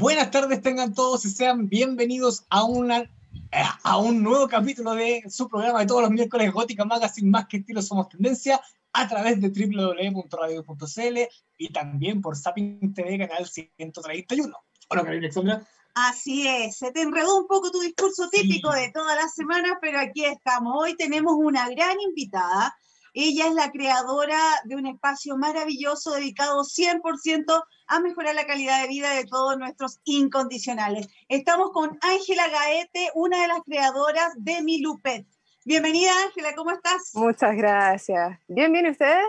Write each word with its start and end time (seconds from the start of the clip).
Buenas 0.00 0.30
tardes, 0.30 0.62
tengan 0.62 0.94
todos 0.94 1.26
y 1.26 1.28
sean 1.28 1.68
bienvenidos 1.68 2.46
a, 2.48 2.64
una, 2.64 3.00
eh, 3.00 3.10
a 3.82 3.98
un 3.98 4.22
nuevo 4.22 4.48
capítulo 4.48 4.94
de 4.94 5.22
su 5.28 5.46
programa 5.46 5.80
de 5.80 5.86
todos 5.86 6.00
los 6.00 6.10
miércoles 6.10 6.50
Gótica 6.54 6.86
Magazine, 6.86 7.28
más 7.30 7.46
que 7.48 7.58
estilo 7.58 7.82
somos 7.82 8.08
tendencia, 8.08 8.62
a 8.94 9.06
través 9.06 9.38
de 9.42 9.50
www.radio.cl 9.50 11.18
y 11.58 11.68
también 11.70 12.22
por 12.22 12.34
Sapin 12.34 12.94
TV, 12.94 13.18
canal 13.18 13.46
131. 13.46 14.56
Hola, 14.88 15.02
Carolina 15.02 15.26
Alexandra. 15.26 15.68
Así 15.94 16.48
es, 16.48 16.78
se 16.78 16.92
te 16.92 17.02
enredó 17.02 17.36
un 17.36 17.46
poco 17.46 17.70
tu 17.70 17.80
discurso 17.80 18.30
típico 18.30 18.72
de 18.72 18.90
todas 18.92 19.16
las 19.16 19.34
semanas, 19.34 19.72
pero 19.82 20.00
aquí 20.00 20.24
estamos. 20.24 20.72
Hoy 20.78 20.96
tenemos 20.96 21.34
una 21.36 21.68
gran 21.68 22.00
invitada. 22.00 22.74
Ella 23.12 23.48
es 23.48 23.54
la 23.54 23.70
creadora 23.70 24.40
de 24.64 24.76
un 24.76 24.86
espacio 24.86 25.36
maravilloso 25.36 26.12
dedicado 26.12 26.62
100% 26.62 27.64
a 27.88 28.00
mejorar 28.00 28.34
la 28.34 28.46
calidad 28.46 28.82
de 28.82 28.88
vida 28.88 29.10
de 29.10 29.24
todos 29.24 29.58
nuestros 29.58 30.00
incondicionales. 30.04 31.08
Estamos 31.28 31.72
con 31.72 31.98
Ángela 32.02 32.48
Gaete, 32.48 33.10
una 33.14 33.42
de 33.42 33.48
las 33.48 33.62
creadoras 33.62 34.32
de 34.36 34.62
Milupet. 34.62 35.26
Bienvenida 35.64 36.12
Ángela, 36.24 36.54
¿cómo 36.54 36.70
estás? 36.70 37.10
Muchas 37.14 37.56
gracias. 37.56 38.38
Bien, 38.46 38.72
bien, 38.72 38.86
¿ustedes? 38.86 39.26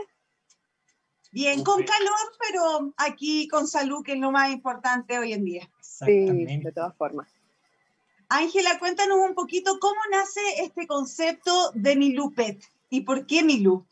Bien, 1.32 1.64
con 1.64 1.84
calor, 1.84 2.18
pero 2.40 2.94
aquí 2.98 3.48
con 3.48 3.68
salud, 3.68 4.04
que 4.04 4.14
es 4.14 4.20
lo 4.20 4.32
más 4.32 4.52
importante 4.52 5.18
hoy 5.18 5.34
en 5.34 5.46
día. 5.46 5.70
Sí, 5.82 6.26
de 6.26 6.72
todas 6.74 6.96
formas. 6.98 7.30
Ángela, 8.28 8.80
cuéntanos 8.80 9.18
un 9.18 9.34
poquito 9.34 9.80
cómo 9.80 10.00
nace 10.12 10.40
este 10.60 10.88
concepto 10.88 11.72
de 11.74 11.96
Milupet 11.96 12.62
y 12.92 13.02
por 13.02 13.26
qué 13.26 13.42
Milu, 13.42 13.88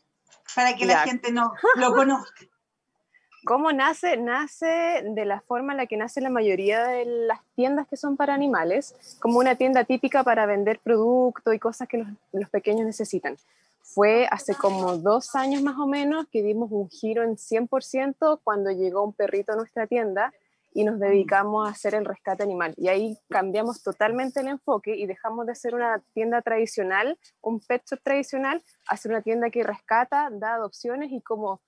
para 0.54 0.76
que 0.76 0.86
la 0.86 1.00
gente 1.00 1.32
no 1.32 1.52
lo 1.74 1.92
conozca. 1.92 2.44
¿Cómo 3.46 3.72
nace? 3.72 4.18
Nace 4.18 5.02
de 5.02 5.24
la 5.24 5.40
forma 5.40 5.72
en 5.72 5.78
la 5.78 5.86
que 5.86 5.96
nace 5.96 6.20
la 6.20 6.28
mayoría 6.28 6.84
de 6.84 7.06
las 7.06 7.40
tiendas 7.56 7.88
que 7.88 7.96
son 7.96 8.18
para 8.18 8.34
animales, 8.34 9.16
como 9.18 9.38
una 9.38 9.54
tienda 9.54 9.84
típica 9.84 10.22
para 10.22 10.44
vender 10.44 10.78
productos 10.78 11.54
y 11.54 11.58
cosas 11.58 11.88
que 11.88 11.96
los, 11.98 12.08
los 12.32 12.50
pequeños 12.50 12.84
necesitan. 12.84 13.38
Fue 13.82 14.28
hace 14.30 14.54
como 14.54 14.98
dos 14.98 15.34
años 15.34 15.62
más 15.62 15.78
o 15.78 15.86
menos 15.86 16.26
que 16.30 16.42
dimos 16.42 16.70
un 16.70 16.90
giro 16.90 17.22
en 17.22 17.36
100% 17.36 18.40
cuando 18.44 18.70
llegó 18.70 19.02
un 19.02 19.14
perrito 19.14 19.52
a 19.52 19.56
nuestra 19.56 19.86
tienda 19.86 20.34
y 20.72 20.84
nos 20.84 20.98
dedicamos 21.00 21.66
a 21.66 21.72
hacer 21.72 21.94
el 21.94 22.04
rescate 22.04 22.42
animal. 22.42 22.74
Y 22.76 22.88
ahí 22.88 23.18
cambiamos 23.28 23.82
totalmente 23.82 24.40
el 24.40 24.48
enfoque 24.48 24.94
y 24.96 25.06
dejamos 25.06 25.46
de 25.46 25.54
ser 25.54 25.74
una 25.74 26.02
tienda 26.14 26.42
tradicional, 26.42 27.18
un 27.40 27.60
pet 27.60 27.82
shop 27.88 28.00
tradicional, 28.02 28.62
a 28.86 28.96
ser 28.96 29.12
una 29.12 29.22
tienda 29.22 29.50
que 29.50 29.62
rescata, 29.62 30.28
da 30.32 30.54
adopciones 30.54 31.10
y 31.12 31.20
como 31.22 31.60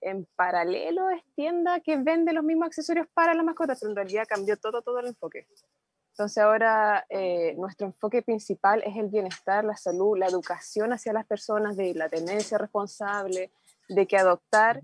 en 0.00 0.26
paralelo 0.36 1.10
es 1.10 1.22
tienda 1.34 1.80
que 1.80 1.96
vende 1.96 2.32
los 2.32 2.44
mismos 2.44 2.66
accesorios 2.66 3.06
para 3.12 3.34
las 3.34 3.44
mascotas, 3.44 3.80
pero 3.80 3.90
en 3.90 3.96
realidad 3.96 4.24
cambió 4.28 4.56
todo, 4.56 4.82
todo 4.82 4.98
el 5.00 5.08
enfoque. 5.08 5.46
Entonces 6.12 6.42
ahora 6.42 7.06
eh, 7.08 7.54
nuestro 7.56 7.86
enfoque 7.86 8.22
principal 8.22 8.82
es 8.84 8.96
el 8.96 9.08
bienestar, 9.08 9.64
la 9.64 9.76
salud, 9.76 10.18
la 10.18 10.26
educación 10.26 10.92
hacia 10.92 11.12
las 11.12 11.26
personas 11.26 11.76
de 11.76 11.94
la 11.94 12.08
tenencia 12.08 12.58
responsable, 12.58 13.52
de 13.90 14.06
que 14.06 14.16
adoptar 14.16 14.80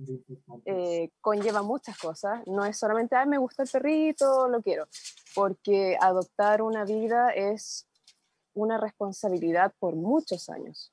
eh, 0.64 1.10
conlleva 1.20 1.62
muchas 1.62 1.96
cosas. 1.96 2.42
No 2.46 2.64
es 2.64 2.76
solamente, 2.76 3.14
ay, 3.14 3.28
me 3.28 3.38
gusta 3.38 3.62
el 3.62 3.68
perrito, 3.68 4.48
lo 4.48 4.60
quiero, 4.62 4.86
porque 5.34 5.96
adoptar 6.00 6.60
una 6.60 6.84
vida 6.84 7.30
es 7.30 7.86
una 8.54 8.78
responsabilidad 8.78 9.72
por 9.78 9.94
muchos 9.94 10.48
años. 10.48 10.92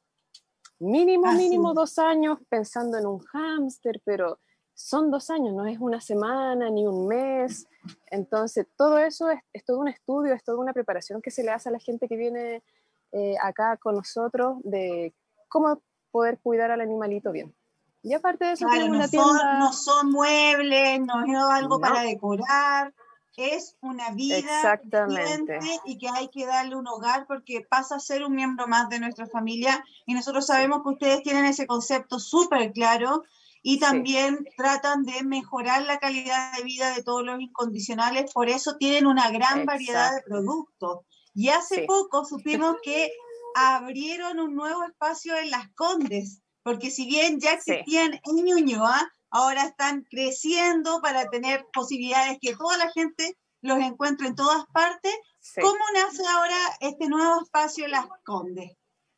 Mínimo, 0.80 1.32
mínimo 1.34 1.74
dos 1.74 1.98
años 1.98 2.38
pensando 2.50 2.98
en 2.98 3.08
un 3.08 3.20
hámster, 3.20 4.00
pero 4.06 4.40
son 4.76 5.10
dos 5.10 5.30
años, 5.30 5.56
no 5.56 5.66
es 5.66 5.80
una 5.80 6.00
semana 6.00 6.70
ni 6.70 6.86
un 6.86 7.08
mes. 7.08 7.68
Entonces, 8.12 8.68
todo 8.76 9.00
eso 9.00 9.30
es, 9.30 9.66
todo 9.66 9.80
un 9.80 9.88
estudio, 9.88 10.34
es 10.34 10.44
toda 10.44 10.60
una 10.60 10.74
preparación 10.74 11.22
que 11.22 11.32
se 11.32 11.44
le 11.44 11.52
hace 11.52 11.70
a 11.70 11.72
la 11.72 11.80
gente 11.80 12.08
que 12.08 12.18
viene 12.18 12.64
eh, 13.12 13.36
acá 13.42 13.78
con 13.78 13.96
nosotros 13.96 14.58
de 14.64 15.16
cómo 15.48 15.82
poder 16.12 16.40
cuidar 16.40 16.70
al 16.70 16.82
animalito 16.82 17.32
bien. 17.32 17.56
Y 18.04 18.14
aparte 18.14 18.46
de 18.46 18.52
eso, 18.54 18.68
no, 18.68 19.08
son, 19.08 19.38
no 19.60 19.74
son 19.74 20.12
muebles, 20.12 21.00
no 21.02 21.26
es 21.26 21.56
algo 21.56 21.80
para 21.80 22.02
decorar, 22.02 22.94
es 23.38 23.78
una 23.82 24.12
vida 24.12 24.38
Exactamente. 24.38 25.60
y 25.86 25.98
que 25.98 26.10
hay 26.10 26.30
que 26.30 26.46
darle 26.46 26.76
un 26.76 26.88
hogar 26.88 27.26
porque 27.28 27.66
pasa 27.68 27.96
a 27.96 28.00
ser 28.00 28.24
un 28.24 28.36
miembro 28.36 28.68
más 28.68 28.90
de 28.90 29.00
nuestra 29.00 29.28
familia 29.28 29.84
y 30.06 30.14
nosotros 30.14 30.46
sabemos 30.46 30.84
que 30.84 30.90
ustedes 30.90 31.24
tienen 31.24 31.46
ese 31.46 31.66
concepto 31.66 32.20
súper 32.20 32.72
claro 32.72 33.24
y 33.64 33.80
también 33.80 34.46
tratan 34.58 35.04
de 35.04 35.24
mejorar 35.24 35.84
la 35.84 35.98
calidad 35.98 36.56
de 36.58 36.64
vida 36.64 36.94
de 36.94 37.02
todos 37.02 37.24
los 37.24 37.40
incondicionales, 37.40 38.32
por 38.34 38.50
eso 38.50 38.76
tienen 38.76 39.08
una 39.08 39.32
gran 39.32 39.66
variedad 39.66 40.14
de 40.14 40.22
productos. 40.22 41.00
Y 41.34 41.48
hace 41.48 41.86
poco 41.88 42.26
supimos 42.26 42.76
que 42.84 43.10
abrieron 43.56 44.40
un 44.40 44.54
nuevo 44.54 44.84
espacio 44.84 45.38
en 45.38 45.50
Las 45.50 45.70
Condes, 45.76 46.43
porque 46.64 46.90
si 46.90 47.06
bien 47.06 47.40
ya 47.40 47.54
existían 47.54 48.20
en 48.24 48.46
Ñuñoa, 48.46 49.14
ahora 49.30 49.64
están 49.64 50.04
creciendo 50.10 51.02
para 51.02 51.30
tener 51.30 51.66
posibilidades 51.74 52.38
que 52.42 52.56
toda 52.56 52.78
la 52.78 52.90
gente 52.92 53.38
los 53.62 53.80
encuentre 53.80 54.28
en 54.28 54.36
todas 54.36 54.66
partes. 54.68 55.14
¿Cómo 55.60 55.84
nace 55.94 56.24
ahora 56.28 56.56
este 56.80 57.08
nuevo 57.08 57.42
espacio 57.42 57.88
Las 57.88 58.08
Condes? 58.24 58.72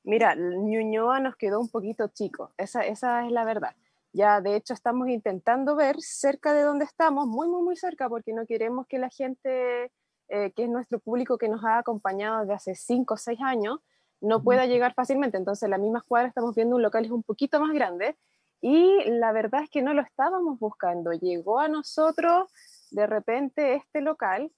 Mira, 0.04 0.36
Ñuñoa 0.36 1.20
nos 1.20 1.36
quedó 1.36 1.60
un 1.60 1.70
poquito 1.70 2.08
chico, 2.08 2.54
esa, 2.58 2.82
esa 2.82 3.26
es 3.26 3.32
la 3.32 3.44
verdad. 3.44 3.76
Ya 4.14 4.40
de 4.40 4.56
hecho 4.56 4.74
estamos 4.74 5.10
intentando 5.10 5.76
ver 5.76 5.98
cerca 6.00 6.54
de 6.54 6.62
donde 6.62 6.86
estamos, 6.86 7.28
muy, 7.28 7.50
muy, 7.50 7.64
muy 7.64 7.76
cerca, 7.76 8.08
porque 8.08 8.32
no 8.32 8.46
queremos 8.46 8.88
que 8.88 9.00
la 9.00 9.10
gente, 9.10 9.92
eh, 10.30 10.52
que 10.56 10.64
es 10.64 10.70
nuestro 10.70 11.00
público 11.00 11.38
que 11.38 11.50
nos 11.50 11.64
ha 11.66 11.80
acompañado 11.80 12.42
desde 12.42 12.54
hace 12.54 12.76
5 12.76 13.16
o 13.16 13.18
6 13.18 13.40
años, 13.42 13.80
no 14.22 14.44
pueda 14.44 14.66
llegar 14.66 14.94
fácilmente. 14.94 15.38
Entonces, 15.38 15.64
en 15.64 15.72
la 15.72 15.78
misma 15.78 16.04
cuadra 16.08 16.28
estamos 16.28 16.56
viendo 16.56 16.76
un 16.76 16.82
local 16.82 17.06
es 17.06 17.12
un 17.12 17.24
poquito 17.24 17.60
más 17.60 17.74
grande 17.74 18.16
y 18.62 19.04
la 19.06 19.32
verdad 19.32 19.64
es 19.64 19.70
que 19.70 19.82
no 19.82 19.94
lo 19.94 20.02
estábamos 20.02 20.60
buscando. 20.60 21.12
Llegó 21.12 21.60
a 21.60 21.68
nosotros 21.68 22.52
de 22.92 23.06
repente 23.08 23.76
este 23.76 24.02
local 24.02 24.52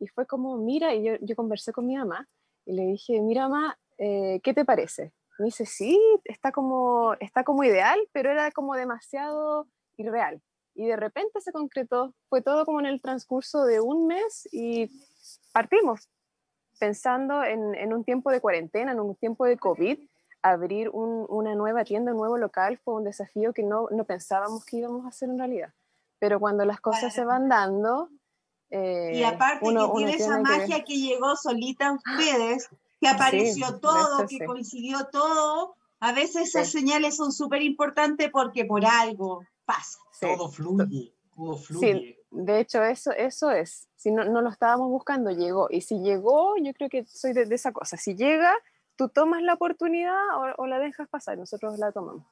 y 0.00 0.06
fue 0.08 0.26
como, 0.26 0.56
mira, 0.58 0.94
y 0.94 1.04
yo, 1.04 1.12
yo 1.20 1.34
conversé 1.34 1.72
con 1.72 1.86
mi 1.86 1.96
mamá 1.96 2.28
y 2.64 2.74
le 2.74 2.82
dije, 2.82 3.20
mira, 3.20 3.48
mamá, 3.48 3.78
eh, 3.98 4.40
¿qué 4.42 4.54
te 4.54 4.64
parece? 4.64 5.12
Me 5.38 5.46
dice, 5.46 5.66
sí, 5.66 5.98
está 6.24 6.52
como, 6.52 7.14
está 7.20 7.44
como 7.44 7.64
ideal, 7.64 7.98
pero 8.12 8.30
era 8.30 8.50
como 8.50 8.74
demasiado 8.74 9.66
irreal. 9.96 10.40
Y 10.74 10.86
de 10.86 10.96
repente 10.96 11.40
se 11.40 11.50
concretó, 11.50 12.14
fue 12.28 12.42
todo 12.42 12.64
como 12.64 12.78
en 12.80 12.86
el 12.86 13.00
transcurso 13.02 13.64
de 13.64 13.80
un 13.80 14.06
mes 14.06 14.48
y 14.52 14.88
partimos, 15.52 16.08
pensando 16.78 17.44
en, 17.44 17.74
en 17.74 17.92
un 17.92 18.04
tiempo 18.04 18.30
de 18.30 18.40
cuarentena, 18.40 18.92
en 18.92 19.00
un 19.00 19.14
tiempo 19.14 19.44
de 19.44 19.56
COVID, 19.56 19.98
abrir 20.42 20.88
un, 20.90 21.26
una 21.28 21.54
nueva 21.54 21.84
tienda, 21.84 22.12
un 22.12 22.18
nuevo 22.18 22.38
local 22.38 22.78
fue 22.78 22.94
un 22.94 23.04
desafío 23.04 23.52
que 23.52 23.62
no, 23.62 23.88
no, 23.90 24.04
pensábamos 24.04 24.64
que 24.64 24.78
íbamos 24.78 25.04
a 25.04 25.08
hacer 25.08 25.28
en 25.28 25.38
realidad. 25.38 25.72
Pero 26.18 26.40
cuando 26.40 26.64
las 26.64 26.80
cosas 26.80 27.14
se 27.14 27.24
van 27.24 27.48
dando... 27.48 28.08
Eh, 28.70 29.12
y 29.14 29.22
aparte 29.22 29.64
que 29.64 29.92
tiene 29.96 30.14
esa 30.14 30.40
magia 30.40 30.84
que... 30.84 30.94
llegó 30.94 31.36
solita 31.36 31.88
a 31.88 31.92
ustedes, 31.92 32.68
que 33.00 33.08
apareció 33.08 33.78
todo, 33.78 34.26
que 34.26 34.44
coincidió 34.44 35.06
todo. 35.06 35.74
A 36.00 36.12
veces 36.12 36.48
esas 36.48 36.70
señales 36.70 37.16
son 37.16 37.32
súper 37.32 37.62
importantes 37.62 38.30
porque 38.30 38.64
por 38.64 38.84
algo 38.84 39.44
pasa. 39.64 39.98
Todo 40.20 40.48
fluye, 40.50 41.14
todo 41.34 41.56
fluye. 41.56 42.17
De 42.30 42.60
hecho, 42.60 42.82
eso, 42.82 43.12
eso 43.12 43.50
es. 43.50 43.88
Si 43.96 44.10
no, 44.10 44.24
no 44.24 44.42
lo 44.42 44.50
estábamos 44.50 44.88
buscando, 44.88 45.30
llegó. 45.30 45.68
Y 45.70 45.80
si 45.80 46.00
llegó, 46.00 46.56
yo 46.58 46.72
creo 46.74 46.88
que 46.88 47.04
soy 47.06 47.32
de, 47.32 47.46
de 47.46 47.54
esa 47.54 47.72
cosa. 47.72 47.96
Si 47.96 48.14
llega, 48.14 48.54
tú 48.96 49.08
tomas 49.08 49.42
la 49.42 49.54
oportunidad 49.54 50.36
o, 50.36 50.62
o, 50.62 50.66
la 50.66 50.78
dejas 50.78 51.08
pasar, 51.08 51.38
nosotros 51.38 51.78
la 51.78 51.92
tomamos. 51.92 52.24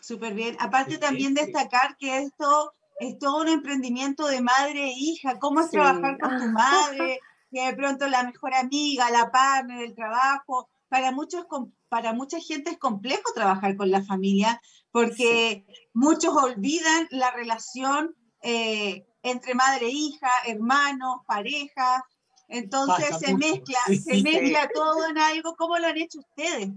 Súper 0.00 0.34
bien. 0.34 0.56
Aparte 0.60 0.98
también 0.98 1.34
destacar 1.34 1.96
que 1.98 2.18
esto 2.18 2.72
es 3.00 3.18
todo 3.18 3.42
un 3.42 3.48
emprendimiento 3.48 4.26
de 4.26 4.40
madre 4.40 4.84
e 4.84 4.94
hija. 4.96 5.38
¿Cómo 5.38 5.60
es 5.60 5.66
sí. 5.66 5.72
trabajar 5.72 6.18
con 6.18 6.38
tu 6.38 6.46
madre? 6.46 7.20
que 7.50 7.66
de 7.66 7.74
pronto 7.74 8.08
la 8.08 8.24
mejor 8.24 8.54
amiga, 8.54 9.10
la 9.10 9.30
partner, 9.30 9.82
el 9.82 9.94
trabajo. 9.94 10.68
Para, 10.88 11.10
muchos, 11.10 11.46
para 11.88 12.12
mucha 12.12 12.38
gente 12.38 12.70
es 12.70 12.78
complejo 12.78 13.32
trabajar 13.34 13.76
con 13.76 13.90
la 13.90 14.04
familia 14.04 14.60
porque 14.92 15.64
sí. 15.66 15.88
muchos 15.92 16.36
olvidan 16.36 17.08
la 17.10 17.32
relación 17.32 18.14
eh, 18.44 19.06
entre 19.22 19.54
madre 19.54 19.86
e 19.86 19.90
hija, 19.90 20.28
hermanos, 20.46 21.22
pareja. 21.26 22.04
Entonces 22.48 23.10
Pasa 23.10 23.18
se 23.18 23.32
mucho. 23.32 23.48
mezcla, 23.48 23.78
sí. 23.86 23.96
se 23.96 24.22
mezcla 24.22 24.68
todo 24.72 25.08
en 25.08 25.18
algo. 25.18 25.54
¿Cómo 25.56 25.78
lo 25.78 25.86
han 25.86 25.96
hecho 25.96 26.18
ustedes? 26.18 26.68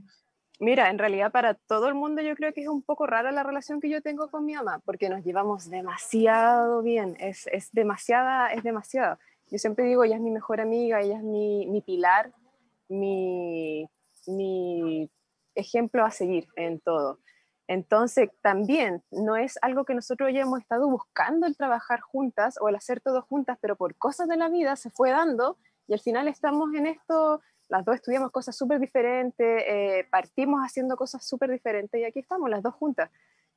Mira, 0.59 0.89
en 0.89 0.97
realidad 0.97 1.31
para 1.31 1.53
todo 1.53 1.87
el 1.87 1.93
mundo 1.93 2.21
yo 2.21 2.35
creo 2.35 2.51
que 2.53 2.61
es 2.61 2.67
un 2.67 2.81
poco 2.81 3.05
rara 3.05 3.31
la 3.31 3.43
relación 3.43 3.79
que 3.79 3.89
yo 3.89 4.01
tengo 4.01 4.31
con 4.31 4.45
mi 4.45 4.55
mamá, 4.55 4.81
porque 4.85 5.07
nos 5.09 5.23
llevamos 5.23 5.69
demasiado 5.69 6.81
bien, 6.81 7.15
es, 7.19 7.47
es 7.51 7.69
demasiada, 7.73 8.51
es 8.53 8.63
demasiado. 8.63 9.19
Yo 9.51 9.59
siempre 9.59 9.85
digo, 9.85 10.03
ella 10.03 10.15
es 10.15 10.21
mi 10.21 10.31
mejor 10.31 10.59
amiga, 10.59 11.01
ella 11.01 11.17
es 11.17 11.23
mi, 11.23 11.67
mi 11.67 11.81
pilar, 11.81 12.31
mi, 12.89 13.87
mi 14.25 15.09
ejemplo 15.53 16.03
a 16.03 16.11
seguir 16.11 16.47
en 16.55 16.79
todo. 16.79 17.19
Entonces, 17.67 18.29
también 18.41 19.03
no 19.11 19.35
es 19.35 19.59
algo 19.61 19.83
que 19.83 19.93
nosotros 19.93 20.31
ya 20.33 20.41
hemos 20.41 20.59
estado 20.59 20.89
buscando 20.89 21.45
el 21.47 21.57
trabajar 21.57 21.99
juntas 21.99 22.57
o 22.61 22.69
el 22.69 22.75
hacer 22.75 23.01
todo 23.01 23.21
juntas, 23.21 23.57
pero 23.61 23.75
por 23.75 23.95
cosas 23.95 24.27
de 24.29 24.37
la 24.37 24.49
vida 24.49 24.75
se 24.77 24.89
fue 24.89 25.11
dando 25.11 25.57
y 25.87 25.93
al 25.93 25.99
final 25.99 26.27
estamos 26.27 26.73
en 26.73 26.87
esto, 26.87 27.41
las 27.67 27.83
dos 27.83 27.95
estudiamos 27.95 28.31
cosas 28.31 28.55
súper 28.55 28.79
diferentes, 28.79 29.63
eh, 29.67 30.07
partimos 30.09 30.61
haciendo 30.61 30.95
cosas 30.95 31.25
súper 31.27 31.51
diferentes 31.51 31.99
y 31.99 32.05
aquí 32.05 32.19
estamos 32.19 32.49
las 32.49 32.63
dos 32.63 32.73
juntas. 32.75 33.09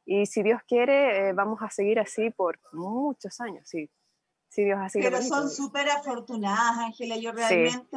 Y 0.05 0.27
si 0.27 0.43
Dios 0.43 0.61
quiere, 0.67 1.29
eh, 1.29 1.33
vamos 1.33 1.61
a 1.63 1.71
seguir 1.71 2.01
así 2.01 2.31
por 2.31 2.59
muchos 2.73 3.41
años, 3.41 3.69
sí. 3.69 3.89
Si 4.51 4.65
Dios 4.65 4.81
así 4.83 5.01
Pero 5.01 5.23
son 5.23 5.49
súper 5.49 5.89
afortunadas, 5.89 6.79
Ángela. 6.79 7.17
Yo 7.17 7.31
realmente 7.31 7.97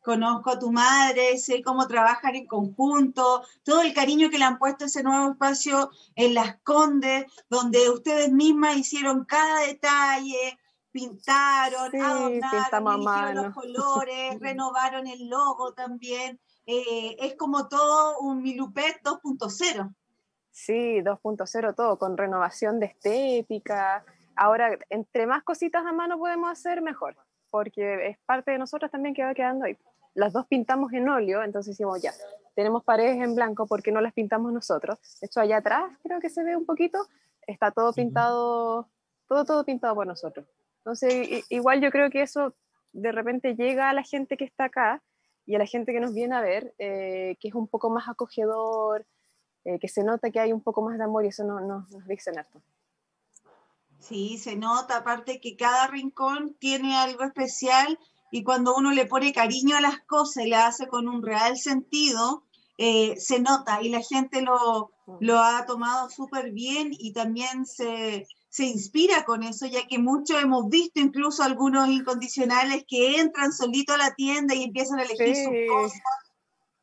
conozco 0.00 0.50
a 0.50 0.58
tu 0.58 0.72
madre, 0.72 1.36
sé 1.36 1.62
cómo 1.62 1.86
trabajan 1.86 2.34
en 2.34 2.46
conjunto, 2.46 3.42
todo 3.62 3.82
el 3.82 3.92
cariño 3.92 4.30
que 4.30 4.38
le 4.38 4.44
han 4.44 4.58
puesto 4.58 4.84
a 4.84 4.86
ese 4.86 5.02
nuevo 5.02 5.32
espacio 5.32 5.90
en 6.16 6.32
Las 6.32 6.56
Condes, 6.62 7.26
donde 7.50 7.90
ustedes 7.90 8.32
mismas 8.32 8.78
hicieron 8.78 9.26
cada 9.26 9.66
detalle, 9.66 10.58
pintaron, 10.90 11.90
sí, 11.90 11.98
adornaron, 12.00 13.34
los 13.36 13.54
colores, 13.54 14.38
renovaron 14.40 15.06
el 15.06 15.28
logo 15.28 15.74
también. 15.74 16.40
Eh, 16.64 17.16
es 17.20 17.34
como 17.36 17.68
todo 17.68 18.18
un 18.20 18.42
Milupet 18.42 19.02
2.0. 19.02 19.94
Sí, 20.50 21.00
2.0 21.00 21.74
todo, 21.74 21.98
con 21.98 22.16
renovación 22.16 22.80
de 22.80 22.86
estética. 22.86 24.04
Ahora, 24.36 24.78
entre 24.90 25.26
más 25.26 25.42
cositas 25.42 25.84
a 25.84 25.92
mano 25.92 26.18
podemos 26.18 26.50
hacer, 26.50 26.82
mejor, 26.82 27.16
porque 27.50 28.08
es 28.08 28.18
parte 28.26 28.50
de 28.50 28.58
nosotros 28.58 28.90
también 28.90 29.14
que 29.14 29.24
va 29.24 29.34
quedando 29.34 29.64
ahí. 29.64 29.76
Las 30.14 30.32
dos 30.32 30.46
pintamos 30.46 30.92
en 30.92 31.08
óleo, 31.08 31.42
entonces 31.42 31.76
decimos, 31.76 32.02
ya, 32.02 32.12
tenemos 32.54 32.84
paredes 32.84 33.22
en 33.22 33.34
blanco, 33.34 33.66
¿por 33.66 33.82
qué 33.82 33.92
no 33.92 34.00
las 34.00 34.12
pintamos 34.12 34.52
nosotros? 34.52 34.98
De 35.20 35.26
hecho, 35.26 35.40
allá 35.40 35.58
atrás 35.58 35.90
creo 36.02 36.20
que 36.20 36.28
se 36.28 36.42
ve 36.42 36.56
un 36.56 36.66
poquito, 36.66 36.98
está 37.46 37.70
todo 37.70 37.92
pintado, 37.92 38.88
todo, 39.26 39.44
todo 39.44 39.64
pintado 39.64 39.94
por 39.94 40.06
nosotros. 40.06 40.46
Entonces, 40.78 41.44
igual 41.48 41.80
yo 41.80 41.90
creo 41.90 42.10
que 42.10 42.22
eso 42.22 42.54
de 42.92 43.12
repente 43.12 43.54
llega 43.54 43.88
a 43.88 43.94
la 43.94 44.02
gente 44.02 44.36
que 44.36 44.44
está 44.44 44.64
acá 44.64 45.02
y 45.46 45.54
a 45.54 45.58
la 45.58 45.66
gente 45.66 45.92
que 45.92 46.00
nos 46.00 46.14
viene 46.14 46.34
a 46.34 46.40
ver, 46.40 46.74
eh, 46.78 47.36
que 47.40 47.48
es 47.48 47.54
un 47.54 47.68
poco 47.68 47.90
más 47.90 48.08
acogedor, 48.08 49.06
eh, 49.64 49.78
que 49.78 49.88
se 49.88 50.04
nota 50.04 50.30
que 50.30 50.40
hay 50.40 50.52
un 50.52 50.60
poco 50.60 50.82
más 50.82 50.98
de 50.98 51.04
amor 51.04 51.24
y 51.24 51.28
eso 51.28 51.44
no, 51.44 51.60
no, 51.60 51.86
nos 51.90 52.06
dicen 52.06 52.38
harto. 52.38 52.60
Sí, 54.02 54.36
se 54.36 54.56
nota, 54.56 54.96
aparte 54.98 55.40
que 55.40 55.56
cada 55.56 55.86
rincón 55.86 56.56
tiene 56.58 56.96
algo 56.96 57.22
especial 57.22 57.98
y 58.32 58.42
cuando 58.42 58.74
uno 58.74 58.90
le 58.90 59.06
pone 59.06 59.32
cariño 59.32 59.76
a 59.76 59.80
las 59.80 60.00
cosas 60.00 60.44
y 60.44 60.48
la 60.48 60.66
hace 60.66 60.88
con 60.88 61.08
un 61.08 61.22
real 61.22 61.56
sentido, 61.56 62.42
eh, 62.78 63.14
se 63.16 63.38
nota 63.38 63.80
y 63.80 63.90
la 63.90 64.00
gente 64.00 64.42
lo, 64.42 64.90
lo 65.20 65.38
ha 65.38 65.64
tomado 65.66 66.10
súper 66.10 66.50
bien 66.50 66.90
y 66.90 67.12
también 67.12 67.64
se, 67.64 68.26
se 68.48 68.64
inspira 68.64 69.24
con 69.24 69.44
eso, 69.44 69.66
ya 69.66 69.86
que 69.86 70.00
muchos 70.00 70.42
hemos 70.42 70.68
visto 70.68 70.98
incluso 70.98 71.44
algunos 71.44 71.88
incondicionales 71.88 72.84
que 72.88 73.20
entran 73.20 73.52
solito 73.52 73.94
a 73.94 73.98
la 73.98 74.14
tienda 74.14 74.52
y 74.54 74.64
empiezan 74.64 74.98
a 74.98 75.04
elegir 75.04 75.36
sus 75.36 75.54
cosas. 75.68 76.02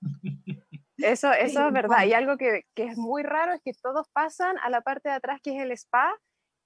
Eso, 0.98 1.32
eso 1.32 1.66
es 1.66 1.74
verdad. 1.74 2.04
Y 2.04 2.12
algo 2.12 2.36
que, 2.36 2.66
que, 2.76 2.84
es 2.84 2.98
muy 2.98 3.24
raro 3.24 3.54
es 3.54 3.62
que 3.62 3.72
todos 3.72 4.10
pasan 4.12 4.58
a 4.58 4.70
la 4.70 4.82
parte 4.82 5.08
de 5.08 5.16
atrás 5.16 5.40
que 5.42 5.56
es 5.56 5.64
el 5.64 5.72
spa, 5.72 6.14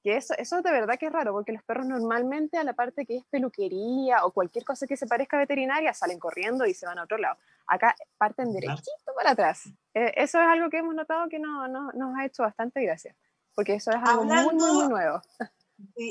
que 0.03 0.17
eso, 0.17 0.33
eso 0.37 0.61
de 0.61 0.71
verdad 0.71 0.99
que 0.99 1.05
es 1.07 1.13
raro, 1.13 1.31
porque 1.31 1.53
los 1.53 1.63
perros 1.63 1.87
normalmente 1.87 2.57
a 2.57 2.63
la 2.63 2.73
parte 2.73 3.05
que 3.05 3.17
es 3.17 3.25
peluquería 3.25 4.25
o 4.25 4.31
cualquier 4.31 4.65
cosa 4.65 4.85
que 4.85 4.97
se 4.97 5.07
parezca 5.07 5.37
a 5.37 5.39
veterinaria 5.39 5.93
salen 5.93 6.19
corriendo 6.19 6.65
y 6.65 6.73
se 6.73 6.85
van 6.85 6.99
a 6.99 7.03
otro 7.03 7.17
lado. 7.17 7.37
Acá 7.65 7.95
parten 8.17 8.51
derechito 8.51 9.13
para 9.15 9.31
atrás. 9.31 9.69
Eh, 9.93 10.13
eso 10.17 10.41
es 10.41 10.47
algo 10.47 10.69
que 10.69 10.79
hemos 10.79 10.93
notado 10.93 11.29
que 11.29 11.39
no, 11.39 11.67
no, 11.69 11.91
nos 11.93 12.17
ha 12.17 12.25
hecho 12.25 12.43
bastante 12.43 12.83
gracia, 12.83 13.15
porque 13.55 13.75
eso 13.75 13.91
es 13.91 13.97
algo 14.03 14.25
muy, 14.25 14.53
muy, 14.53 14.71
muy 14.71 14.87
nuevo. 14.89 15.21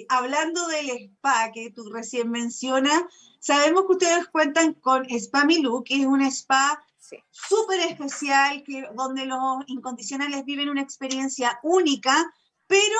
hablando 0.08 0.66
del 0.68 0.90
spa 0.90 1.52
que 1.52 1.70
tú 1.70 1.92
recién 1.92 2.30
mencionas, 2.30 3.02
sabemos 3.40 3.84
que 3.86 3.92
ustedes 3.92 4.26
cuentan 4.28 4.72
con 4.72 5.04
Spa 5.10 5.44
Milú, 5.44 5.84
que 5.84 6.00
es 6.00 6.06
un 6.06 6.22
spa 6.22 6.82
súper 7.30 7.80
especial, 7.80 8.62
que, 8.64 8.88
donde 8.94 9.26
los 9.26 9.64
incondicionales 9.66 10.46
viven 10.46 10.70
una 10.70 10.80
experiencia 10.80 11.58
única, 11.62 12.32
pero 12.66 12.96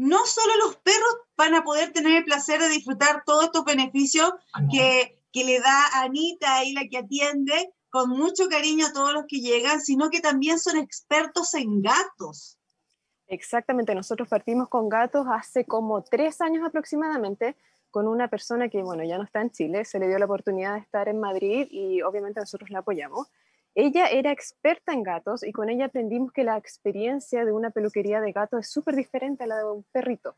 no 0.00 0.24
solo 0.24 0.56
los 0.64 0.76
perros 0.76 1.16
van 1.36 1.54
a 1.54 1.62
poder 1.62 1.92
tener 1.92 2.16
el 2.16 2.24
placer 2.24 2.58
de 2.58 2.70
disfrutar 2.70 3.22
todos 3.26 3.44
estos 3.44 3.66
beneficios 3.66 4.32
que, 4.72 5.20
que 5.30 5.44
le 5.44 5.60
da 5.60 6.00
Anita 6.00 6.64
y 6.64 6.72
la 6.72 6.88
que 6.88 6.96
atiende 6.96 7.74
con 7.90 8.08
mucho 8.08 8.48
cariño 8.48 8.86
a 8.86 8.92
todos 8.94 9.12
los 9.12 9.26
que 9.28 9.40
llegan, 9.40 9.82
sino 9.82 10.08
que 10.08 10.20
también 10.20 10.58
son 10.58 10.78
expertos 10.78 11.52
en 11.52 11.82
gatos. 11.82 12.58
Exactamente, 13.26 13.94
nosotros 13.94 14.26
partimos 14.26 14.70
con 14.70 14.88
gatos 14.88 15.26
hace 15.30 15.66
como 15.66 16.02
tres 16.02 16.40
años 16.40 16.66
aproximadamente 16.66 17.54
con 17.90 18.08
una 18.08 18.28
persona 18.28 18.70
que, 18.70 18.82
bueno, 18.82 19.04
ya 19.04 19.18
no 19.18 19.24
está 19.24 19.42
en 19.42 19.50
Chile, 19.50 19.84
se 19.84 19.98
le 19.98 20.08
dio 20.08 20.18
la 20.18 20.24
oportunidad 20.24 20.74
de 20.76 20.80
estar 20.80 21.08
en 21.08 21.20
Madrid 21.20 21.68
y 21.70 22.00
obviamente 22.00 22.40
nosotros 22.40 22.70
la 22.70 22.78
apoyamos. 22.78 23.28
Ella 23.74 24.06
era 24.06 24.32
experta 24.32 24.92
en 24.92 25.02
gatos 25.02 25.44
y 25.44 25.52
con 25.52 25.70
ella 25.70 25.86
aprendimos 25.86 26.32
que 26.32 26.44
la 26.44 26.56
experiencia 26.56 27.44
de 27.44 27.52
una 27.52 27.70
peluquería 27.70 28.20
de 28.20 28.32
gato 28.32 28.58
es 28.58 28.70
súper 28.70 28.96
diferente 28.96 29.44
a 29.44 29.46
la 29.46 29.58
de 29.58 29.64
un 29.64 29.84
perrito, 29.92 30.36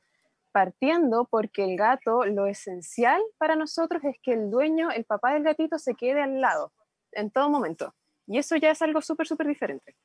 partiendo 0.52 1.26
porque 1.31 1.64
el 1.64 1.76
gato, 1.76 2.26
lo 2.26 2.46
esencial 2.46 3.23
para 3.38 3.56
nosotros 3.56 4.05
es 4.05 4.17
que 4.23 4.34
el 4.34 4.50
dueño, 4.50 4.90
el 4.90 5.05
papá 5.05 5.32
del 5.32 5.44
gatito, 5.44 5.79
se 5.79 5.94
quede 5.94 6.23
al 6.23 6.40
lado 6.40 6.73
en 7.12 7.31
todo 7.31 7.49
momento. 7.49 7.94
Y 8.26 8.38
eso 8.38 8.56
ya 8.56 8.70
es 8.70 8.82
algo 8.82 9.00
súper, 9.00 9.26
súper 9.26 9.46
diferente. 9.46 9.96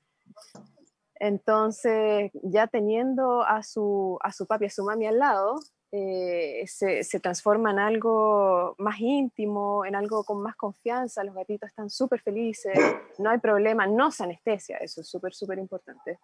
Entonces, 1.15 2.31
ya 2.44 2.68
teniendo 2.68 3.44
a 3.44 3.63
su, 3.63 4.18
a 4.21 4.31
su 4.31 4.45
papi, 4.45 4.65
a 4.65 4.69
su 4.69 4.83
mami 4.83 5.07
al 5.07 5.19
lado, 5.19 5.59
eh, 5.92 6.66
se, 6.68 7.04
se, 7.04 7.19
transforma 7.19 7.72
en 7.72 7.80
algo 7.80 8.75
más 8.78 9.00
íntimo, 9.00 9.86
en 9.86 9.95
algo 9.95 10.24
con 10.25 10.42
más 10.42 10.56
confianza, 10.57 11.24
los 11.24 11.34
gatitos 11.34 11.69
están 11.69 11.89
súper 11.89 12.22
felices, 12.22 12.78
no 13.19 13.30
hay 13.30 13.38
problema, 13.38 13.88
no 13.88 14.12
se 14.12 14.25
anestesia, 14.25 14.78
eso 14.78 15.00
es 15.01 15.07
súper, 15.07 15.34
súper 15.34 15.60
importante. 15.60 16.19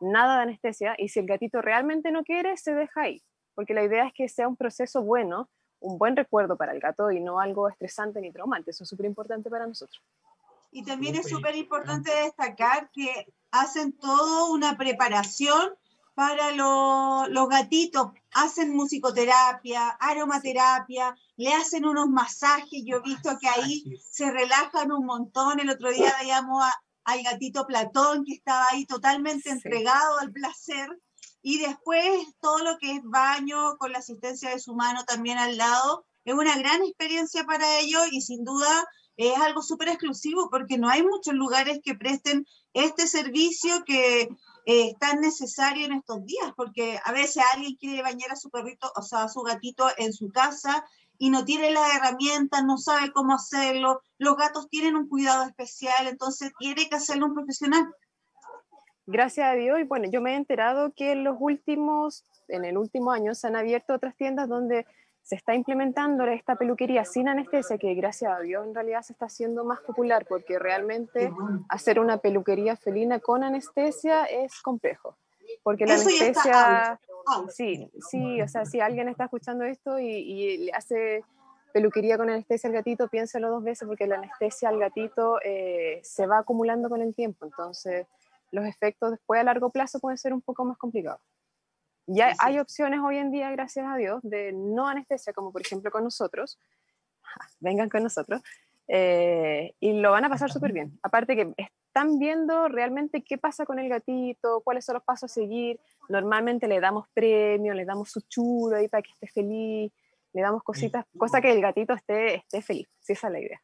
Nada 0.00 0.36
de 0.36 0.42
anestesia 0.44 0.94
y 0.96 1.08
si 1.08 1.20
el 1.20 1.26
gatito 1.26 1.60
realmente 1.60 2.10
no 2.10 2.24
quiere, 2.24 2.56
se 2.56 2.74
deja 2.74 3.02
ahí, 3.02 3.22
porque 3.54 3.74
la 3.74 3.84
idea 3.84 4.06
es 4.06 4.14
que 4.14 4.28
sea 4.28 4.48
un 4.48 4.56
proceso 4.56 5.02
bueno, 5.02 5.50
un 5.80 5.98
buen 5.98 6.16
recuerdo 6.16 6.56
para 6.56 6.72
el 6.72 6.80
gato 6.80 7.10
y 7.10 7.20
no 7.20 7.38
algo 7.38 7.68
estresante 7.68 8.20
ni 8.20 8.32
traumante, 8.32 8.70
eso 8.70 8.84
es 8.84 8.88
súper 8.88 9.06
importante 9.06 9.50
para 9.50 9.66
nosotros. 9.66 10.02
Y 10.70 10.84
también 10.84 11.16
es 11.16 11.28
súper 11.28 11.54
importante 11.54 12.10
destacar 12.10 12.90
que 12.92 13.30
hacen 13.50 13.92
todo 13.92 14.50
una 14.52 14.78
preparación 14.78 15.76
para 16.14 16.52
los 17.28 17.48
gatitos. 17.48 18.08
Hacen 18.32 18.74
musicoterapia, 18.74 19.90
aromaterapia, 20.00 21.14
le 21.36 21.52
hacen 21.52 21.84
unos 21.84 22.08
masajes. 22.08 22.82
Yo 22.84 22.98
he 22.98 23.02
visto 23.02 23.30
que 23.40 23.48
ahí 23.48 23.84
se 24.10 24.30
relajan 24.30 24.92
un 24.92 25.06
montón. 25.06 25.60
El 25.60 25.70
otro 25.70 25.90
día 25.90 26.14
veíamos 26.20 26.64
al 27.04 27.22
gatito 27.22 27.66
Platón 27.66 28.24
que 28.24 28.34
estaba 28.34 28.68
ahí 28.68 28.86
totalmente 28.86 29.50
entregado 29.50 30.18
al 30.18 30.32
placer. 30.32 30.88
Y 31.42 31.58
después 31.58 32.04
todo 32.40 32.58
lo 32.58 32.78
que 32.78 32.92
es 32.92 33.00
baño 33.04 33.76
con 33.78 33.92
la 33.92 33.98
asistencia 33.98 34.50
de 34.50 34.60
su 34.60 34.74
mano 34.74 35.04
también 35.04 35.38
al 35.38 35.56
lado. 35.56 36.06
Es 36.24 36.34
una 36.34 36.56
gran 36.56 36.82
experiencia 36.82 37.44
para 37.44 37.80
ellos 37.80 38.06
y 38.12 38.20
sin 38.20 38.44
duda 38.44 38.86
es 39.16 39.36
algo 39.36 39.62
súper 39.62 39.88
exclusivo 39.88 40.48
porque 40.50 40.78
no 40.78 40.88
hay 40.88 41.02
muchos 41.02 41.34
lugares 41.34 41.80
que 41.82 41.94
presten 41.94 42.46
este 42.72 43.06
servicio 43.06 43.84
que 43.84 44.28
eh, 44.66 44.94
tan 45.00 45.20
necesario 45.20 45.86
en 45.86 45.92
estos 45.92 46.24
días, 46.24 46.52
porque 46.56 46.98
a 47.04 47.12
veces 47.12 47.42
alguien 47.54 47.76
quiere 47.76 48.02
bañar 48.02 48.30
a 48.30 48.36
su 48.36 48.50
perrito, 48.50 48.90
o 48.94 49.02
sea, 49.02 49.24
a 49.24 49.28
su 49.28 49.42
gatito 49.42 49.86
en 49.96 50.12
su 50.12 50.30
casa 50.30 50.84
y 51.18 51.30
no 51.30 51.44
tiene 51.44 51.70
las 51.70 51.94
herramientas, 51.94 52.64
no 52.64 52.78
sabe 52.78 53.12
cómo 53.12 53.34
hacerlo. 53.34 54.02
Los 54.18 54.36
gatos 54.36 54.68
tienen 54.68 54.96
un 54.96 55.08
cuidado 55.08 55.44
especial, 55.44 56.06
entonces 56.06 56.52
tiene 56.58 56.88
que 56.88 56.96
hacerlo 56.96 57.26
un 57.26 57.34
profesional. 57.34 57.92
Gracias 59.06 59.48
a 59.48 59.54
Dios, 59.54 59.80
y 59.80 59.84
bueno, 59.84 60.08
yo 60.10 60.20
me 60.20 60.32
he 60.32 60.36
enterado 60.36 60.92
que 60.94 61.12
en 61.12 61.24
los 61.24 61.36
últimos, 61.38 62.24
en 62.48 62.64
el 62.64 62.78
último 62.78 63.10
año 63.10 63.34
se 63.34 63.48
han 63.48 63.56
abierto 63.56 63.94
otras 63.94 64.16
tiendas 64.16 64.48
donde 64.48 64.86
se 65.22 65.36
está 65.36 65.54
implementando 65.54 66.26
esta 66.26 66.56
peluquería 66.56 67.04
sin 67.04 67.28
anestesia, 67.28 67.78
que 67.78 67.94
gracias 67.94 68.32
a 68.32 68.40
Dios 68.40 68.66
en 68.66 68.74
realidad 68.74 69.02
se 69.02 69.12
está 69.12 69.26
haciendo 69.26 69.64
más 69.64 69.80
popular, 69.80 70.26
porque 70.28 70.58
realmente 70.58 71.32
hacer 71.68 72.00
una 72.00 72.18
peluquería 72.18 72.76
felina 72.76 73.20
con 73.20 73.44
anestesia 73.44 74.24
es 74.24 74.60
complejo. 74.60 75.16
Porque 75.62 75.86
la 75.86 75.94
anestesia, 75.94 77.00
sí, 77.48 77.90
sí, 78.10 78.42
o 78.42 78.48
sea, 78.48 78.64
si 78.64 78.80
alguien 78.80 79.08
está 79.08 79.24
escuchando 79.24 79.64
esto 79.64 79.98
y, 79.98 80.58
le 80.58 80.72
hace 80.72 81.24
peluquería 81.72 82.18
con 82.18 82.28
anestesia 82.28 82.68
al 82.68 82.74
gatito, 82.74 83.08
piénselo 83.08 83.48
dos 83.48 83.62
veces, 83.62 83.86
porque 83.86 84.06
la 84.06 84.16
anestesia 84.16 84.70
al 84.70 84.78
gatito 84.78 85.38
eh, 85.44 86.00
se 86.02 86.26
va 86.26 86.38
acumulando 86.38 86.88
con 86.88 87.00
el 87.00 87.14
tiempo, 87.14 87.46
entonces 87.46 88.06
los 88.50 88.66
efectos 88.66 89.12
después 89.12 89.40
a 89.40 89.44
largo 89.44 89.70
plazo 89.70 89.98
pueden 90.00 90.18
ser 90.18 90.34
un 90.34 90.42
poco 90.42 90.64
más 90.64 90.76
complicados. 90.76 91.20
Ya 92.06 92.34
hay 92.38 92.58
opciones 92.58 93.00
hoy 93.00 93.18
en 93.18 93.30
día, 93.30 93.50
gracias 93.50 93.86
a 93.86 93.96
Dios, 93.96 94.20
de 94.22 94.52
no 94.52 94.88
anestesia, 94.88 95.32
como 95.32 95.52
por 95.52 95.60
ejemplo 95.60 95.90
con 95.90 96.04
nosotros. 96.04 96.58
Vengan 97.60 97.88
con 97.88 98.02
nosotros. 98.02 98.42
Eh, 98.88 99.74
y 99.80 99.92
lo 99.94 100.10
van 100.10 100.24
a 100.24 100.28
pasar 100.28 100.50
súper 100.50 100.72
bien. 100.72 100.98
Aparte 101.02 101.36
que 101.36 101.54
están 101.92 102.18
viendo 102.18 102.68
realmente 102.68 103.22
qué 103.22 103.38
pasa 103.38 103.64
con 103.64 103.78
el 103.78 103.88
gatito, 103.88 104.62
cuáles 104.64 104.84
son 104.84 104.94
los 104.94 105.04
pasos 105.04 105.30
a 105.30 105.34
seguir. 105.34 105.78
Normalmente 106.08 106.66
le 106.66 106.80
damos 106.80 107.06
premio, 107.14 107.74
le 107.74 107.84
damos 107.84 108.10
su 108.10 108.20
chulo 108.22 108.76
ahí 108.76 108.88
para 108.88 109.02
que 109.02 109.10
esté 109.12 109.28
feliz, 109.28 109.92
le 110.32 110.42
damos 110.42 110.62
cositas, 110.62 111.04
cosa 111.16 111.40
que 111.40 111.52
el 111.52 111.60
gatito 111.60 111.92
esté, 111.92 112.36
esté 112.36 112.62
feliz, 112.62 112.88
si 113.00 113.12
esa 113.12 113.28
es 113.28 113.32
la 113.32 113.40
idea. 113.40 113.62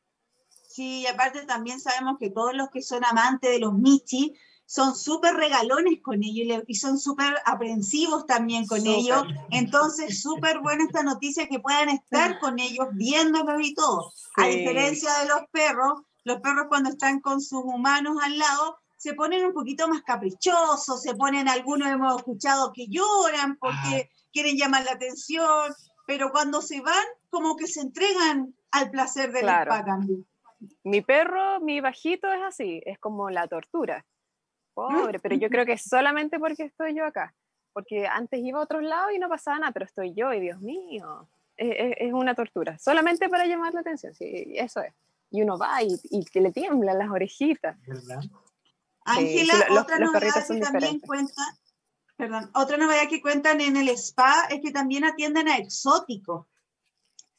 Sí, 0.49 1.01
y 1.01 1.07
aparte 1.07 1.47
también 1.47 1.81
sabemos 1.81 2.19
que 2.19 2.31
todos 2.31 2.55
los 2.55 2.71
que 2.71 2.83
son 2.83 3.05
amantes 3.05 3.51
de 3.51 3.59
los 3.59 3.73
Michi 3.75 4.35
son 4.69 4.95
súper 4.95 5.35
regalones 5.35 6.03
con 6.03 6.23
ellos 6.23 6.63
y 6.67 6.75
son 6.75 6.99
súper 6.99 7.39
aprensivos 7.47 8.27
también 8.27 8.67
con 8.67 8.87
ellos. 8.87 9.23
Entonces, 9.51 10.21
súper 10.21 10.61
buena 10.61 10.85
esta 10.85 11.03
noticia 11.03 11.49
que 11.49 11.59
puedan 11.59 11.89
estar 11.89 12.39
con 12.39 12.59
ellos 12.59 12.87
viéndolos 12.93 13.63
y 13.63 13.75
todo. 13.75 14.13
A 14.37 14.47
diferencia 14.47 15.11
de 15.21 15.29
los 15.29 15.41
perros, 15.51 16.03
los 16.25 16.43
perros 16.43 16.67
cuando 16.69 16.91
están 16.91 17.21
con 17.21 17.41
sus 17.41 17.65
humanos 17.65 18.19
al 18.23 18.37
lado 18.37 18.77
se 18.99 19.15
ponen 19.15 19.47
un 19.47 19.55
poquito 19.55 19.89
más 19.89 20.03
caprichosos, 20.03 21.01
se 21.01 21.15
ponen, 21.15 21.49
algunos 21.49 21.89
hemos 21.89 22.17
escuchado 22.19 22.71
que 22.75 22.89
lloran 22.89 23.57
porque 23.57 24.11
quieren 24.35 24.59
llamar 24.59 24.85
la 24.85 24.93
atención, 24.93 25.73
pero 26.07 26.31
cuando 26.31 26.61
se 26.61 26.83
van, 26.83 27.07
como 27.31 27.57
que 27.57 27.69
se 27.69 27.81
entregan 27.81 28.55
al 28.71 28.91
placer 28.91 29.33
del 29.33 29.45
claro. 29.45 29.73
spa 29.73 29.85
también. 29.87 30.27
Mi 30.85 31.01
perro, 31.01 31.61
mi 31.61 31.81
bajito 31.81 32.31
es 32.31 32.43
así, 32.43 32.83
es 32.85 32.99
como 32.99 33.31
la 33.31 33.49
tortura. 33.49 34.05
Pobre, 34.87 35.19
pero 35.19 35.35
yo 35.35 35.49
creo 35.49 35.67
que 35.67 35.73
es 35.73 35.83
solamente 35.89 36.39
porque 36.39 36.65
estoy 36.65 36.95
yo 36.95 37.05
acá. 37.05 37.35
Porque 37.73 38.07
antes 38.07 38.41
iba 38.41 38.61
a 38.61 38.63
otros 38.63 38.83
lados 38.83 39.13
y 39.15 39.19
no 39.19 39.29
pasaba 39.29 39.59
nada, 39.59 39.73
pero 39.73 39.85
estoy 39.85 40.15
yo 40.15 40.33
y 40.33 40.41
Dios 40.41 40.61
mío, 40.61 41.29
es, 41.57 41.95
es 41.99 42.13
una 42.13 42.35
tortura. 42.35 42.79
Solamente 42.79 43.29
para 43.29 43.47
llamar 43.47 43.75
la 43.75 43.81
atención, 43.81 44.15
sí, 44.15 44.55
eso 44.57 44.81
es. 44.81 44.95
Y 45.31 45.43
uno 45.43 45.59
va 45.59 45.83
y, 45.83 46.01
y 46.11 46.25
que 46.25 46.41
le 46.41 46.53
tiemblan 46.53 46.99
las 46.99 47.11
orejitas. 47.11 47.77
Ángela, 49.05 49.55
otra 49.71 49.99
novedad 49.99 50.47
que 50.47 50.61
también 50.61 51.01
cuenta, 51.01 51.43
perdón, 52.17 52.51
otra 52.55 52.77
novedad 52.77 53.09
que 53.09 53.21
cuentan 53.21 53.61
en 53.61 53.77
el 53.77 53.89
spa 53.91 54.47
es 54.51 54.61
que 54.61 54.71
también 54.71 55.05
atienden 55.05 55.49
a 55.49 55.57
exóticos. 55.59 56.47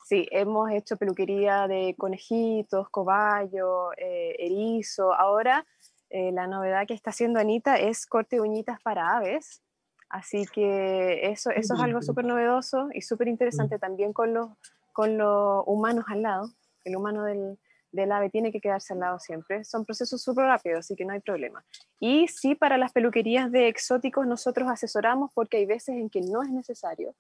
Sí, 0.05 0.27
hemos 0.31 0.71
hecho 0.71 0.97
peluquería 0.97 1.67
de 1.67 1.95
conejitos, 1.97 2.89
cobayos, 2.89 3.93
eh, 3.97 4.35
erizo. 4.39 5.13
Ahora 5.13 5.65
eh, 6.09 6.31
la 6.31 6.47
novedad 6.47 6.87
que 6.87 6.93
está 6.93 7.11
haciendo 7.11 7.39
Anita 7.39 7.77
es 7.77 8.05
corte 8.05 8.37
de 8.37 8.41
uñitas 8.41 8.81
para 8.81 9.17
aves. 9.17 9.61
Así 10.09 10.45
que 10.47 11.29
eso, 11.29 11.51
eso 11.51 11.75
es 11.75 11.79
algo 11.79 12.01
súper 12.01 12.25
novedoso 12.25 12.89
y 12.93 13.01
súper 13.01 13.27
interesante 13.27 13.77
también 13.77 14.11
con 14.11 14.33
los, 14.33 14.49
con 14.91 15.17
los 15.17 15.63
humanos 15.67 16.05
al 16.07 16.23
lado. 16.23 16.49
El 16.83 16.95
humano 16.95 17.23
del, 17.23 17.59
del 17.91 18.11
ave 18.11 18.29
tiene 18.29 18.51
que 18.51 18.59
quedarse 18.59 18.93
al 18.93 19.01
lado 19.01 19.19
siempre. 19.19 19.63
Son 19.63 19.85
procesos 19.85 20.21
súper 20.21 20.45
rápidos, 20.45 20.79
así 20.79 20.95
que 20.95 21.05
no 21.05 21.13
hay 21.13 21.19
problema. 21.19 21.63
Y 21.99 22.27
sí, 22.27 22.55
para 22.55 22.77
las 22.77 22.91
peluquerías 22.91 23.51
de 23.51 23.67
exóticos 23.67 24.25
nosotros 24.25 24.67
asesoramos 24.69 25.31
porque 25.33 25.57
hay 25.57 25.65
veces 25.65 25.95
en 25.95 26.09
que 26.09 26.21
no 26.21 26.41
es 26.41 26.49
necesario 26.49 27.15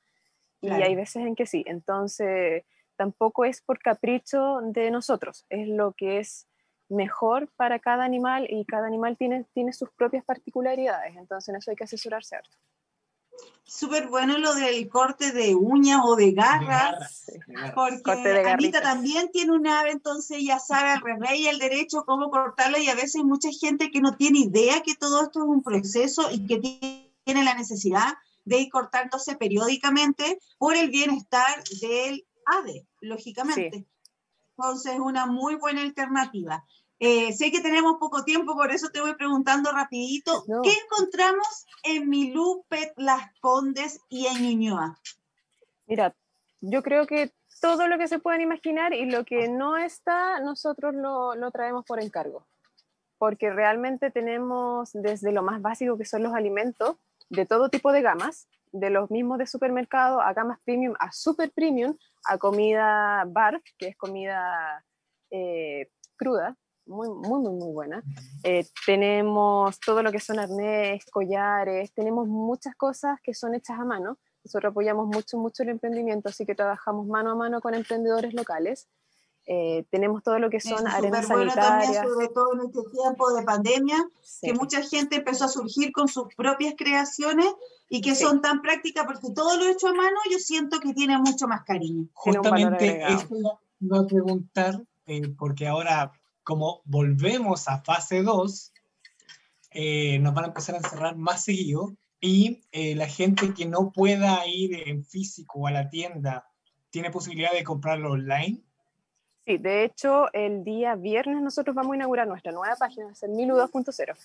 y 0.61 0.69
hay 0.69 0.95
veces 0.95 1.25
en 1.25 1.35
que 1.35 1.45
sí. 1.45 1.63
Entonces, 1.67 2.65
tampoco 2.95 3.45
es 3.45 3.61
por 3.61 3.79
capricho 3.79 4.59
de 4.61 4.91
nosotros, 4.91 5.45
es 5.49 5.67
lo 5.67 5.93
que 5.93 6.19
es 6.19 6.48
mejor 6.89 7.47
para 7.55 7.79
cada 7.79 8.03
animal 8.03 8.47
y 8.49 8.65
cada 8.65 8.87
animal 8.87 9.15
tiene, 9.17 9.45
tiene 9.53 9.73
sus 9.73 9.89
propias 9.91 10.25
particularidades, 10.25 11.15
entonces 11.15 11.49
en 11.49 11.55
eso 11.55 11.71
hay 11.71 11.77
que 11.77 11.83
asesorarse 11.85 12.35
harto. 12.35 12.57
Súper 13.63 14.07
bueno 14.07 14.37
lo 14.39 14.55
del 14.55 14.89
corte 14.89 15.31
de 15.31 15.55
uñas 15.55 16.01
o 16.03 16.15
de 16.15 16.31
garras, 16.31 17.31
porque 17.75 18.43
Anita 18.45 18.81
también 18.81 19.29
tiene 19.31 19.51
un 19.51 19.67
ave, 19.67 19.91
entonces 19.91 20.39
ya 20.43 20.59
sabe 20.59 20.89
al 20.89 21.01
revés 21.01 21.35
y 21.35 21.47
el 21.47 21.59
derecho 21.59 22.03
cómo 22.05 22.31
cortarla 22.31 22.79
y 22.79 22.89
a 22.89 22.95
veces 22.95 23.17
hay 23.17 23.23
mucha 23.23 23.49
gente 23.51 23.91
que 23.91 24.01
no 24.01 24.17
tiene 24.17 24.39
idea 24.39 24.81
que 24.81 24.95
todo 24.95 25.21
esto 25.21 25.39
es 25.39 25.45
un 25.45 25.61
proceso 25.61 26.29
y 26.31 26.45
que 26.47 26.57
tiene 27.23 27.43
la 27.43 27.53
necesidad 27.53 28.15
de 28.43 28.61
ir 28.61 28.69
cortándose 28.71 29.35
periódicamente 29.35 30.39
por 30.57 30.75
el 30.75 30.89
bienestar 30.89 31.63
del 31.79 32.25
ave, 32.45 32.87
lógicamente. 33.01 33.85
Entonces, 34.57 34.99
una 34.99 35.25
muy 35.25 35.55
buena 35.55 35.81
alternativa. 35.81 36.65
Eh, 36.99 37.31
sé 37.31 37.49
que 37.49 37.61
tenemos 37.61 37.95
poco 37.97 38.25
tiempo, 38.25 38.55
por 38.55 38.71
eso 38.71 38.89
te 38.89 38.99
voy 38.99 39.15
preguntando 39.15 39.71
rapidito, 39.71 40.43
¿qué 40.63 40.71
encontramos 40.83 41.65
en 41.83 42.09
Milupet, 42.09 42.93
Las 42.97 43.31
Condes 43.39 44.01
y 44.09 44.27
en 44.27 44.43
Ñuñoa? 44.43 44.99
Mira, 45.87 46.13
yo 46.59 46.83
creo 46.83 47.07
que 47.07 47.31
todo 47.61 47.87
lo 47.87 47.97
que 47.97 48.09
se 48.09 48.19
pueden 48.19 48.41
imaginar 48.41 48.93
y 48.93 49.09
lo 49.09 49.23
que 49.23 49.47
no 49.47 49.77
está, 49.77 50.41
nosotros 50.41 50.93
lo, 50.93 51.35
lo 51.35 51.51
traemos 51.51 51.85
por 51.85 52.01
encargo, 52.03 52.45
porque 53.17 53.49
realmente 53.49 54.11
tenemos 54.11 54.91
desde 54.93 55.31
lo 55.31 55.41
más 55.41 55.61
básico 55.61 55.97
que 55.97 56.05
son 56.05 56.23
los 56.23 56.33
alimentos, 56.33 56.97
de 57.29 57.45
todo 57.45 57.69
tipo 57.69 57.93
de 57.93 58.01
gamas, 58.01 58.49
de 58.71 58.89
los 58.89 59.09
mismos 59.09 59.37
de 59.37 59.47
supermercado 59.47 60.19
a 60.19 60.33
gamas 60.33 60.59
premium, 60.65 60.95
a 60.99 61.13
super 61.13 61.49
premium, 61.51 61.95
a 62.25 62.37
comida 62.37 63.23
bar, 63.25 63.61
que 63.77 63.87
es 63.87 63.95
comida 63.95 64.83
eh, 65.31 65.89
cruda, 66.17 66.57
muy, 66.89 67.07
muy, 67.07 67.39
muy, 67.39 67.53
muy 67.53 67.71
buena. 67.71 68.03
Eh, 68.43 68.65
tenemos 68.85 69.79
todo 69.79 70.03
lo 70.03 70.11
que 70.11 70.19
son 70.19 70.39
arnés, 70.39 71.05
collares, 71.11 71.93
tenemos 71.93 72.27
muchas 72.27 72.75
cosas 72.75 73.19
que 73.21 73.33
son 73.33 73.53
hechas 73.55 73.79
a 73.79 73.85
mano. 73.85 74.17
Nosotros 74.43 74.71
apoyamos 74.71 75.07
mucho, 75.07 75.37
mucho 75.37 75.63
el 75.63 75.69
emprendimiento, 75.69 76.29
así 76.29 76.45
que 76.45 76.55
trabajamos 76.55 77.07
mano 77.07 77.31
a 77.31 77.35
mano 77.35 77.61
con 77.61 77.73
emprendedores 77.73 78.33
locales. 78.33 78.87
Eh, 79.45 79.85
tenemos 79.89 80.21
todo 80.21 80.37
lo 80.37 80.49
que 80.49 80.59
son 80.59 80.87
arenas 80.87 81.25
sanitarias. 81.25 82.07
sobre 82.07 82.27
todo 82.27 82.53
en 82.53 82.67
este 82.67 82.81
tiempo 82.91 83.33
de 83.33 83.43
pandemia, 83.43 83.97
que 84.41 84.53
mucha 84.53 84.83
gente 84.83 85.17
empezó 85.17 85.45
a 85.45 85.47
surgir 85.47 85.91
con 85.91 86.07
sus 86.07 86.33
propias 86.35 86.75
creaciones 86.77 87.47
y 87.89 88.01
que 88.01 88.13
son 88.13 88.41
tan 88.41 88.61
prácticas, 88.61 89.05
porque 89.05 89.31
todo 89.33 89.57
lo 89.57 89.65
hecho 89.65 89.87
a 89.87 89.93
mano 89.93 90.17
yo 90.29 90.37
siento 90.37 90.79
que 90.79 90.93
tiene 90.93 91.17
mucho 91.17 91.47
más 91.47 91.63
cariño. 91.63 92.07
Justamente 92.13 93.03
eso 93.07 93.27
voy 93.79 93.99
a 93.99 94.07
preguntar, 94.07 94.83
eh, 95.07 95.33
porque 95.35 95.67
ahora 95.67 96.11
como 96.49 96.81
volvemos 96.85 97.67
a 97.67 97.77
fase 97.77 98.23
2, 98.23 98.73
eh, 99.69 100.17
nos 100.17 100.33
van 100.33 100.45
a 100.45 100.47
empezar 100.47 100.73
a 100.73 100.79
encerrar 100.79 101.15
más 101.15 101.43
seguido 101.43 101.95
y 102.19 102.63
la 102.71 103.07
gente 103.07 103.53
que 103.53 103.67
no 103.67 103.91
pueda 103.91 104.45
ir 104.47 104.89
en 104.89 105.05
físico 105.05 105.67
a 105.67 105.71
la 105.71 105.89
tienda 105.89 106.49
tiene 106.89 107.11
posibilidad 107.11 107.51
de 107.51 107.63
comprarlo 107.63 108.13
online. 108.13 108.63
Sí, 109.45 109.59
de 109.59 109.83
hecho, 109.83 110.33
el 110.33 110.63
día 110.63 110.95
viernes 110.95 111.39
nosotros 111.39 111.75
vamos 111.75 111.93
a 111.93 111.95
inaugurar 111.97 112.27
nuestra 112.27 112.51
nueva 112.51 112.75
página, 112.77 113.13
ser 113.13 113.29
Milu 113.29 113.55
2.0. 113.55 114.15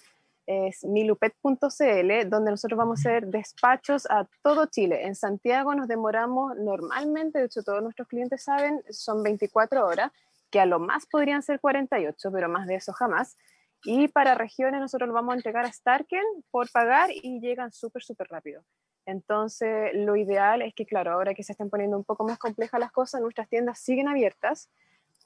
Es 0.47 0.83
milupet.cl, 0.85 2.29
donde 2.31 2.51
nosotros 2.51 2.79
vamos 2.79 2.99
a 2.99 3.01
hacer 3.01 3.27
despachos 3.27 4.07
a 4.11 4.27
todo 4.43 4.65
Chile. 4.65 5.07
En 5.07 5.15
Santiago 5.15 5.75
nos 5.75 5.89
demoramos 5.89 6.57
normalmente, 6.57 7.39
de 7.39 7.45
hecho 7.45 7.63
todos 7.63 7.83
nuestros 7.83 8.09
clientes 8.09 8.43
saben, 8.43 8.83
son 8.89 9.23
24 9.23 9.87
horas, 9.87 10.11
que 10.55 10.61
a 10.61 10.67
lo 10.67 10.79
más 10.79 11.05
podrían 11.07 11.43
ser 11.43 11.59
48, 11.59 12.31
pero 12.33 12.49
más 12.49 12.69
de 12.69 12.77
eso 12.77 12.93
jamás. 12.93 13.37
Y 13.83 14.07
para 14.07 14.37
regiones 14.37 14.81
nosotros 14.81 15.09
lo 15.09 15.13
vamos 15.13 15.33
a 15.33 15.37
entregar 15.37 15.65
a 15.65 15.73
Starken 15.73 16.23
por 16.53 16.71
pagar 16.71 17.11
y 17.11 17.41
llegan 17.41 17.73
súper, 17.73 18.05
súper 18.05 18.29
rápido. 18.29 18.63
Entonces, 19.05 19.91
lo 19.95 20.15
ideal 20.15 20.63
es 20.63 20.73
que, 20.73 20.87
claro, 20.87 21.11
ahora 21.11 21.35
que 21.35 21.43
se 21.43 21.51
están 21.51 21.71
poniendo 21.71 21.97
un 21.97 22.05
poco 22.05 22.23
más 22.23 22.39
complejas 22.39 22.79
las 22.79 22.93
cosas, 22.93 23.21
nuestras 23.21 23.49
tiendas 23.49 23.81
siguen 23.81 24.07
abiertas 24.07 24.71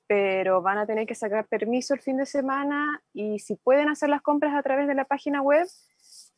pero 0.06 0.62
van 0.62 0.78
a 0.78 0.86
tener 0.86 1.06
que 1.06 1.14
sacar 1.14 1.46
permiso 1.48 1.92
el 1.92 2.00
fin 2.00 2.16
de 2.16 2.24
semana 2.24 3.02
y 3.12 3.40
si 3.40 3.56
pueden 3.56 3.90
hacer 3.90 4.08
las 4.08 4.22
compras 4.22 4.54
a 4.54 4.62
través 4.62 4.88
de 4.88 4.94
la 4.94 5.04
página 5.04 5.42
web, 5.42 5.66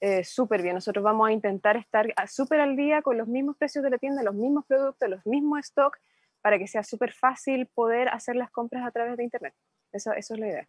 eh, 0.01 0.25
súper 0.25 0.61
bien. 0.61 0.75
Nosotros 0.75 1.05
vamos 1.05 1.29
a 1.29 1.33
intentar 1.33 1.77
estar 1.77 2.13
súper 2.27 2.59
al 2.59 2.75
día 2.75 3.01
con 3.01 3.17
los 3.17 3.29
mismos 3.29 3.57
precios 3.57 3.85
de 3.85 3.91
la 3.91 3.99
tienda, 3.99 4.25
los 4.25 4.35
mismos 4.35 4.67
productos, 4.67 5.09
los 5.09 5.25
mismos 5.25 5.61
stock, 5.61 5.97
para 6.43 6.59
que 6.59 6.67
sea 6.67 6.83
súper 6.83 7.13
fácil 7.13 7.67
poder 7.75 8.09
hacer 8.09 8.37
las 8.37 8.51
compras 8.51 8.87
a 8.87 8.91
través 8.91 9.17
de 9.17 9.25
Internet. 9.25 9.55
Eso, 9.93 10.13
eso 10.13 10.35
es 10.35 10.41
la 10.41 10.49
idea. 10.49 10.69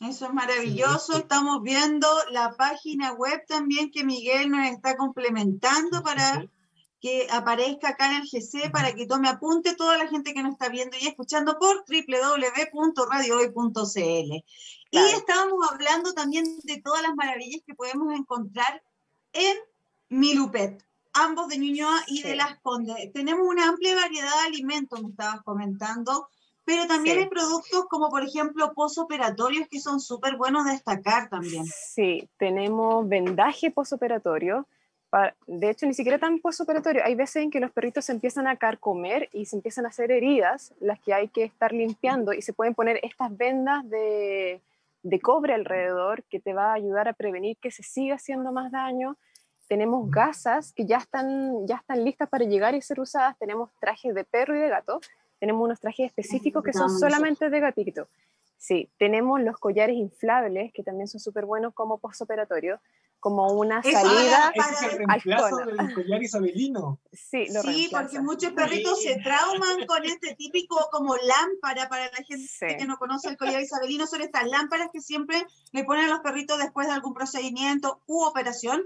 Eso 0.00 0.26
es 0.26 0.32
maravilloso. 0.32 1.16
Estamos 1.16 1.62
viendo 1.62 2.08
la 2.30 2.52
página 2.52 3.12
web 3.12 3.44
también 3.46 3.90
que 3.90 4.04
Miguel 4.04 4.50
nos 4.50 4.66
está 4.68 4.96
complementando 4.96 6.02
para 6.02 6.44
que 7.04 7.28
aparezca 7.30 7.90
acá 7.90 8.06
en 8.06 8.22
el 8.22 8.28
GC 8.28 8.72
para 8.72 8.94
que 8.94 9.06
tome 9.06 9.28
apunte 9.28 9.74
toda 9.74 9.98
la 9.98 10.08
gente 10.08 10.32
que 10.32 10.42
nos 10.42 10.52
está 10.52 10.70
viendo 10.70 10.96
y 10.98 11.06
escuchando 11.06 11.58
por 11.58 11.84
www.radiohoy.cl. 11.86 14.44
Y 14.90 14.98
estábamos 15.14 15.70
hablando 15.70 16.14
también 16.14 16.46
de 16.62 16.80
todas 16.80 17.02
las 17.02 17.14
maravillas 17.14 17.60
que 17.66 17.74
podemos 17.74 18.14
encontrar 18.14 18.82
en 19.34 19.54
Milupet, 20.08 20.82
ambos 21.14 21.48
de 21.48 21.58
Ñuñoa 21.58 22.02
y 22.08 22.22
de 22.22 22.36
Las 22.36 22.58
Condes. 22.60 23.12
Tenemos 23.12 23.46
una 23.46 23.68
amplia 23.68 23.94
variedad 23.94 24.30
de 24.42 24.46
alimentos, 24.46 25.02
me 25.02 25.10
estabas 25.10 25.42
comentando, 25.42 26.28
pero 26.64 26.86
también 26.86 27.18
hay 27.18 27.28
productos 27.28 27.86
como 27.88 28.10
por 28.10 28.22
ejemplo 28.22 28.72
posoperatorios 28.74 29.68
que 29.68 29.80
son 29.80 30.00
súper 30.00 30.36
buenos 30.36 30.64
de 30.64 30.72
destacar 30.72 31.28
también. 31.28 31.64
Sí, 31.66 32.28
tenemos 32.38 33.08
vendaje 33.08 33.70
posoperatorio, 33.70 34.66
de 35.46 35.70
hecho, 35.70 35.86
ni 35.86 35.94
siquiera 35.94 36.18
tan 36.18 36.40
postoperatorio. 36.40 37.04
Hay 37.04 37.14
veces 37.14 37.36
en 37.36 37.50
que 37.50 37.60
los 37.60 37.70
perritos 37.70 38.06
se 38.06 38.12
empiezan 38.12 38.46
a 38.46 38.56
carcomer 38.56 39.28
y 39.32 39.46
se 39.46 39.56
empiezan 39.56 39.84
a 39.84 39.88
hacer 39.88 40.10
heridas, 40.10 40.74
las 40.80 40.98
que 41.00 41.14
hay 41.14 41.28
que 41.28 41.44
estar 41.44 41.72
limpiando 41.72 42.32
y 42.32 42.42
se 42.42 42.52
pueden 42.52 42.74
poner 42.74 42.98
estas 43.02 43.36
vendas 43.36 43.88
de, 43.88 44.60
de 45.02 45.20
cobre 45.20 45.54
alrededor 45.54 46.24
que 46.24 46.40
te 46.40 46.52
va 46.52 46.72
a 46.72 46.74
ayudar 46.74 47.08
a 47.08 47.12
prevenir 47.12 47.56
que 47.58 47.70
se 47.70 47.82
siga 47.82 48.16
haciendo 48.16 48.50
más 48.52 48.72
daño. 48.72 49.16
Tenemos 49.68 50.10
gasas 50.10 50.72
que 50.72 50.86
ya 50.86 50.98
están, 50.98 51.66
ya 51.66 51.76
están 51.76 52.04
listas 52.04 52.28
para 52.28 52.44
llegar 52.44 52.74
y 52.74 52.82
ser 52.82 53.00
usadas. 53.00 53.38
Tenemos 53.38 53.70
trajes 53.80 54.14
de 54.14 54.24
perro 54.24 54.56
y 54.56 54.60
de 54.60 54.68
gato. 54.68 55.00
Tenemos 55.38 55.64
unos 55.64 55.80
trajes 55.80 56.06
específicos 56.06 56.62
que 56.62 56.72
son 56.72 56.90
solamente 56.90 57.50
de 57.50 57.60
gatito. 57.60 58.08
Sí, 58.56 58.90
tenemos 58.98 59.40
los 59.40 59.58
collares 59.58 59.96
inflables 59.96 60.72
que 60.72 60.82
también 60.82 61.08
son 61.08 61.20
súper 61.20 61.44
buenos 61.44 61.74
como 61.74 61.98
postoperatorio 61.98 62.80
como 63.24 63.46
una 63.54 63.82
salida 63.82 64.52
es 64.54 64.82
el 64.82 64.98
reemplazo 64.98 65.56
del 65.56 65.94
collar 65.94 66.22
isabelino. 66.22 67.00
Sí, 67.10 67.46
lo 67.54 67.62
sí 67.62 67.88
porque 67.90 68.20
muchos 68.20 68.52
perritos 68.52 69.02
se 69.02 69.18
trauman 69.20 69.86
con 69.86 70.04
este 70.04 70.34
típico 70.34 70.76
como 70.92 71.16
lámpara 71.16 71.88
para 71.88 72.10
la 72.10 72.22
gente 72.22 72.76
que 72.76 72.84
no 72.84 72.98
conoce 72.98 73.30
el 73.30 73.38
collar 73.38 73.62
isabelino, 73.62 74.06
son 74.06 74.20
estas 74.20 74.46
lámparas 74.46 74.90
que 74.92 75.00
siempre 75.00 75.42
le 75.72 75.84
ponen 75.84 76.04
a 76.04 76.08
los 76.08 76.20
perritos 76.20 76.58
después 76.58 76.86
de 76.86 76.92
algún 76.92 77.14
procedimiento 77.14 78.02
u 78.06 78.24
operación. 78.24 78.82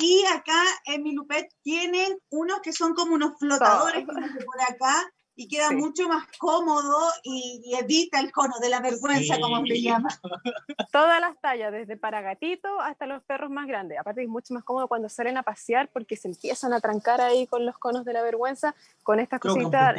Y 0.00 0.24
acá 0.26 0.62
en 0.86 1.02
mi 1.02 1.12
Lupet 1.12 1.52
tienen 1.62 2.18
unos 2.30 2.60
que 2.60 2.72
son 2.72 2.94
como 2.94 3.14
unos 3.14 3.38
flotadores, 3.38 4.04
por 4.06 4.60
acá, 4.62 5.12
y 5.36 5.48
queda 5.48 5.70
mucho 5.70 6.08
más 6.08 6.26
cómodo 6.38 6.98
y, 7.22 7.74
evita 7.78 8.20
el 8.20 8.30
cono 8.30 8.58
de 8.60 8.68
la 8.68 8.80
vergüenza, 8.80 9.40
como 9.40 9.64
se 9.66 9.80
llama. 9.80 10.08
Todas 10.92 11.20
las 11.20 11.40
tallas, 11.40 11.72
desde 11.72 11.96
para 11.96 12.20
gatito 12.20 12.80
hasta 12.80 13.06
los 13.06 13.22
perros 13.22 13.50
más 13.50 13.66
grandes. 13.66 13.98
Aparte 13.98 14.22
es 14.22 14.28
mucho 14.28 14.52
más 14.52 14.64
cómodo 14.64 14.88
cuando 14.88 15.08
salen 15.08 15.36
a 15.38 15.42
pasear 15.42 15.88
porque 15.92 16.16
se 16.16 16.28
empiezan 16.28 16.72
a 16.72 16.80
trancar 16.80 17.20
ahí 17.20 17.46
con 17.46 17.64
los 17.64 17.78
conos 17.78 18.04
de 18.04 18.12
la 18.12 18.22
vergüenza. 18.22 18.74
Con 19.02 19.18
estas 19.18 19.40
cositas 19.40 19.96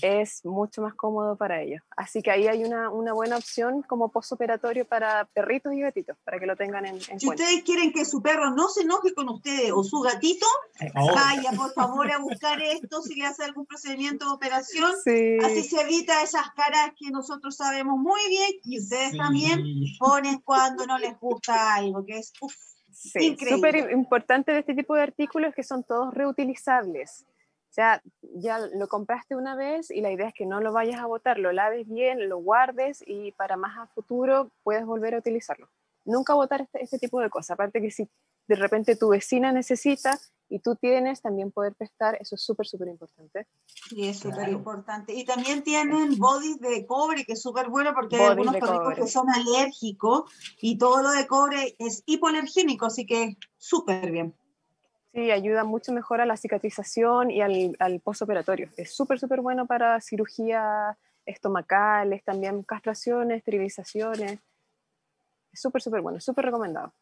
es 0.00 0.44
mucho 0.44 0.82
más 0.82 0.94
cómodo 0.94 1.36
para 1.36 1.62
ellos. 1.62 1.82
Así 1.96 2.22
que 2.22 2.30
ahí 2.30 2.46
hay 2.46 2.64
una, 2.64 2.90
una 2.90 3.12
buena 3.12 3.36
opción 3.36 3.82
como 3.82 4.10
postoperatorio 4.10 4.84
para 4.84 5.24
perritos 5.26 5.72
y 5.74 5.80
gatitos, 5.80 6.16
para 6.24 6.38
que 6.38 6.46
lo 6.46 6.56
tengan 6.56 6.86
en, 6.86 7.00
si 7.00 7.28
ustedes 7.28 7.62
quieren 7.64 7.92
que 7.92 8.04
su 8.04 8.22
perro 8.22 8.50
no 8.50 8.68
se 8.68 8.82
enoje 8.82 9.14
con 9.14 9.28
ustedes 9.28 9.72
o 9.72 9.82
su 9.84 10.00
gatito, 10.00 10.46
vaya 10.94 11.52
por 11.56 11.72
favor 11.72 12.10
a 12.10 12.18
buscar 12.18 12.60
esto 12.62 13.02
si 13.02 13.14
le 13.16 13.26
hace 13.26 13.44
algún 13.44 13.66
procedimiento 13.66 14.26
de 14.26 14.32
operación. 14.32 14.92
Así 14.92 15.62
se 15.64 15.80
evita 15.80 16.22
esas 16.22 16.50
caras 16.52 16.92
que 16.98 17.10
nosotros 17.10 17.56
sabemos 17.56 17.98
muy 17.98 18.20
bien 18.28 18.50
y 18.64 18.78
ustedes 18.78 19.16
también 19.16 19.64
ponen 19.98 20.40
cuando 20.40 20.86
no 20.86 20.98
les 20.98 21.18
gusta 21.18 21.74
algo, 21.74 22.04
que 22.04 22.18
es 22.18 22.32
Sí, 23.02 23.34
súper 23.48 23.90
importante 23.92 24.52
de 24.52 24.58
este 24.58 24.74
tipo 24.74 24.94
de 24.94 25.02
artículos 25.02 25.54
que 25.54 25.62
son 25.62 25.82
todos 25.84 26.12
reutilizables. 26.12 27.24
O 27.70 27.72
sea, 27.72 28.02
ya 28.20 28.58
lo 28.58 28.88
compraste 28.88 29.36
una 29.36 29.54
vez 29.54 29.92
y 29.92 30.00
la 30.00 30.10
idea 30.10 30.26
es 30.26 30.34
que 30.34 30.44
no 30.44 30.60
lo 30.60 30.72
vayas 30.72 31.00
a 31.00 31.06
botar, 31.06 31.38
lo 31.38 31.52
laves 31.52 31.88
bien, 31.88 32.28
lo 32.28 32.38
guardes 32.38 33.04
y 33.06 33.30
para 33.32 33.56
más 33.56 33.78
a 33.78 33.86
futuro 33.86 34.50
puedes 34.64 34.84
volver 34.84 35.14
a 35.14 35.18
utilizarlo. 35.18 35.68
Nunca 36.04 36.34
botar 36.34 36.62
este, 36.62 36.82
este 36.82 36.98
tipo 36.98 37.20
de 37.20 37.30
cosas. 37.30 37.52
Aparte 37.52 37.80
que 37.80 37.92
si 37.92 38.10
de 38.48 38.56
repente 38.56 38.96
tu 38.96 39.10
vecina 39.10 39.52
necesita 39.52 40.18
y 40.48 40.58
tú 40.58 40.74
tienes, 40.74 41.22
también 41.22 41.52
poder 41.52 41.76
prestar, 41.76 42.16
eso 42.20 42.34
es 42.34 42.42
súper, 42.42 42.66
súper 42.66 42.88
importante. 42.88 43.46
Sí, 43.66 44.08
es 44.08 44.18
súper 44.18 44.48
importante. 44.48 45.14
Y 45.14 45.24
también 45.24 45.62
tienen 45.62 46.18
bodies 46.18 46.58
de 46.58 46.84
cobre, 46.86 47.24
que 47.24 47.34
es 47.34 47.42
súper 47.42 47.68
bueno 47.68 47.94
porque 47.94 48.16
hay 48.16 48.26
algunos 48.26 48.56
perritos 48.56 48.94
que 48.96 49.06
son 49.06 49.30
alérgicos 49.30 50.24
y 50.60 50.76
todo 50.76 51.02
lo 51.02 51.10
de 51.12 51.28
cobre 51.28 51.76
es 51.78 52.02
hipoalergénico, 52.04 52.86
así 52.86 53.06
que 53.06 53.36
súper 53.56 54.10
bien. 54.10 54.34
Sí, 55.12 55.30
ayuda 55.30 55.64
mucho 55.64 55.92
mejor 55.92 56.20
a 56.20 56.26
la 56.26 56.36
cicatrización 56.36 57.30
y 57.30 57.40
al, 57.40 57.76
al 57.80 58.00
postoperatorio. 58.00 58.70
Es 58.76 58.94
súper, 58.94 59.18
súper 59.18 59.40
bueno 59.40 59.66
para 59.66 60.00
cirugías 60.00 60.96
estomacales, 61.26 62.22
también 62.24 62.62
castraciones, 62.62 63.38
esterilizaciones. 63.38 64.38
Es 65.52 65.60
súper, 65.60 65.82
súper 65.82 66.00
bueno, 66.00 66.20
súper 66.20 66.46
recomendado. 66.46 66.92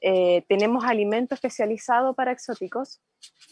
Eh, 0.00 0.44
tenemos 0.48 0.84
alimento 0.84 1.34
especializado 1.34 2.14
para 2.14 2.32
exóticos 2.32 3.00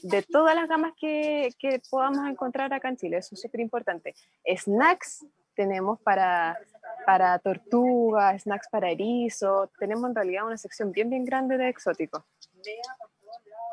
de 0.03 0.23
todas 0.23 0.55
las 0.55 0.69
gamas 0.69 0.93
que, 1.01 1.51
que 1.59 1.81
podamos 1.91 2.29
encontrar 2.29 2.73
acá 2.75 2.89
en 2.89 2.97
Chile. 2.97 3.19
Eso 3.19 3.35
es 3.35 3.41
súper 3.41 3.61
importante. 3.61 4.15
Snacks 4.45 5.25
tenemos 5.55 6.01
para, 6.01 6.59
para 7.07 7.39
tortuga, 7.39 8.37
snacks 8.39 8.69
para 8.69 8.91
erizo. 8.91 9.71
Tenemos 9.79 10.11
en 10.11 10.17
realidad 10.17 10.47
una 10.47 10.59
sección 10.59 10.93
bien, 10.93 11.09
bien 11.09 11.25
grande 11.25 11.57
de 11.57 11.69
exóticos 11.69 12.23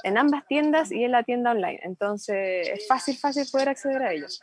en 0.03 0.17
ambas 0.17 0.45
tiendas 0.47 0.91
y 0.91 1.03
en 1.03 1.11
la 1.11 1.23
tienda 1.23 1.51
online. 1.51 1.79
Entonces 1.83 2.69
es 2.69 2.87
fácil, 2.87 3.17
fácil 3.17 3.45
poder 3.51 3.69
acceder 3.69 4.01
a 4.03 4.13
ellos. 4.13 4.39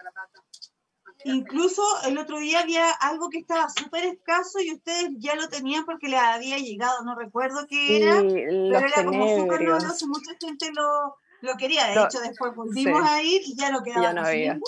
Incluso 1.25 1.83
el 2.07 2.17
otro 2.17 2.39
día 2.39 2.61
había 2.61 2.91
algo 2.93 3.29
que 3.29 3.39
estaba 3.39 3.69
súper 3.69 4.05
escaso 4.05 4.61
y 4.61 4.73
ustedes 4.73 5.11
ya 5.19 5.35
lo 5.35 5.49
tenían 5.49 5.85
porque 5.85 6.09
les 6.09 6.21
había 6.21 6.59
llegado, 6.59 7.03
no 7.05 7.17
recuerdo 7.17 7.67
qué 7.69 8.03
era, 8.03 8.21
pero 8.23 8.87
era 8.87 9.05
como 9.05 9.37
súper 9.37 9.63
novedoso, 9.63 10.07
mucha 10.07 10.33
gente 10.41 10.71
lo, 10.73 11.17
lo 11.41 11.57
quería. 11.57 11.87
De 11.87 12.05
hecho, 12.05 12.21
después 12.21 12.55
volvimos 12.55 13.03
a 13.03 13.23
ir 13.23 13.43
y 13.45 13.57
ya 13.57 13.71
no 13.71 13.83
quedaba 13.83 14.03
ya 14.03 14.13
no 14.13 14.23
había. 14.23 14.59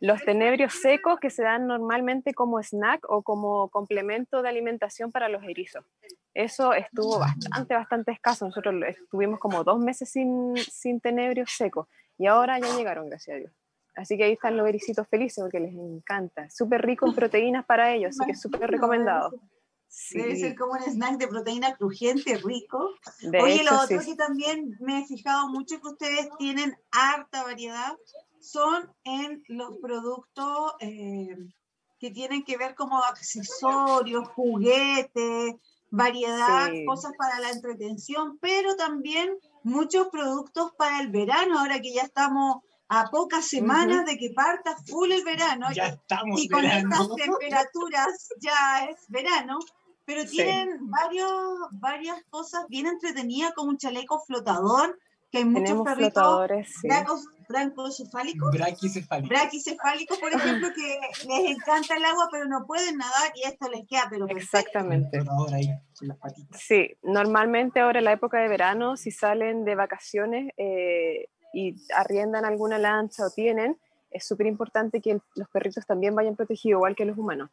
Los 0.00 0.22
tenebrios 0.24 0.74
secos 0.74 1.18
que 1.18 1.30
se 1.30 1.42
dan 1.42 1.66
normalmente 1.66 2.34
como 2.34 2.62
snack 2.62 3.06
o 3.08 3.22
como 3.22 3.70
complemento 3.70 4.42
de 4.42 4.48
alimentación 4.48 5.10
para 5.10 5.28
los 5.28 5.42
erizos. 5.44 5.84
Eso 6.34 6.74
estuvo 6.74 7.18
bastante, 7.18 7.74
bastante 7.74 8.12
escaso. 8.12 8.44
Nosotros 8.44 8.74
estuvimos 8.86 9.40
como 9.40 9.64
dos 9.64 9.78
meses 9.78 10.10
sin, 10.10 10.54
sin 10.56 11.00
tenebrios 11.00 11.50
secos 11.50 11.88
y 12.18 12.26
ahora 12.26 12.58
ya 12.58 12.76
llegaron, 12.76 13.08
gracias 13.08 13.36
a 13.36 13.38
Dios. 13.38 13.52
Así 13.94 14.18
que 14.18 14.24
ahí 14.24 14.32
están 14.32 14.58
los 14.58 14.68
ericitos 14.68 15.08
felices 15.08 15.42
porque 15.42 15.60
les 15.60 15.72
encanta. 15.72 16.50
Súper 16.50 16.82
rico 16.82 17.06
en 17.06 17.14
proteínas 17.14 17.64
para 17.64 17.94
ellos, 17.94 18.10
así 18.10 18.30
que 18.30 18.36
súper 18.36 18.70
recomendado. 18.70 19.32
Debe 20.12 20.36
ser 20.36 20.56
como 20.56 20.72
un 20.72 20.82
snack 20.82 21.18
de 21.18 21.28
proteína 21.28 21.74
crujiente, 21.76 22.36
rico. 22.36 22.90
Oye, 23.42 23.64
lo 23.64 23.80
otro 23.80 24.00
que 24.00 24.14
también 24.14 24.76
me 24.80 25.00
he 25.00 25.06
fijado 25.06 25.48
mucho 25.48 25.80
que 25.80 25.88
ustedes 25.88 26.28
tienen 26.38 26.76
harta 26.90 27.44
variedad 27.44 27.96
son 28.40 28.92
en 29.04 29.42
los 29.48 29.78
productos 29.78 30.74
eh, 30.80 31.36
que 31.98 32.10
tienen 32.10 32.44
que 32.44 32.56
ver 32.56 32.74
como 32.74 33.02
accesorios, 33.02 34.28
juguetes, 34.28 35.54
variedad, 35.90 36.70
cosas 36.86 37.12
para 37.16 37.40
la 37.40 37.50
entretención, 37.50 38.38
pero 38.38 38.76
también 38.76 39.36
muchos 39.62 40.08
productos 40.08 40.72
para 40.76 41.00
el 41.00 41.10
verano, 41.10 41.58
ahora 41.58 41.80
que 41.80 41.92
ya 41.92 42.02
estamos 42.02 42.62
a 42.88 43.10
pocas 43.10 43.46
semanas 43.46 44.04
de 44.06 44.16
que 44.16 44.30
parta 44.30 44.76
full 44.86 45.10
el 45.10 45.24
verano. 45.24 45.66
Ya 45.74 45.88
estamos 45.88 46.40
y 46.40 46.48
con 46.48 46.64
estas 46.64 47.08
temperaturas 47.16 48.28
ya 48.40 48.86
es 48.88 49.06
verano, 49.08 49.58
pero 50.04 50.24
tienen 50.24 50.88
varios, 50.88 51.30
varias 51.72 52.22
cosas 52.30 52.66
bien 52.68 52.86
entretenidas, 52.86 53.52
como 53.54 53.70
un 53.70 53.78
chaleco 53.78 54.22
flotador, 54.24 54.98
que 55.30 55.38
hay 55.38 55.44
muchos 55.44 55.82
perritos 55.82 57.26
brancocefálicos. 57.48 58.50
Braquicefálicos. 58.50 60.18
por 60.18 60.32
ejemplo, 60.32 60.68
que 60.74 60.98
les 61.28 61.56
encanta 61.56 61.96
el 61.96 62.04
agua, 62.04 62.28
pero 62.30 62.46
no 62.46 62.66
pueden 62.66 62.96
nadar 62.98 63.32
y 63.34 63.46
esto 63.46 63.68
les 63.68 63.86
queda, 63.86 64.06
pero 64.10 64.26
Exactamente. 64.28 65.18
Sí, 66.52 66.96
normalmente 67.02 67.80
ahora 67.80 67.98
en 68.00 68.04
la 68.04 68.12
época 68.12 68.38
de 68.38 68.48
verano, 68.48 68.96
si 68.96 69.10
salen 69.10 69.64
de 69.64 69.74
vacaciones 69.74 70.52
eh, 70.56 71.28
y 71.52 71.76
arriendan 71.94 72.44
alguna 72.44 72.78
lancha 72.78 73.26
o 73.26 73.30
tienen, 73.30 73.78
es 74.10 74.26
súper 74.26 74.46
importante 74.46 75.00
que 75.00 75.18
los 75.34 75.48
perritos 75.48 75.86
también 75.86 76.14
vayan 76.14 76.36
protegidos, 76.36 76.78
igual 76.78 76.96
que 76.96 77.04
los 77.04 77.18
humanos. 77.18 77.50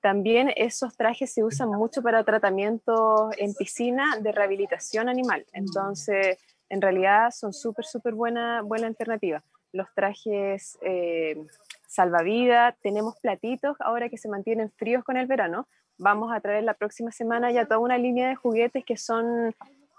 También 0.00 0.52
esos 0.56 0.96
trajes 0.96 1.32
se 1.32 1.44
usan 1.44 1.68
mucho 1.68 2.02
para 2.02 2.24
tratamientos 2.24 3.32
en 3.36 3.52
piscina 3.54 4.16
de 4.20 4.32
rehabilitación 4.32 5.08
animal. 5.08 5.44
Entonces, 5.52 6.38
en 6.70 6.80
realidad 6.80 7.30
son 7.32 7.52
súper, 7.52 7.84
súper 7.84 8.14
buena, 8.14 8.62
buena 8.62 8.86
alternativa. 8.86 9.42
Los 9.72 9.92
trajes 9.94 10.78
eh, 10.80 11.36
salvavidas, 11.86 12.76
tenemos 12.80 13.16
platitos 13.20 13.76
ahora 13.80 14.08
que 14.08 14.16
se 14.16 14.28
mantienen 14.28 14.70
fríos 14.70 15.04
con 15.04 15.16
el 15.16 15.26
verano. 15.26 15.68
Vamos 15.98 16.32
a 16.32 16.40
traer 16.40 16.64
la 16.64 16.74
próxima 16.74 17.12
semana 17.12 17.50
ya 17.50 17.66
toda 17.66 17.78
una 17.78 17.98
línea 17.98 18.28
de 18.28 18.36
juguetes 18.36 18.84
que 18.84 18.96
son 18.96 19.54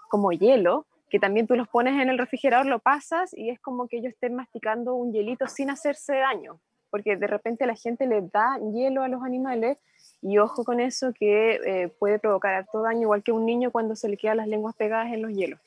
como 0.08 0.32
hielo, 0.32 0.84
que 1.12 1.20
también 1.20 1.46
tú 1.46 1.56
los 1.56 1.68
pones 1.68 2.00
en 2.00 2.08
el 2.08 2.16
refrigerador, 2.16 2.64
lo 2.64 2.78
pasas 2.78 3.34
y 3.36 3.50
es 3.50 3.60
como 3.60 3.86
que 3.86 3.98
ellos 3.98 4.14
estén 4.14 4.34
masticando 4.34 4.94
un 4.94 5.12
hielito 5.12 5.46
sin 5.46 5.68
hacerse 5.68 6.16
daño, 6.16 6.58
porque 6.88 7.18
de 7.18 7.26
repente 7.26 7.66
la 7.66 7.74
gente 7.74 8.06
le 8.06 8.22
da 8.22 8.58
hielo 8.72 9.02
a 9.02 9.08
los 9.08 9.22
animales 9.22 9.76
y 10.22 10.38
ojo 10.38 10.64
con 10.64 10.80
eso 10.80 11.12
que 11.12 11.56
eh, 11.66 11.88
puede 11.98 12.18
provocar 12.18 12.66
todo 12.72 12.84
daño, 12.84 13.02
igual 13.02 13.22
que 13.22 13.30
un 13.30 13.44
niño 13.44 13.70
cuando 13.70 13.94
se 13.94 14.08
le 14.08 14.16
quedan 14.16 14.38
las 14.38 14.48
lenguas 14.48 14.74
pegadas 14.74 15.12
en 15.12 15.20
los 15.20 15.32
hielos. 15.32 15.60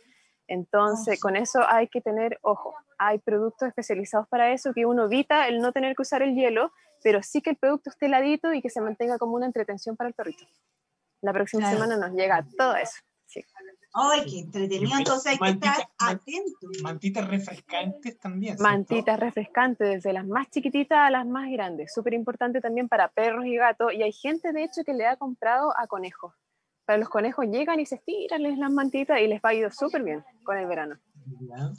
Entonces, 0.47 1.19
con 1.19 1.35
eso 1.35 1.59
hay 1.67 1.89
que 1.89 2.01
tener 2.01 2.39
ojo. 2.41 2.73
Hay 2.97 3.19
productos 3.19 3.67
especializados 3.67 4.27
para 4.27 4.51
eso 4.51 4.73
que 4.73 4.87
uno 4.87 5.05
evita 5.05 5.47
el 5.47 5.59
no 5.59 5.71
tener 5.71 5.95
que 5.95 6.01
usar 6.01 6.23
el 6.23 6.33
hielo, 6.33 6.71
pero 7.03 7.21
sí 7.21 7.43
que 7.43 7.51
el 7.51 7.57
producto 7.57 7.91
esté 7.91 8.07
heladito 8.07 8.51
y 8.51 8.63
que 8.63 8.71
se 8.71 8.81
mantenga 8.81 9.19
como 9.19 9.35
una 9.35 9.45
entretención 9.45 9.95
para 9.95 10.07
el 10.07 10.15
perrito. 10.15 10.43
La 11.21 11.33
próxima 11.33 11.69
semana 11.69 11.97
nos 11.97 12.13
llega 12.13 12.43
todo 12.57 12.75
eso. 12.75 12.97
Sí. 13.27 13.43
¡Ay, 13.95 14.25
qué 14.29 14.39
entretenido! 14.39 14.97
Entonces 14.97 15.31
hay 15.31 15.37
que 15.39 15.67
estar 15.67 15.89
atentos. 15.97 16.81
Mantitas 16.83 17.27
refrescantes 17.27 18.19
también. 18.19 18.57
Mantitas 18.59 19.19
refrescantes, 19.19 19.87
desde 19.87 20.13
las 20.13 20.27
más 20.27 20.49
chiquititas 20.49 20.99
a 20.99 21.09
las 21.09 21.25
más 21.25 21.49
grandes. 21.49 21.93
Súper 21.93 22.13
importante 22.13 22.59
también 22.59 22.89
para 22.89 23.07
perros 23.07 23.45
y 23.45 23.55
gatos. 23.55 23.93
Y 23.93 24.03
hay 24.03 24.11
gente, 24.11 24.51
de 24.51 24.65
hecho, 24.65 24.83
que 24.85 24.93
le 24.93 25.07
ha 25.07 25.15
comprado 25.15 25.73
a 25.77 25.87
conejos 25.87 26.33
para 26.85 26.99
los 26.99 27.09
conejos 27.09 27.45
llegan 27.47 27.79
y 27.79 27.85
se 27.85 27.95
estiran 27.95 28.43
las 28.43 28.71
mantitas 28.71 29.19
y 29.19 29.27
les 29.27 29.41
va 29.41 29.49
a 29.49 29.53
ir 29.53 29.71
súper 29.73 30.03
bien 30.03 30.23
con 30.43 30.57
el 30.57 30.67
verano. 30.67 30.95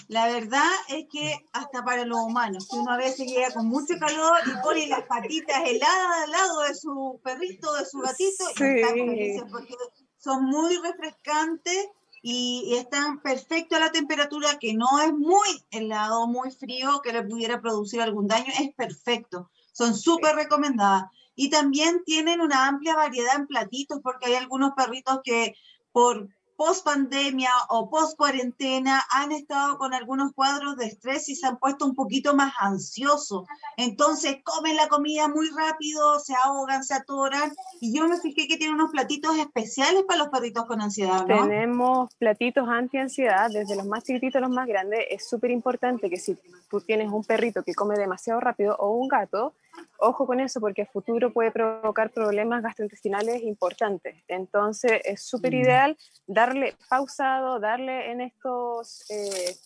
La 0.09 0.27
verdad 0.27 0.69
es 0.89 1.07
que 1.11 1.37
hasta 1.53 1.85
para 1.85 2.05
los 2.05 2.19
humanos, 2.19 2.67
que 2.69 2.77
uno 2.77 2.91
a 2.91 2.97
veces 2.97 3.29
llega 3.29 3.53
con 3.53 3.69
mucho 3.69 3.95
calor 4.01 4.39
y 4.45 4.63
pone 4.63 4.89
las 4.89 5.03
patitas 5.03 5.63
heladas 5.65 6.25
al 6.25 6.31
lado 6.33 6.61
de 6.63 6.75
su 6.75 7.21
perrito, 7.23 7.73
de 7.75 7.85
su 7.87 8.01
gatito, 8.01 8.45
y 8.57 8.81
están 8.81 8.95
felices 8.95 9.45
porque 9.51 9.75
son 10.17 10.45
muy 10.47 10.77
refrescantes 10.79 11.89
y, 12.29 12.75
están 12.75 13.23
perfectos 13.23 13.79
a 13.79 13.85
la 13.85 13.93
temperatura, 13.93 14.59
que 14.59 14.75
no 14.75 15.01
es 15.01 15.12
muy 15.12 15.65
helado, 15.71 16.27
muy 16.27 16.51
frío, 16.51 17.01
que 17.01 17.12
le 17.12 17.23
pudiera 17.23 17.61
producir 17.61 18.01
algún 18.01 18.27
daño, 18.27 18.53
es 18.61 18.75
perfecto. 18.75 19.49
Son 19.71 19.95
súper 19.95 20.35
recomendadas. 20.35 21.05
Y 21.37 21.51
también 21.51 22.03
tienen 22.05 22.41
una 22.41 22.67
amplia 22.67 22.97
variedad 22.97 23.37
en 23.37 23.47
platitos, 23.47 24.01
porque 24.03 24.27
hay 24.27 24.35
algunos 24.35 24.73
perritos 24.73 25.21
que 25.23 25.55
por 25.93 26.29
post 26.57 26.85
pandemia 26.85 27.51
o 27.69 27.88
post 27.90 28.16
cuarentena 28.16 29.03
han 29.11 29.33
estado 29.33 29.79
con 29.79 29.95
algunos 29.95 30.33
cuadros 30.33 30.77
de 30.77 30.87
estrés 30.87 31.29
y 31.29 31.37
se 31.37 31.47
han 31.47 31.59
puesto 31.59 31.85
un 31.85 31.95
poquito 31.95 32.35
más 32.35 32.53
ansiosos. 32.59 33.47
Entonces 33.77 34.38
comen 34.42 34.77
la 34.77 34.88
comida 34.88 35.29
muy 35.29 35.49
rápido, 35.51 36.19
se 36.21 36.35
ahogan, 36.45 36.85
se 36.85 36.95
atoran. 36.95 37.53
Y 37.81 37.97
yo 37.97 38.09
me 38.09 38.19
fijé 38.19 38.49
que 38.49 38.57
tiene 38.57 38.75
unos 38.75 38.90
platitos 38.90 39.37
especiales 39.38 40.05
para 40.05 40.19
los 40.19 40.29
perritos 40.29 40.66
con 40.66 40.81
ansiedad. 40.81 41.25
Tenemos 41.27 42.14
platitos 42.16 42.69
anti-ansiedad, 42.69 43.51
desde 43.51 43.77
los 43.77 43.87
más 43.87 44.05
chiquititos 44.05 44.37
a 44.37 44.40
los 44.40 44.51
más 44.51 44.66
grandes. 44.66 45.01
Es 45.11 45.29
súper 45.29 45.51
importante 45.51 46.09
que 46.11 46.16
si 46.16 46.37
tú 46.71 46.81
tienes 46.81 47.11
un 47.11 47.25
perrito 47.25 47.62
que 47.62 47.75
come 47.75 47.97
demasiado 47.97 48.40
rápido 48.40 48.77
o 48.79 48.90
un 48.90 49.09
gato, 49.09 49.53
ojo 49.99 50.27
con 50.27 50.41
eso 50.41 50.61
porque 50.61 50.87
futuro 50.87 51.33
puede 51.33 51.51
provocar 51.51 52.11
problemas 52.11 52.62
gastrointestinales 52.62 53.43
importantes. 53.43 54.23
Entonces 54.29 55.01
es 55.05 55.23
súper 55.23 55.53
mm. 55.53 55.57
ideal 55.57 55.97
darle 56.27 56.75
pausado, 56.89 57.61
darle 57.61 58.11
en 58.11 58.21
estos 58.21 59.05
eh, 59.11 59.57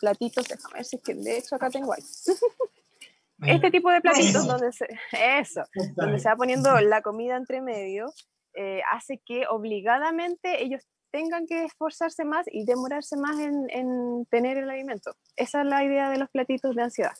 platitos, 0.00 0.46
déjame 0.48 0.74
ver 0.74 0.84
si 0.84 0.96
es 0.96 1.02
que 1.02 1.14
de 1.14 1.38
hecho 1.38 1.56
acá 1.56 1.70
tengo 1.70 1.92
ahí. 1.92 2.02
este 3.46 3.70
tipo 3.70 3.90
de 3.90 4.00
platitos 4.00 4.46
donde 4.46 4.72
se, 4.72 4.86
eso, 5.12 5.62
donde 5.96 6.18
se 6.18 6.28
va 6.28 6.36
poniendo 6.36 6.80
la 6.80 7.02
comida 7.02 7.36
entre 7.36 7.60
medio, 7.60 8.12
eh, 8.54 8.80
hace 8.92 9.20
que 9.24 9.46
obligadamente 9.48 10.62
ellos 10.62 10.82
tengan 11.10 11.46
que 11.46 11.64
esforzarse 11.64 12.24
más 12.24 12.46
y 12.50 12.64
demorarse 12.64 13.16
más 13.16 13.38
en, 13.38 13.66
en 13.70 14.26
tener 14.26 14.58
el 14.58 14.68
alimento. 14.68 15.14
Esa 15.36 15.62
es 15.62 15.66
la 15.66 15.82
idea 15.84 16.10
de 16.10 16.18
los 16.18 16.28
platitos 16.30 16.74
de 16.74 16.82
ansiedad. 16.82 17.14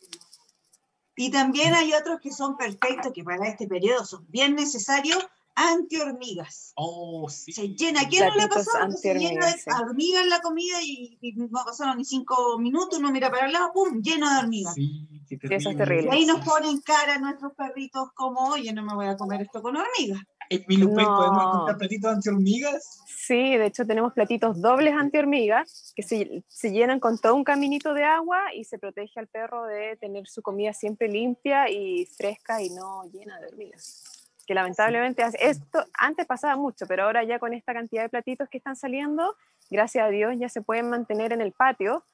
Y 1.19 1.31
también 1.31 1.75
hay 1.75 1.93
otros 1.93 2.21
que 2.21 2.31
son 2.31 2.57
perfectos, 2.57 3.13
que 3.13 3.25
para 3.25 3.49
este 3.49 3.67
periodo 3.67 4.05
son 4.05 4.25
bien 4.29 4.55
necesarios, 4.55 5.19
antihormigas. 5.57 6.73
Oh, 6.77 7.29
sí. 7.29 7.53
Se 7.53 7.69
llena, 7.71 8.09
¿quién 8.09 8.29
no 8.29 8.37
le 8.37 8.47
pasado? 8.47 8.93
Se 8.93 9.15
llena 9.15 9.47
de 9.47 9.57
hormigas 9.83 10.23
en 10.23 10.31
la 10.31 10.41
comida 10.41 10.81
y, 10.81 11.19
no 11.35 11.49
pasaron 11.65 11.99
ni 11.99 12.05
cinco 12.05 12.57
minutos, 12.61 13.01
uno 13.01 13.11
mira 13.11 13.31
para 13.31 13.47
el 13.47 13.53
lado, 13.53 13.73
¡pum! 13.73 14.01
lleno 14.01 14.31
de 14.33 14.39
hormigas. 14.39 14.75
Sí, 14.75 15.09
Eso 15.29 15.71
es 15.71 15.77
terrible. 15.77 16.11
Y 16.13 16.19
ahí 16.19 16.27
nos 16.27 16.45
ponen 16.45 16.81
cara 16.83 17.17
a 17.17 17.19
nuestros 17.19 17.53
perritos 17.55 18.13
como, 18.15 18.51
oye, 18.51 18.73
no 18.73 18.85
me 18.85 18.95
voy 18.95 19.07
a 19.07 19.17
comer 19.17 19.43
esto 19.43 19.61
con 19.61 19.77
hormigas. 19.77 20.23
¿En 20.51 20.65
Milupay 20.67 21.05
podemos 21.05 21.45
encontrar 21.45 21.79
platitos 21.79 22.13
anti-hormigas? 22.13 23.05
Sí, 23.07 23.57
de 23.57 23.67
hecho 23.67 23.87
tenemos 23.87 24.15
platitos 24.15 24.61
dobles 24.61 24.95
anti-hormigas 24.95 25.93
que 25.95 26.03
se, 26.03 26.43
se, 26.49 26.71
llenan 26.71 27.01
con 27.01 27.19
todo 27.19 27.35
un 27.35 27.45
caminito 27.45 27.93
de 27.93 28.05
agua 28.05 28.55
y 28.55 28.65
se 28.65 28.79
protege 28.79 29.21
al 29.21 29.27
perro 29.27 29.67
de 29.67 29.97
tener 29.97 30.27
su 30.27 30.41
comida 30.41 30.73
siempre 30.73 31.09
limpia 31.09 31.69
y 31.69 32.07
fresca 32.07 32.63
y 32.63 32.71
no 32.71 33.05
llena 33.13 33.39
de 33.41 33.49
hormigas. 33.49 34.31
Que 34.47 34.55
lamentablemente 34.55 35.23
esto 35.41 35.85
antes 35.93 36.27
pasaba 36.27 36.57
mucho, 36.57 36.87
pero 36.87 37.05
ahora 37.05 37.23
ya 37.25 37.39
con 37.39 37.53
esta 37.53 37.75
cantidad 37.75 38.03
de 38.03 38.09
platitos 38.09 38.49
que 38.49 38.57
están 38.57 38.77
saliendo, 38.77 39.37
gracias 39.71 40.07
a 40.07 40.09
Dios 40.09 40.35
ya 40.39 40.49
se 40.49 40.63
pueden 40.63 40.89
mantener 40.89 41.35
en 41.35 41.43
el 41.43 41.53
patio 41.53 42.05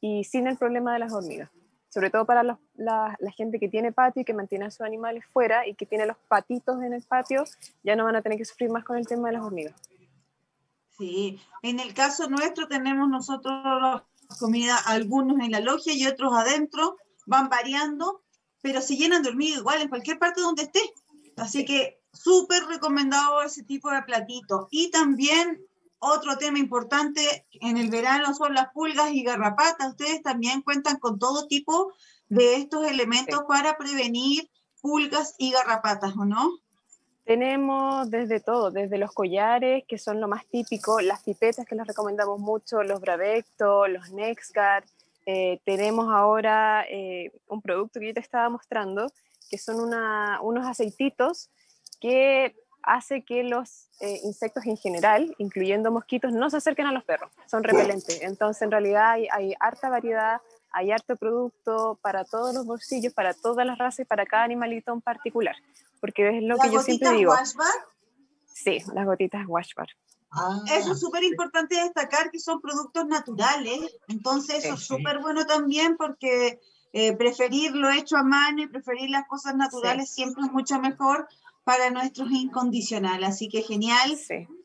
y 0.00 0.24
sin 0.24 0.46
el 0.46 0.58
problema 0.58 0.92
de 0.92 0.98
las 0.98 1.14
hormigas 1.14 1.50
sobre 1.88 2.10
todo 2.10 2.26
para 2.26 2.42
la, 2.42 2.58
la, 2.76 3.16
gente 3.36 3.58
que 3.58 3.68
tiene 3.68 3.92
patio 3.92 4.22
y 4.22 4.24
que 4.24 4.34
mantiene 4.34 4.66
a 4.66 4.70
sus 4.70 4.82
animales 4.82 5.24
fuera 5.32 5.66
y 5.66 5.74
que 5.74 5.86
tiene 5.86 6.06
los 6.06 6.16
patitos 6.28 6.82
en 6.82 6.92
el 6.92 7.02
patio, 7.02 7.44
ya 7.82 7.96
no 7.96 8.04
van 8.04 8.16
a 8.16 8.22
tener 8.22 8.38
que 8.38 8.44
sufrir 8.44 8.70
más 8.70 8.84
con 8.84 8.96
el 8.96 9.06
tema 9.06 9.28
de 9.28 9.34
las 9.34 9.42
hormigas. 9.42 9.74
Sí, 10.98 11.40
en 11.62 11.80
el 11.80 11.94
caso 11.94 12.28
nuestro 12.28 12.66
tenemos 12.66 13.08
nosotros 13.08 14.02
comida, 14.38 14.76
algunos 14.86 15.38
en 15.40 15.52
la 15.52 15.60
logia 15.60 15.94
y 15.94 16.06
otros 16.06 16.34
adentro, 16.34 16.96
van 17.26 17.48
variando, 17.48 18.22
pero 18.60 18.80
se 18.80 18.96
llenan 18.96 19.22
de 19.22 19.30
hormigas 19.30 19.60
igual 19.60 19.80
en 19.80 19.88
cualquier 19.88 20.18
parte 20.18 20.40
donde 20.40 20.64
esté. 20.64 20.80
Así 21.36 21.64
que 21.64 22.00
súper 22.12 22.64
recomendado 22.64 23.42
ese 23.42 23.62
tipo 23.62 23.90
de 23.90 24.02
platito. 24.02 24.68
Y 24.70 24.90
también 24.90 25.62
otro 25.98 26.38
tema 26.38 26.58
importante 26.58 27.46
en 27.60 27.76
el 27.76 27.90
verano 27.90 28.34
son 28.34 28.54
las 28.54 28.72
pulgas 28.72 29.12
y 29.12 29.22
garrapatas. 29.22 29.90
Ustedes 29.90 30.22
también 30.22 30.62
cuentan 30.62 30.98
con 30.98 31.18
todo 31.18 31.46
tipo 31.46 31.92
de 32.28 32.56
estos 32.56 32.86
elementos 32.86 33.42
para 33.48 33.76
prevenir 33.76 34.50
pulgas 34.80 35.34
y 35.38 35.50
garrapatas, 35.50 36.16
¿o 36.16 36.24
no? 36.24 36.50
Tenemos 37.24 38.10
desde 38.10 38.40
todo, 38.40 38.70
desde 38.70 38.96
los 38.96 39.12
collares, 39.12 39.84
que 39.86 39.98
son 39.98 40.20
lo 40.20 40.28
más 40.28 40.46
típico, 40.46 41.00
las 41.00 41.22
pipetas 41.22 41.66
que 41.66 41.74
les 41.74 41.86
recomendamos 41.86 42.38
mucho, 42.38 42.82
los 42.82 43.00
Bravecto, 43.00 43.86
los 43.86 44.10
Nexgard. 44.12 44.84
Eh, 45.26 45.60
tenemos 45.64 46.08
ahora 46.10 46.86
eh, 46.88 47.32
un 47.48 47.60
producto 47.60 48.00
que 48.00 48.06
yo 48.06 48.14
te 48.14 48.20
estaba 48.20 48.48
mostrando, 48.48 49.12
que 49.50 49.58
son 49.58 49.76
unos 50.40 50.66
aceititos 50.66 51.50
que 52.00 52.56
hace 52.88 53.22
que 53.22 53.44
los 53.44 53.88
eh, 54.00 54.20
insectos 54.24 54.64
en 54.64 54.76
general, 54.76 55.34
incluyendo 55.38 55.92
mosquitos, 55.92 56.32
no 56.32 56.48
se 56.48 56.56
acerquen 56.56 56.86
a 56.86 56.92
los 56.92 57.04
perros, 57.04 57.30
son 57.46 57.62
repelentes. 57.62 58.22
Entonces, 58.22 58.62
en 58.62 58.70
realidad 58.70 59.12
hay, 59.30 59.54
harta 59.60 59.90
variedad, 59.90 60.40
hay 60.72 60.90
harto 60.90 61.16
producto 61.16 61.98
para 62.00 62.24
todos 62.24 62.54
los 62.54 62.64
bolsillos, 62.64 63.12
para 63.12 63.34
todas 63.34 63.66
las 63.66 63.78
razas 63.78 64.00
y 64.00 64.04
para 64.06 64.24
cada 64.24 64.44
animalito 64.44 64.92
en 64.92 65.02
particular. 65.02 65.54
Porque 66.00 66.38
es 66.38 66.42
lo 66.42 66.56
que 66.56 66.70
yo 66.70 66.80
siempre 66.80 67.12
digo. 67.12 67.32
Washbar? 67.32 67.68
Sí, 68.46 68.82
las 68.94 69.04
gotitas 69.04 69.46
Washbar. 69.46 69.88
Ah, 70.30 70.60
eso 70.72 70.92
es 70.92 71.00
súper 71.00 71.24
importante 71.24 71.74
destacar 71.74 72.30
que 72.30 72.38
son 72.38 72.60
productos 72.60 73.06
naturales, 73.06 73.96
entonces 74.08 74.64
eso 74.64 74.74
es 74.74 74.86
súper 74.86 75.20
bueno 75.20 75.46
también 75.46 75.96
porque 75.96 76.60
eh, 76.92 77.16
preferir 77.16 77.74
lo 77.74 77.90
hecho 77.90 78.16
a 78.16 78.22
mano 78.22 78.62
y 78.62 78.66
preferir 78.66 79.08
las 79.08 79.26
cosas 79.26 79.54
naturales 79.54 80.10
siempre 80.10 80.44
es 80.44 80.52
mucho 80.52 80.78
mejor 80.80 81.26
para 81.68 81.90
nuestros 81.90 82.30
incondicionales. 82.30 83.28
Así 83.28 83.50
que 83.50 83.60
genial 83.60 84.16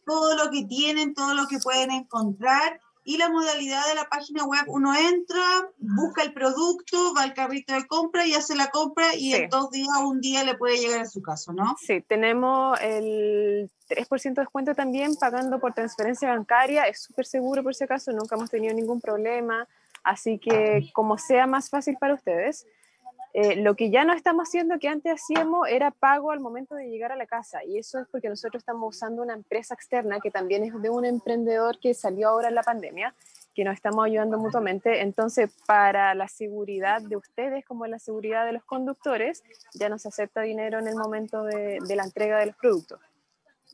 todo 0.06 0.38
lo 0.38 0.50
que 0.50 0.64
tienen, 0.64 1.14
todo 1.14 1.34
lo 1.34 1.48
que 1.48 1.58
pueden 1.58 1.92
encontrar. 1.92 2.80
Y 3.04 3.18
la 3.18 3.28
modalidad 3.28 3.86
de 3.90 3.96
la 3.96 4.06
página 4.06 4.46
web, 4.46 4.64
uno 4.68 4.96
entra, 4.96 5.44
busca 5.80 6.24
el 6.24 6.34
producto, 6.34 7.14
va 7.14 7.24
al 7.24 7.34
carrito 7.34 7.74
de 7.74 7.86
compra 7.88 8.26
y 8.26 8.36
hace 8.36 8.56
la 8.56 8.68
compra 8.68 9.14
y 9.16 9.34
en 9.34 9.50
dos 9.50 9.70
días 9.72 9.90
o 10.00 10.08
un 10.08 10.22
día 10.22 10.46
le 10.46 10.56
puede 10.56 10.78
llegar 10.78 11.02
a 11.02 11.06
su 11.06 11.22
casa, 11.22 11.52
¿no? 11.52 11.76
Sí, 11.86 12.00
tenemos 12.08 12.80
el 12.80 13.70
3% 13.90 14.36
de 14.36 14.42
descuento 14.42 14.74
también 14.74 15.16
pagando 15.16 15.60
por 15.60 15.74
transferencia 15.74 16.30
bancaria, 16.30 16.86
es 16.86 17.02
súper 17.02 17.26
seguro 17.26 17.64
por 17.64 17.76
si 17.76 17.84
acaso, 17.84 18.14
nunca 18.14 18.38
hemos 18.38 18.50
tenido 18.50 18.74
ningún 18.74 19.02
problema, 19.02 19.68
así 20.06 20.40
que 20.40 20.90
como 20.94 21.18
sea 21.18 21.48
más 21.48 21.70
fácil 21.70 21.98
para 22.00 22.14
ustedes. 22.14 22.66
Eh, 23.34 23.56
lo 23.56 23.76
que 23.76 23.90
ya 23.90 24.06
no 24.06 24.14
estamos 24.14 24.48
haciendo, 24.48 24.78
que 24.78 24.88
antes 24.88 25.12
hacíamos, 25.12 25.68
era 25.68 25.90
pago 25.90 26.30
al 26.30 26.40
momento 26.40 26.76
de 26.76 26.88
llegar 26.88 27.12
a 27.12 27.16
la 27.16 27.26
casa. 27.26 27.64
Y 27.64 27.80
eso 27.80 28.00
es 28.00 28.08
porque 28.08 28.30
nosotros 28.30 28.62
estamos 28.62 28.96
usando 28.96 29.24
una 29.24 29.34
empresa 29.34 29.74
externa 29.74 30.20
que 30.22 30.30
también 30.30 30.64
es 30.64 30.80
de 30.80 30.90
un 30.92 31.04
emprendedor 31.04 31.80
que 31.80 31.96
salió 31.96 32.30
ahora 32.30 32.50
en 32.50 32.56
la 32.56 32.62
pandemia, 32.62 33.16
que 33.56 33.64
nos 33.64 33.74
estamos 33.74 34.06
ayudando 34.06 34.38
mutuamente. 34.38 35.02
Entonces, 35.02 35.52
para 35.66 36.14
la 36.14 36.28
seguridad 36.28 37.02
de 37.02 37.16
ustedes 37.16 37.66
como 37.66 37.88
la 37.88 37.98
seguridad 37.98 38.46
de 38.46 38.54
los 38.54 38.64
conductores, 38.66 39.44
ya 39.74 39.90
no 39.90 39.98
se 39.98 40.10
acepta 40.10 40.42
dinero 40.42 40.78
en 40.78 40.88
el 40.88 40.96
momento 40.96 41.44
de, 41.44 41.80
de 41.88 41.96
la 41.96 42.04
entrega 42.04 42.38
de 42.38 42.48
los 42.48 42.56
productos. 42.56 43.00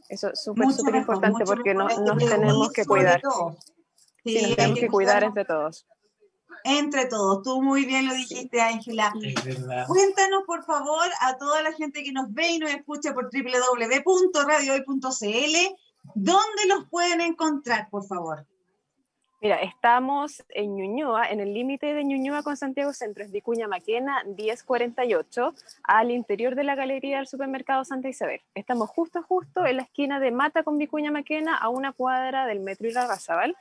Eso 0.07 0.31
es 0.31 0.41
súper, 0.41 0.71
súper 0.71 0.95
importante 0.95 1.43
porque 1.43 1.73
no, 1.73 1.89
nos 1.89 2.17
tenemos 2.17 2.71
que 2.71 2.85
cuidar. 2.85 3.21
Sí, 4.23 4.41
nos 4.41 4.55
tenemos 4.55 4.79
que 4.79 4.87
cuidar 4.87 5.23
entre 5.23 5.43
todos 5.43 5.85
entre 6.63 7.05
todos. 7.05 7.43
Tú 7.43 7.61
muy 7.61 7.85
bien 7.85 8.07
lo 8.07 8.13
dijiste, 8.13 8.61
Ángela. 8.61 9.13
Cuéntanos, 9.87 10.43
por 10.45 10.65
favor, 10.65 11.07
a 11.21 11.37
toda 11.37 11.63
la 11.63 11.71
gente 11.73 12.03
que 12.03 12.11
nos 12.11 12.33
ve 12.33 12.49
y 12.49 12.59
nos 12.59 12.71
escucha 12.71 13.13
por 13.13 13.29
www.radiohoy.cl, 13.31 15.75
¿dónde 16.15 16.65
los 16.67 16.89
pueden 16.89 17.21
encontrar, 17.21 17.87
por 17.89 18.05
favor? 18.05 18.45
Mira, 19.41 19.55
estamos 19.61 20.43
en 20.49 20.75
Ñuñoa, 20.75 21.29
en 21.29 21.39
el 21.39 21.53
límite 21.53 21.93
de 21.93 22.03
Ñuñoa 22.03 22.43
con 22.43 22.57
Santiago 22.57 22.91
Centro, 22.91 23.23
es 23.23 23.31
Vicuña 23.31 23.69
Maquena 23.69 24.21
1048, 24.25 25.53
al 25.83 26.11
interior 26.11 26.55
de 26.55 26.65
la 26.65 26.75
galería 26.75 27.17
del 27.17 27.27
supermercado 27.27 27.85
Santa 27.85 28.09
Isabel. 28.09 28.41
Estamos 28.53 28.89
justo, 28.89 29.23
justo 29.23 29.65
en 29.65 29.77
la 29.77 29.83
esquina 29.83 30.19
de 30.19 30.31
Mata 30.31 30.63
con 30.63 30.77
Vicuña 30.77 31.09
Maquena, 31.09 31.55
a 31.55 31.69
una 31.69 31.93
cuadra 31.93 32.47
del 32.47 32.59
metro 32.59 32.89
Irarrázaval. 32.89 33.55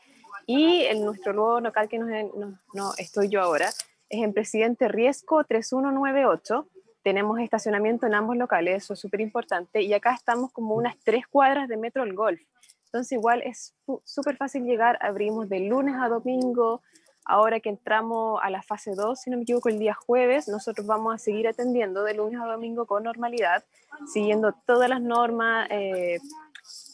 Y 0.46 0.82
en 0.86 1.04
nuestro 1.04 1.32
nuevo 1.32 1.60
local 1.60 1.88
que 1.88 2.00
no, 2.00 2.94
estoy 2.98 3.28
yo 3.28 3.40
ahora 3.40 3.68
es 4.08 4.22
en 4.22 4.32
Presidente 4.32 4.88
Riesco 4.88 5.44
3198. 5.44 6.66
Tenemos 7.04 7.38
estacionamiento 7.38 8.06
en 8.06 8.14
ambos 8.14 8.36
locales, 8.36 8.82
eso 8.82 8.94
es 8.94 9.00
súper 9.00 9.20
importante. 9.20 9.82
Y 9.82 9.92
acá 9.94 10.12
estamos 10.12 10.50
como 10.50 10.74
unas 10.74 10.96
tres 11.04 11.28
cuadras 11.28 11.68
de 11.68 11.76
Metro 11.76 12.02
El 12.02 12.14
Golf. 12.14 12.40
Entonces 12.88 13.12
igual 13.12 13.42
es 13.44 13.74
súper 14.04 14.36
fácil 14.36 14.64
llegar, 14.64 14.98
abrimos 15.02 15.48
de 15.48 15.60
lunes 15.60 15.94
a 16.00 16.08
domingo. 16.08 16.82
Ahora 17.26 17.60
que 17.60 17.68
entramos 17.68 18.40
a 18.42 18.48
la 18.48 18.62
fase 18.62 18.92
2, 18.94 19.20
si 19.20 19.28
no 19.28 19.36
me 19.36 19.42
equivoco, 19.42 19.68
el 19.68 19.78
día 19.78 19.94
jueves, 19.94 20.48
nosotros 20.48 20.86
vamos 20.86 21.14
a 21.14 21.18
seguir 21.18 21.46
atendiendo 21.46 22.02
de 22.02 22.14
lunes 22.14 22.40
a 22.40 22.46
domingo 22.46 22.86
con 22.86 23.02
normalidad, 23.02 23.62
siguiendo 24.10 24.54
todas 24.66 24.88
las 24.88 25.02
normas, 25.02 25.68
eh, 25.70 26.16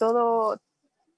todo, 0.00 0.61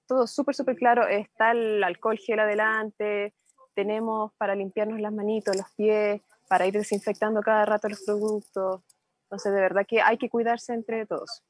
todo 0.06 0.26
súper, 0.26 0.54
súper 0.54 0.76
claro. 0.76 1.06
Está 1.08 1.52
el 1.52 1.82
alcohol 1.82 2.18
gel 2.18 2.40
adelante, 2.40 3.32
tenemos 3.74 4.32
para 4.36 4.54
limpiarnos 4.54 5.00
las 5.00 5.14
manitos, 5.14 5.56
los 5.56 5.70
pies, 5.74 6.20
para 6.48 6.66
ir 6.66 6.74
desinfectando 6.74 7.40
cada 7.40 7.64
rato 7.64 7.88
los 7.88 8.02
productos. 8.04 8.82
Entonces, 9.22 9.52
de 9.54 9.60
verdad 9.60 9.86
que 9.88 10.02
hay 10.02 10.18
que 10.18 10.28
cuidarse 10.28 10.74
entre 10.74 11.06
todos. 11.06 11.42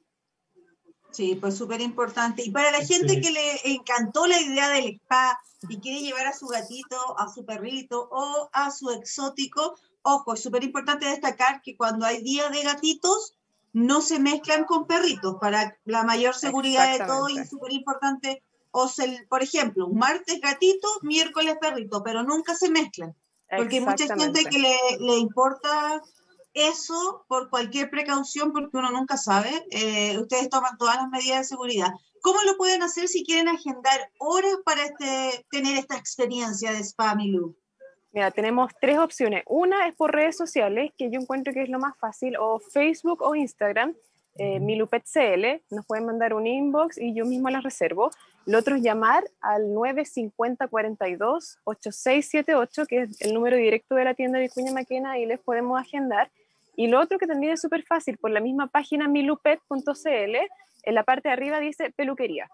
Sí, 1.11 1.35
pues 1.35 1.57
súper 1.57 1.81
importante. 1.81 2.42
Y 2.45 2.51
para 2.51 2.71
la 2.71 2.85
gente 2.85 3.21
que 3.21 3.31
le 3.31 3.75
encantó 3.75 4.27
la 4.27 4.40
idea 4.40 4.69
del 4.69 4.95
spa 4.97 5.40
y 5.69 5.79
quiere 5.79 6.01
llevar 6.01 6.27
a 6.27 6.35
su 6.35 6.47
gatito, 6.47 7.19
a 7.19 7.33
su 7.33 7.45
perrito 7.45 8.09
o 8.11 8.51
a 8.53 8.71
su 8.71 8.90
exótico, 8.90 9.77
ojo, 10.03 10.35
es 10.35 10.42
súper 10.42 10.62
importante 10.64 11.07
destacar 11.07 11.62
que 11.62 11.77
cuando 11.77 12.05
hay 12.05 12.23
día 12.23 12.51
de 12.51 12.62
gatitos, 12.62 13.35
no 13.73 14.01
se 14.01 14.19
mezclan 14.19 14.64
con 14.64 14.87
perritos 14.87 15.37
para 15.40 15.79
la 15.85 16.03
mayor 16.03 16.35
seguridad 16.35 16.99
de 16.99 17.05
todo 17.05 17.29
y 17.29 17.38
es 17.38 17.51
súper 17.51 17.73
importante 17.73 18.42
o 18.79 18.90
por 19.31 19.42
ejemplo, 19.42 19.87
un 19.87 19.99
martes 19.99 20.38
gatito, 20.40 20.87
miércoles 21.01 21.57
perrito, 21.59 22.03
pero 22.03 22.23
nunca 22.23 22.55
se 22.55 22.69
mezclan. 22.69 23.14
Porque 23.49 23.77
hay 23.77 23.81
mucha 23.81 24.14
gente 24.14 24.45
que 24.45 24.59
le, 24.59 24.77
le, 25.01 25.16
importa 25.16 26.03
eso 26.57 27.25
por 27.29 27.51
cualquier 27.51 27.90
precaución, 27.90 28.51
porque 28.51 28.79
uno 28.79 28.90
nunca 28.90 29.16
sabe. 29.16 29.51
Eh, 29.71 30.19
ustedes 30.19 30.49
toman 30.49 30.79
todas 30.79 30.97
las 30.97 31.09
medidas 31.11 31.40
de 31.40 31.45
seguridad. 31.45 31.90
¿Cómo 32.23 32.38
lo 32.45 32.57
pueden 32.57 32.83
hacer 32.83 33.09
si 33.09 33.25
quieren 33.25 33.49
agendar 33.49 34.11
horas 34.19 34.57
para 34.64 34.85
este, 34.85 35.47
tener 35.51 35.77
esta 35.77 35.97
experiencia 35.97 36.73
de 36.73 36.81
Spa 36.81 37.14
Milú? 37.14 37.55
Mira, 38.11 38.31
tenemos 38.31 38.73
tres 38.81 38.99
opciones. 38.99 39.45
Una 39.47 39.87
es 39.87 39.95
por 39.95 40.12
redes 40.12 40.37
sociales, 40.37 40.90
que 40.97 41.11
yo 41.11 41.21
encuentro 41.21 41.53
que 41.53 41.62
es 41.62 41.69
lo 41.69 41.79
más 41.79 41.97
fácil, 41.99 42.37
o 42.38 42.59
Facebook 42.59 43.21
o 43.23 43.35
Instagram 43.35 43.95
eh, 44.38 44.61
MiluPetCL, 44.61 45.62
nos 45.71 45.87
pueden 45.87 46.07
mandar 46.07 46.35
un 46.35 46.47
inbox 46.47 46.99
y 46.99 47.14
yo 47.14 47.25
mismo 47.25 47.49
las 47.49 47.62
reservo. 47.62 48.11
Lo 48.45 48.59
otro 48.59 48.77
es 48.77 48.83
llamar 48.83 49.25
al 49.40 49.73
950 49.73 50.69
42 50.69 51.59
8678, 51.64 52.87
que 52.87 53.03
es 53.03 53.21
el 53.23 53.35
número 53.35 53.57
directo 53.57 53.95
de 53.95 54.05
la 54.05 54.14
tienda 54.14 54.38
de 54.38 54.45
Vicuña 54.45 54.73
Maquena, 54.73 55.19
y 55.19 55.27
les 55.27 55.40
podemos 55.40 55.81
agendar. 55.81 56.31
Y 56.77 56.89
lo 56.89 57.01
otro 57.01 57.19
que 57.19 57.27
también 57.27 57.55
es 57.55 57.61
súper 57.61 57.85
fácil, 57.85 58.19
por 58.19 58.31
la 58.31 58.41
misma 58.41 58.69
página 58.69 59.09
milupet.cl, 59.09 60.37
en 60.83 60.95
la 60.95 61.03
parte 61.05 61.29
de 61.29 61.33
arriba 61.33 61.59
dice 61.59 61.91
peluquería 61.97 62.49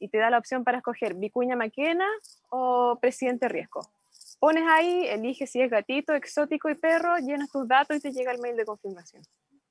y 0.00 0.08
te 0.08 0.18
da 0.18 0.30
la 0.30 0.38
opción 0.38 0.64
para 0.64 0.78
escoger 0.78 1.14
Vicuña 1.14 1.56
Maquena 1.56 2.06
o 2.50 2.98
Presidente 3.00 3.48
Riesgo. 3.48 3.80
Pones 4.38 4.64
ahí, 4.68 5.06
eliges 5.08 5.50
si 5.50 5.60
es 5.60 5.70
gatito, 5.70 6.14
exótico 6.14 6.68
y 6.68 6.74
perro, 6.74 7.16
llenas 7.18 7.50
tus 7.50 7.66
datos 7.66 7.96
y 7.96 8.00
te 8.00 8.12
llega 8.12 8.32
el 8.32 8.40
mail 8.40 8.56
de 8.56 8.64
confirmación. 8.64 9.22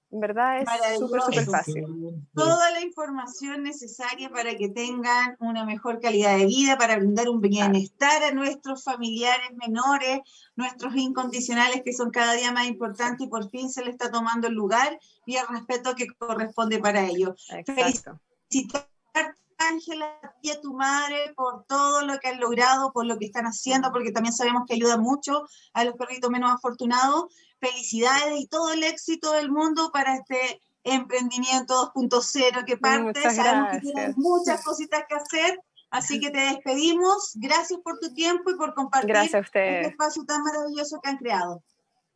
En 0.10 0.22
verdad 0.22 0.62
es 0.62 1.00
súper, 1.00 1.22
súper 1.22 1.46
fácil. 1.46 1.86
Toda 2.34 2.72
la 2.72 2.82
información 2.82 3.63
necesaria 3.63 4.30
para 4.30 4.56
que 4.56 4.70
tengan 4.70 5.36
una 5.39 5.65
mejor 5.65 6.00
calidad 6.00 6.38
de 6.38 6.46
vida, 6.46 6.78
para 6.78 6.98
brindar 6.98 7.28
un 7.28 7.41
bienestar 7.41 8.24
a 8.24 8.32
nuestros 8.32 8.86
familiares 8.86 9.54
menores, 9.56 10.22
nuestros 10.56 10.96
incondicionales 10.96 11.82
que 11.84 11.91
son 11.91 12.10
cada 12.12 12.34
día 12.34 12.54
más 12.54 12.67
importantes 12.67 13.28
y 13.28 13.30
por 13.30 13.50
fin 13.50 13.70
se 13.70 13.84
le 13.84 13.91
está 13.91 14.10
tomando 14.10 14.48
el 14.48 14.54
lugar 14.54 14.98
y 15.26 15.36
el 15.36 15.48
respeto 15.50 15.93
que 15.96 16.08
corresponde 16.17 16.80
para 16.80 17.06
ellos. 17.06 17.46
Felicitarte, 17.65 19.38
Ángela, 19.58 20.20
y 20.41 20.52
a 20.52 20.62
tu 20.62 20.74
madre 20.74 21.34
por 21.36 21.65
todo 21.65 22.06
lo 22.06 22.20
que 22.20 22.30
han 22.30 22.39
logrado, 22.39 22.91
por 22.93 23.06
lo 23.06 23.17
que 23.17 23.26
están 23.26 23.46
haciendo, 23.46 23.91
porque 23.91 24.12
también 24.12 24.34
sabemos 24.34 24.63
que 24.67 24.76
ayuda 24.76 24.98
mucho 24.98 25.48
a 25.74 25.84
los 25.84 25.96
perritos 25.96 26.30
menos 26.30 26.52
afortunados 26.52 27.26
felicidades 27.60 28.39
y 28.39 28.48
todo 28.48 28.72
el 28.74 28.84
éxito 28.84 29.32
del 29.34 29.52
mundo 29.52 29.91
para 29.91 30.15
este 30.15 30.62
emprendimiento 30.84 31.91
2.0 31.93 32.65
que 32.65 32.78
parte. 32.78 33.22
Sabemos 33.22 33.70
que 33.72 33.80
tienes 33.80 34.17
muchas 34.17 34.63
cositas 34.63 35.04
que 35.08 35.15
hacer, 35.15 35.60
así 35.89 36.20
que 36.20 36.30
te 36.30 36.39
despedimos. 36.39 37.32
Gracias 37.36 37.80
por 37.84 38.00
tu 38.00 38.13
tiempo 38.13 38.52
y 38.52 38.56
por 38.56 38.74
compartir 38.74 39.15
este 39.15 39.88
espacio 39.88 40.24
tan 40.26 40.43
maravilloso 40.43 41.00
que 41.02 41.10
han 41.10 41.17
creado. 41.17 41.63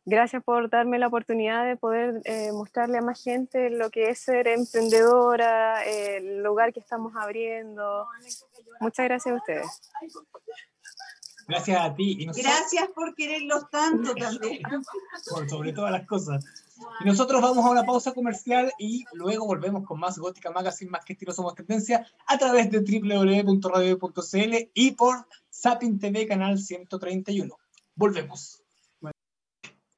Gracias 0.04 0.42
por 0.42 0.68
darme 0.68 0.98
la 0.98 1.06
oportunidad 1.06 1.64
de 1.64 1.76
poder 1.76 2.20
eh, 2.24 2.50
mostrarle 2.52 2.98
a 2.98 3.02
más 3.02 3.22
gente 3.22 3.70
lo 3.70 3.90
que 3.90 4.10
es 4.10 4.18
ser 4.18 4.48
emprendedora, 4.48 5.84
el 5.84 6.42
lugar 6.42 6.72
que 6.72 6.80
estamos 6.80 7.14
abriendo. 7.16 8.08
Muchas 8.80 9.06
gracias 9.06 9.32
a 9.32 9.36
ustedes. 9.36 9.80
Gracias 11.46 11.80
a 11.80 11.94
ti. 11.94 12.16
Y 12.18 12.26
Gracias 12.26 12.88
por 12.94 13.14
quererlos 13.14 13.70
tanto 13.70 14.14
también. 14.14 14.62
Por 15.30 15.48
sobre 15.48 15.72
todas 15.72 15.92
las 15.92 16.06
cosas. 16.06 16.44
Y 17.00 17.04
nosotros 17.04 17.40
vamos 17.40 17.64
a 17.64 17.70
una 17.70 17.84
pausa 17.84 18.12
comercial 18.12 18.72
y 18.78 19.04
luego 19.12 19.46
volvemos 19.46 19.84
con 19.86 20.00
más 20.00 20.18
Gótica 20.18 20.50
Magazine, 20.50 20.90
más 20.90 21.04
que 21.04 21.12
estilo 21.12 21.32
somos 21.32 21.54
tendencia, 21.54 22.06
a 22.26 22.38
través 22.38 22.70
de 22.70 22.80
www.radio.cl 22.80 24.70
y 24.74 24.90
por 24.92 25.26
Sapin 25.48 25.98
TV 25.98 26.26
Canal 26.26 26.58
131. 26.58 27.56
Volvemos. 27.94 28.61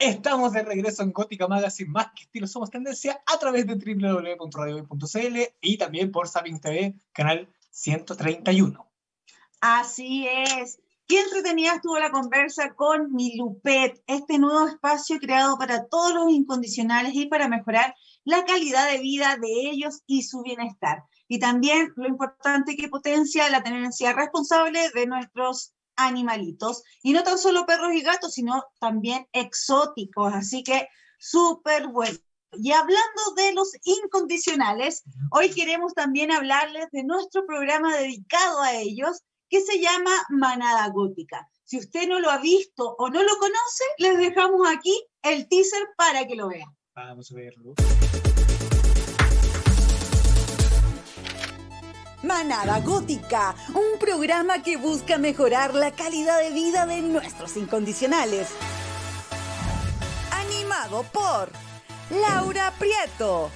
Estamos 0.05 0.53
de 0.53 0.63
regreso 0.63 1.03
en 1.03 1.13
Gótica 1.13 1.49
Magazine, 1.49 1.89
más 1.91 2.09
que 2.15 2.25
estilo 2.25 2.47
somos 2.47 2.69
tendencia, 2.69 3.23
a 3.25 3.39
través 3.39 3.67
de 3.67 3.75
www.radio.cl 3.75 5.39
y 5.63 5.79
también 5.79 6.13
por 6.13 6.29
Sapin 6.29 6.61
TV 6.61 6.95
Canal 7.11 7.49
131. 7.71 8.87
Así 9.63 10.29
es. 10.29 10.79
Qué 11.07 11.21
entretenida 11.21 11.77
estuvo 11.77 11.99
la 11.99 12.11
conversa 12.11 12.75
con 12.75 13.15
Milupet, 13.15 14.03
este 14.07 14.39
nuevo 14.39 14.69
espacio 14.69 15.19
creado 15.19 15.57
para 15.57 15.87
todos 15.87 16.13
los 16.13 16.31
incondicionales 16.31 17.15
y 17.15 17.25
para 17.25 17.49
mejorar 17.49 17.95
la 18.25 18.45
calidad 18.45 18.91
de 18.91 18.99
vida 18.99 19.39
de 19.41 19.71
ellos 19.71 20.03
y 20.07 20.25
su 20.25 20.43
bienestar. 20.43 21.05
Y 21.29 21.39
también 21.39 21.95
lo 21.97 22.07
importante 22.07 22.77
que 22.77 22.89
potencia 22.89 23.49
la 23.49 23.63
tenencia 23.63 24.13
responsable 24.13 24.91
de 24.95 25.07
nuestros 25.07 25.74
animalitos. 25.97 26.83
Y 27.03 27.13
no 27.13 27.23
tan 27.23 27.39
solo 27.39 27.67
perros 27.67 27.93
y 27.95 28.03
gatos, 28.03 28.35
sino 28.35 28.65
también 28.81 29.27
exóticos. 29.33 30.33
Así 30.35 30.63
que 30.63 30.89
súper 31.19 31.89
bueno. 31.89 32.19
Y 32.53 32.73
hablando 32.73 33.23
de 33.37 33.53
los 33.53 33.73
incondicionales, 33.83 35.03
hoy 35.33 35.51
queremos 35.51 35.95
también 35.95 36.31
hablarles 36.31 36.89
de 36.93 37.03
nuestro 37.03 37.45
programa 37.47 37.97
dedicado 37.97 38.63
a 38.63 38.75
ellos, 38.75 39.23
que 39.49 39.61
se 39.61 39.81
llama 39.81 40.11
Manada 40.31 40.89
Gótica. 40.91 41.49
Si 41.65 41.79
usted 41.79 42.09
no 42.09 42.21
lo 42.21 42.31
ha 42.31 42.39
visto 42.39 42.95
o 42.99 43.09
no 43.09 43.23
lo 43.23 43.37
conoce, 43.39 43.85
les 43.99 44.19
dejamos 44.19 44.69
aquí 44.69 45.05
el 45.23 45.49
teaser 45.49 45.89
para 45.97 46.27
que 46.27 46.37
lo 46.37 46.49
vea. 46.49 46.67
Vamos 46.95 47.33
a 47.33 47.35
verlo. 47.35 47.75
Manada 52.25 52.81
Gótica, 52.81 53.55
un 53.75 53.99
programa 53.99 54.63
que 54.63 54.79
busca 54.79 55.19
mejorar 55.19 55.75
la 55.75 55.91
calidad 55.91 56.39
de 56.41 56.53
vida 56.53 56.87
de 56.87 57.03
nuestros 57.03 57.55
incondicionales. 57.59 58.49
animado 60.31 61.05
por 61.13 61.51
Laura 62.11 62.73
Prieto 62.79 63.51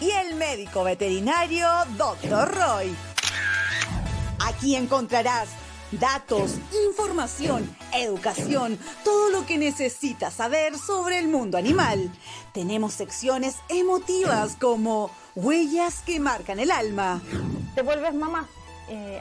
y 0.00 0.10
el 0.10 0.34
médico 0.34 0.84
veterinario 0.84 1.66
Dr. 1.96 2.54
Roy. 2.54 2.94
Aquí 4.40 4.76
encontrarás 4.76 5.48
datos, 5.92 6.56
información, 6.86 7.74
educación, 7.94 8.78
todo 9.04 9.30
lo 9.30 9.46
que 9.46 9.56
necesitas 9.56 10.34
saber 10.34 10.76
sobre 10.76 11.18
el 11.18 11.28
mundo 11.28 11.56
animal. 11.56 12.10
Tenemos 12.52 12.92
secciones 12.92 13.56
emotivas 13.70 14.56
como 14.60 15.10
huellas 15.34 16.02
que 16.02 16.20
marcan 16.20 16.58
el 16.58 16.70
alma. 16.70 17.22
Te 17.76 17.82
vuelves 17.82 18.14
mamá, 18.14 18.48
eh, 18.88 19.20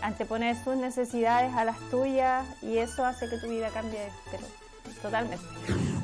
tus 0.64 0.78
necesidades 0.78 1.54
a 1.56 1.66
las 1.66 1.78
tuyas 1.92 2.46
y 2.62 2.78
eso 2.78 3.04
hace 3.04 3.30
que 3.30 3.38
tu 3.38 3.50
vida 3.50 3.70
cambie, 3.70 4.10
totalmente. 5.02 5.46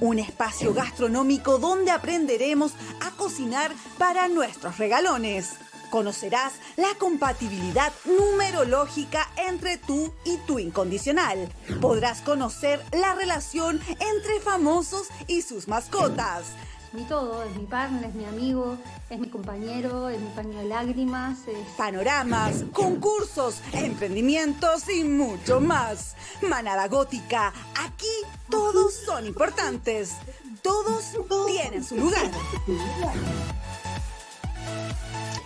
Un 0.01 0.19
espacio 0.19 0.73
gastronómico 0.73 1.59
donde 1.59 1.91
aprenderemos 1.91 2.73
a 2.99 3.11
cocinar 3.11 3.71
para 3.97 4.27
nuestros 4.27 4.79
regalones. 4.79 5.53
Conocerás 5.91 6.51
la 6.75 6.93
compatibilidad 6.99 7.93
numerológica 8.03 9.29
entre 9.37 9.77
tú 9.77 10.13
y 10.25 10.35
tu 10.39 10.59
incondicional. 10.59 11.49
Podrás 11.79 12.19
conocer 12.19 12.83
la 12.91 13.15
relación 13.15 13.79
entre 13.87 14.41
famosos 14.41 15.07
y 15.27 15.41
sus 15.41 15.69
mascotas. 15.69 16.47
Mi 16.93 17.03
todo, 17.05 17.43
es 17.43 17.55
mi 17.55 17.65
partner, 17.65 18.03
es 18.09 18.15
mi 18.15 18.25
amigo, 18.25 18.77
es 19.09 19.17
mi 19.17 19.29
compañero, 19.29 20.09
es 20.09 20.19
mi 20.19 20.29
paño 20.31 20.57
de 20.57 20.65
lágrimas. 20.65 21.47
Es... 21.47 21.69
Panoramas, 21.77 22.65
concursos, 22.73 23.61
emprendimientos 23.71 24.89
y 24.89 25.05
mucho 25.05 25.61
más. 25.61 26.17
Manada 26.41 26.89
Gótica, 26.89 27.53
aquí 27.79 28.11
todos 28.49 28.93
son 28.93 29.25
importantes. 29.25 30.15
Todos 30.61 31.15
tienen 31.47 31.81
su 31.81 31.95
lugar. 31.95 32.29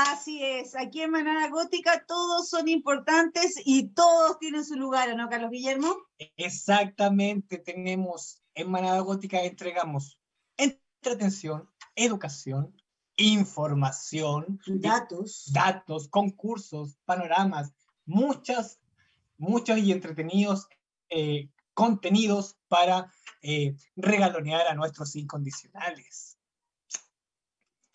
Así 0.00 0.44
es, 0.44 0.76
aquí 0.76 1.02
en 1.02 1.10
Manada 1.10 1.48
Gótica 1.48 2.04
todos 2.06 2.48
son 2.48 2.68
importantes 2.68 3.60
y 3.64 3.88
todos 3.88 4.38
tienen 4.38 4.64
su 4.64 4.76
lugar, 4.76 5.10
¿o 5.10 5.16
¿no, 5.16 5.28
Carlos 5.28 5.50
Guillermo? 5.50 5.92
Exactamente, 6.36 7.58
tenemos 7.58 8.40
en 8.54 8.70
Manada 8.70 9.00
Gótica 9.00 9.42
entregamos 9.42 10.20
entretención, 10.56 11.68
educación, 11.96 12.80
información, 13.16 14.60
Datos. 14.66 15.50
datos, 15.52 16.06
concursos, 16.06 16.96
panoramas, 17.04 17.72
muchas, 18.06 18.78
muchos 19.36 19.78
y 19.78 19.90
entretenidos 19.90 20.68
eh, 21.10 21.48
contenidos 21.74 22.56
para 22.68 23.12
eh, 23.42 23.74
regalonear 23.96 24.68
a 24.68 24.74
nuestros 24.74 25.16
incondicionales. 25.16 26.37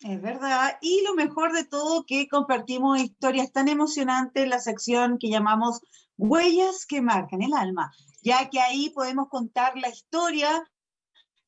Es 0.04 0.20
verdad. 0.20 0.76
Y 0.82 1.02
lo 1.02 1.14
mejor 1.14 1.54
de 1.54 1.64
todo 1.64 2.04
que 2.04 2.28
compartimos 2.28 3.00
historias 3.00 3.50
tan 3.52 3.68
emocionantes 3.68 4.42
en 4.42 4.50
la 4.50 4.60
sección 4.60 5.16
que 5.18 5.30
llamamos 5.30 5.80
Huellas 6.18 6.84
que 6.84 7.00
marcan 7.00 7.40
el 7.40 7.54
alma, 7.54 7.90
ya 8.22 8.50
que 8.50 8.60
ahí 8.60 8.90
podemos 8.90 9.30
contar 9.30 9.78
la 9.78 9.88
historia 9.88 10.62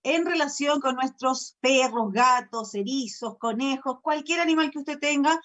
en 0.03 0.25
relación 0.25 0.81
con 0.81 0.95
nuestros 0.95 1.59
perros, 1.61 2.11
gatos, 2.12 2.75
erizos, 2.75 3.37
conejos, 3.37 4.01
cualquier 4.01 4.40
animal 4.40 4.71
que 4.71 4.79
usted 4.79 4.99
tenga. 4.99 5.38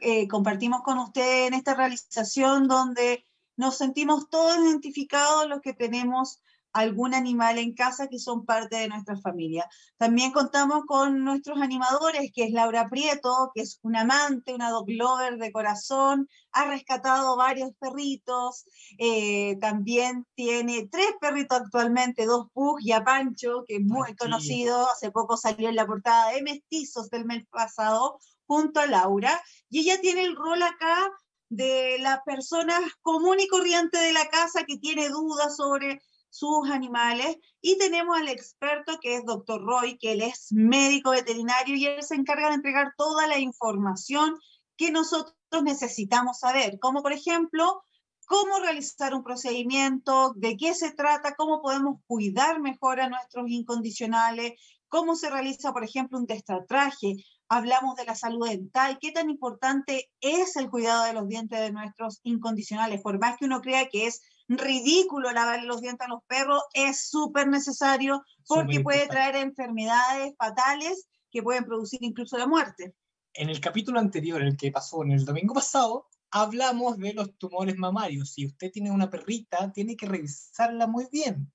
eh, 0.00 0.26
compartimos 0.26 0.82
con 0.82 0.98
usted 0.98 1.46
en 1.46 1.54
esta 1.54 1.74
realización 1.74 2.66
donde 2.66 3.24
nos 3.56 3.76
sentimos 3.76 4.28
todos 4.30 4.58
identificados 4.58 5.48
los 5.48 5.60
que 5.60 5.74
tenemos 5.74 6.42
algún 6.72 7.14
animal 7.14 7.58
en 7.58 7.74
casa 7.74 8.08
que 8.08 8.18
son 8.18 8.44
parte 8.44 8.76
de 8.76 8.88
nuestra 8.88 9.16
familia. 9.16 9.68
También 9.96 10.32
contamos 10.32 10.84
con 10.86 11.24
nuestros 11.24 11.60
animadores, 11.60 12.30
que 12.32 12.44
es 12.44 12.52
Laura 12.52 12.88
Prieto, 12.88 13.50
que 13.54 13.62
es 13.62 13.78
una 13.82 14.02
amante, 14.02 14.54
una 14.54 14.70
dog 14.70 14.88
lover 14.88 15.38
de 15.38 15.52
corazón, 15.52 16.28
ha 16.52 16.66
rescatado 16.66 17.36
varios 17.36 17.70
perritos, 17.78 18.64
eh, 18.98 19.56
también 19.60 20.26
tiene 20.34 20.88
tres 20.90 21.12
perritos 21.20 21.60
actualmente, 21.60 22.26
dos 22.26 22.46
Pug 22.52 22.78
y 22.80 22.92
a 22.92 23.04
Pancho, 23.04 23.64
que 23.66 23.76
es 23.76 23.82
muy 23.82 24.14
conocido, 24.16 24.90
hace 24.90 25.10
poco 25.10 25.36
salió 25.36 25.68
en 25.68 25.76
la 25.76 25.86
portada 25.86 26.32
de 26.32 26.42
Mestizos 26.42 27.10
del 27.10 27.24
mes 27.24 27.44
pasado, 27.50 28.18
junto 28.46 28.80
a 28.80 28.86
Laura, 28.86 29.40
y 29.68 29.80
ella 29.80 30.00
tiene 30.00 30.22
el 30.22 30.34
rol 30.34 30.62
acá 30.62 31.10
de 31.50 31.98
la 32.00 32.22
persona 32.24 32.78
común 33.02 33.40
y 33.40 33.48
corriente 33.48 33.98
de 33.98 34.12
la 34.12 34.28
casa 34.28 34.64
que 34.64 34.78
tiene 34.78 35.08
dudas 35.08 35.56
sobre 35.56 36.00
sus 36.30 36.70
animales. 36.70 37.36
Y 37.60 37.78
tenemos 37.78 38.16
al 38.18 38.28
experto 38.28 38.98
que 39.00 39.16
es 39.16 39.24
doctor 39.24 39.62
Roy, 39.62 39.98
que 39.98 40.12
él 40.12 40.22
es 40.22 40.48
médico 40.52 41.10
veterinario 41.10 41.76
y 41.76 41.86
él 41.86 42.02
se 42.02 42.14
encarga 42.14 42.48
de 42.48 42.56
entregar 42.56 42.94
toda 42.96 43.26
la 43.26 43.38
información 43.38 44.38
que 44.76 44.90
nosotros 44.90 45.34
necesitamos 45.62 46.38
saber, 46.38 46.78
como 46.78 47.02
por 47.02 47.12
ejemplo, 47.12 47.82
cómo 48.26 48.60
realizar 48.60 49.14
un 49.14 49.24
procedimiento, 49.24 50.34
de 50.36 50.56
qué 50.56 50.74
se 50.74 50.92
trata, 50.92 51.34
cómo 51.34 51.62
podemos 51.62 52.00
cuidar 52.06 52.60
mejor 52.60 53.00
a 53.00 53.08
nuestros 53.08 53.48
incondicionales, 53.48 54.52
cómo 54.88 55.16
se 55.16 55.30
realiza, 55.30 55.72
por 55.72 55.82
ejemplo, 55.82 56.18
un 56.18 56.26
destratraje. 56.26 57.16
Hablamos 57.48 57.96
de 57.96 58.04
la 58.04 58.14
salud 58.14 58.46
dental, 58.46 58.98
qué 59.00 59.12
tan 59.12 59.30
importante 59.30 60.10
es 60.20 60.56
el 60.56 60.68
cuidado 60.68 61.04
de 61.04 61.14
los 61.14 61.26
dientes 61.26 61.58
de 61.58 61.72
nuestros 61.72 62.20
incondicionales. 62.22 63.00
Por 63.00 63.18
más 63.18 63.38
que 63.38 63.46
uno 63.46 63.62
crea 63.62 63.88
que 63.88 64.06
es 64.06 64.20
ridículo 64.48 65.30
lavar 65.30 65.62
los 65.64 65.80
dientes 65.80 66.06
a 66.06 66.10
los 66.10 66.22
perros, 66.24 66.62
es 66.72 67.08
súper 67.08 67.48
necesario 67.48 68.24
porque 68.46 68.80
puede 68.80 69.06
traer 69.06 69.36
enfermedades 69.36 70.34
fatales 70.36 71.08
que 71.30 71.42
pueden 71.42 71.64
producir 71.64 72.02
incluso 72.02 72.38
la 72.38 72.46
muerte. 72.46 72.94
En 73.34 73.50
el 73.50 73.60
capítulo 73.60 74.00
anterior, 74.00 74.42
el 74.42 74.56
que 74.56 74.72
pasó 74.72 75.04
en 75.04 75.12
el 75.12 75.24
domingo 75.24 75.54
pasado, 75.54 76.06
hablamos 76.30 76.98
de 76.98 77.12
los 77.12 77.36
tumores 77.36 77.76
mamarios. 77.76 78.32
Si 78.32 78.46
usted 78.46 78.70
tiene 78.70 78.90
una 78.90 79.10
perrita, 79.10 79.70
tiene 79.72 79.96
que 79.96 80.06
revisarla 80.06 80.86
muy 80.86 81.06
bien, 81.12 81.52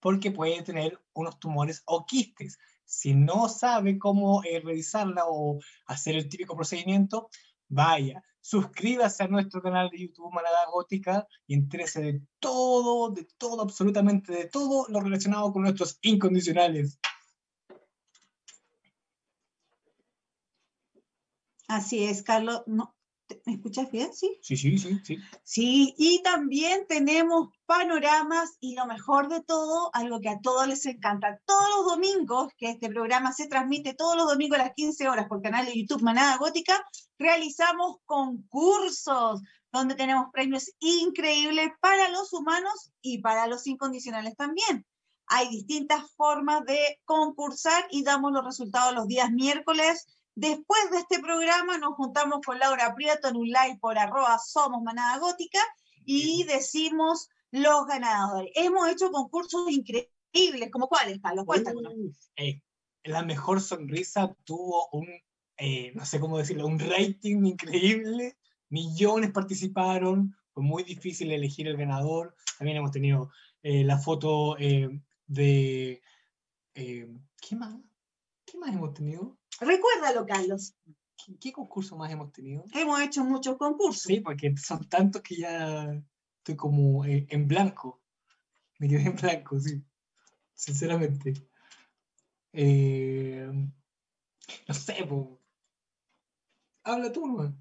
porque 0.00 0.30
puede 0.30 0.62
tener 0.62 0.98
unos 1.12 1.38
tumores 1.38 1.82
o 1.86 2.06
quistes. 2.06 2.58
Si 2.84 3.14
no 3.14 3.48
sabe 3.48 3.98
cómo 3.98 4.42
eh, 4.42 4.60
revisarla 4.64 5.24
o 5.28 5.60
hacer 5.86 6.16
el 6.16 6.28
típico 6.28 6.56
procedimiento, 6.56 7.30
vaya, 7.70 8.22
suscríbase 8.40 9.22
a 9.22 9.28
nuestro 9.28 9.62
canal 9.62 9.88
de 9.90 9.98
YouTube 10.00 10.32
Manada 10.32 10.66
Gótica 10.70 11.26
y 11.46 11.54
entérese 11.54 12.00
de 12.02 12.22
todo, 12.38 13.10
de 13.10 13.26
todo, 13.38 13.62
absolutamente 13.62 14.32
de 14.32 14.44
todo 14.46 14.86
lo 14.88 15.00
relacionado 15.00 15.52
con 15.52 15.62
nuestros 15.62 15.98
incondicionales. 16.02 16.98
Así 21.68 22.04
es, 22.04 22.22
Carlos. 22.22 22.62
No, 22.66 22.96
¿te- 22.98 22.99
¿Me 23.46 23.54
escuchas 23.54 23.90
bien? 23.90 24.12
Sí. 24.12 24.38
Sí, 24.42 24.56
sí, 24.56 24.78
sí, 24.78 25.00
sí. 25.04 25.18
Sí, 25.42 25.94
y 25.98 26.22
también 26.22 26.86
tenemos 26.88 27.48
panoramas 27.66 28.56
y 28.60 28.74
lo 28.74 28.86
mejor 28.86 29.28
de 29.28 29.42
todo, 29.42 29.90
algo 29.92 30.20
que 30.20 30.28
a 30.28 30.40
todos 30.40 30.66
les 30.66 30.84
encanta. 30.86 31.40
Todos 31.44 31.68
los 31.76 31.86
domingos, 31.86 32.52
que 32.56 32.70
este 32.70 32.88
programa 32.88 33.32
se 33.32 33.48
transmite 33.48 33.94
todos 33.94 34.16
los 34.16 34.28
domingos 34.28 34.58
a 34.58 34.64
las 34.64 34.74
15 34.74 35.08
horas 35.08 35.28
por 35.28 35.42
canal 35.42 35.66
de 35.66 35.78
YouTube 35.78 36.02
Manada 36.02 36.36
Gótica, 36.36 36.84
realizamos 37.18 37.96
concursos 38.04 39.40
donde 39.72 39.94
tenemos 39.94 40.26
premios 40.32 40.70
increíbles 40.80 41.70
para 41.80 42.08
los 42.08 42.32
humanos 42.32 42.90
y 43.00 43.18
para 43.18 43.46
los 43.46 43.66
incondicionales 43.66 44.36
también. 44.36 44.86
Hay 45.26 45.48
distintas 45.48 46.10
formas 46.16 46.64
de 46.64 46.98
concursar 47.04 47.86
y 47.90 48.02
damos 48.02 48.32
los 48.32 48.44
resultados 48.44 48.94
los 48.94 49.06
días 49.06 49.30
miércoles. 49.30 50.06
Después 50.34 50.90
de 50.90 50.98
este 50.98 51.18
programa 51.20 51.78
nos 51.78 51.94
juntamos 51.94 52.40
con 52.44 52.58
Laura 52.58 52.94
Prieto 52.94 53.28
en 53.28 53.36
un 53.36 53.46
live 53.46 53.78
por 53.80 53.98
arroba 53.98 54.38
somos 54.38 54.82
manada 54.82 55.18
gótica 55.18 55.58
y 56.04 56.44
decimos 56.44 57.28
los 57.50 57.86
ganadores. 57.86 58.50
Hemos 58.54 58.88
hecho 58.88 59.10
concursos 59.10 59.70
increíbles, 59.70 60.70
como 60.70 60.88
cuáles, 60.88 61.20
Carlos, 61.20 61.44
cuéntanos. 61.44 61.92
Eh, 62.36 62.62
la 63.04 63.22
mejor 63.22 63.60
sonrisa 63.60 64.34
tuvo 64.44 64.88
un, 64.92 65.08
eh, 65.56 65.92
no 65.94 66.04
sé 66.04 66.20
cómo 66.20 66.38
decirlo, 66.38 66.66
un 66.66 66.78
rating 66.78 67.44
increíble. 67.44 68.36
Millones 68.68 69.32
participaron. 69.32 70.36
Fue 70.52 70.62
muy 70.62 70.84
difícil 70.84 71.32
elegir 71.32 71.66
el 71.66 71.76
ganador. 71.76 72.34
También 72.58 72.78
hemos 72.78 72.92
tenido 72.92 73.30
eh, 73.62 73.84
la 73.84 73.98
foto 73.98 74.56
de. 75.26 76.02
¿Qué 76.74 77.56
más? 77.56 77.74
¿Qué 78.44 78.58
más 78.58 78.72
hemos 78.72 78.94
tenido? 78.94 79.39
Recuérdalo, 79.58 80.26
Carlos. 80.26 80.74
¿Qué, 81.16 81.38
qué 81.38 81.52
concurso 81.52 81.96
más 81.96 82.10
hemos 82.10 82.32
tenido? 82.32 82.64
Hemos 82.72 83.00
hecho 83.00 83.24
muchos 83.24 83.56
concursos. 83.56 84.02
Sí, 84.02 84.20
porque 84.20 84.54
son 84.56 84.88
tantos 84.88 85.22
que 85.22 85.36
ya 85.36 85.90
estoy 86.38 86.56
como 86.56 87.04
en 87.04 87.48
blanco. 87.48 88.02
Me 88.78 88.88
quedé 88.88 89.02
en 89.08 89.16
blanco, 89.16 89.58
sí. 89.60 89.82
Sinceramente. 90.54 91.34
Eh, 92.52 93.48
no 94.66 94.74
sé, 94.74 95.04
po, 95.04 95.40
Habla 96.82 97.12
tú, 97.12 97.26
¿no? 97.26 97.54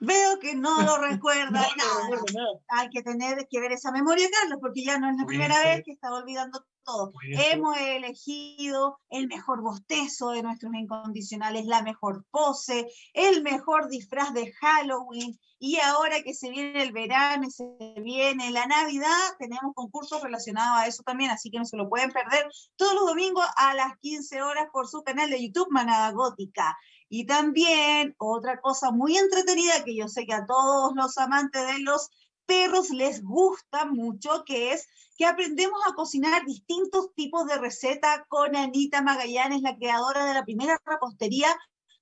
Veo 0.00 0.38
que 0.40 0.54
no 0.54 0.76
lo 0.84 0.98
recuerda 0.98 1.50
No, 1.50 1.60
no 1.60 1.76
nada. 1.76 2.02
recuerdo 2.10 2.24
nada. 2.34 2.60
Hay 2.68 2.90
que 2.90 3.02
tener 3.02 3.46
que 3.48 3.60
ver 3.60 3.72
esa 3.72 3.90
memoria, 3.92 4.28
Carlos, 4.30 4.58
porque 4.60 4.84
ya 4.84 4.98
no 4.98 5.10
es 5.10 5.16
la 5.16 5.26
primera 5.26 5.58
vez 5.62 5.82
que 5.84 5.92
está 5.92 6.12
olvidando 6.12 6.64
todo. 6.84 7.12
Hemos 7.22 7.76
elegido 7.78 8.98
el 9.10 9.28
mejor 9.28 9.62
bostezo 9.62 10.30
de 10.30 10.42
nuestros 10.42 10.74
incondicionales, 10.74 11.66
la 11.66 11.82
mejor 11.82 12.24
pose, 12.30 12.86
el 13.12 13.42
mejor 13.42 13.88
disfraz 13.88 14.32
de 14.34 14.52
Halloween. 14.52 15.38
Y 15.58 15.78
ahora 15.78 16.22
que 16.22 16.34
se 16.34 16.50
viene 16.50 16.82
el 16.82 16.92
verano 16.92 17.46
y 17.46 17.50
se 17.50 17.64
viene 18.02 18.50
la 18.50 18.66
Navidad, 18.66 19.36
tenemos 19.38 19.72
concursos 19.74 20.20
relacionados 20.20 20.80
a 20.80 20.86
eso 20.88 21.04
también, 21.04 21.30
así 21.30 21.50
que 21.50 21.58
no 21.58 21.64
se 21.64 21.76
lo 21.76 21.88
pueden 21.88 22.10
perder 22.10 22.48
todos 22.74 22.94
los 22.94 23.06
domingos 23.06 23.46
a 23.56 23.72
las 23.74 23.96
15 24.00 24.42
horas 24.42 24.66
por 24.72 24.88
su 24.88 25.02
canal 25.04 25.30
de 25.30 25.40
YouTube 25.40 25.70
Manada 25.70 26.10
Gótica. 26.10 26.76
Y 27.08 27.26
también 27.26 28.16
otra 28.18 28.60
cosa 28.60 28.90
muy 28.90 29.16
entretenida 29.16 29.84
que 29.84 29.94
yo 29.94 30.08
sé 30.08 30.24
que 30.24 30.32
a 30.32 30.46
todos 30.46 30.94
los 30.96 31.18
amantes 31.18 31.66
de 31.66 31.78
los 31.80 32.08
perros 32.52 32.90
les 32.90 33.22
gusta 33.22 33.86
mucho, 33.86 34.44
que 34.44 34.72
es 34.72 34.86
que 35.16 35.24
aprendemos 35.24 35.80
a 35.88 35.94
cocinar 35.94 36.44
distintos 36.44 37.14
tipos 37.14 37.46
de 37.46 37.56
recetas 37.56 38.20
con 38.28 38.54
Anita 38.54 39.00
Magallanes, 39.00 39.62
la 39.62 39.74
creadora 39.74 40.26
de 40.26 40.34
la 40.34 40.44
primera 40.44 40.78
repostería 40.84 41.48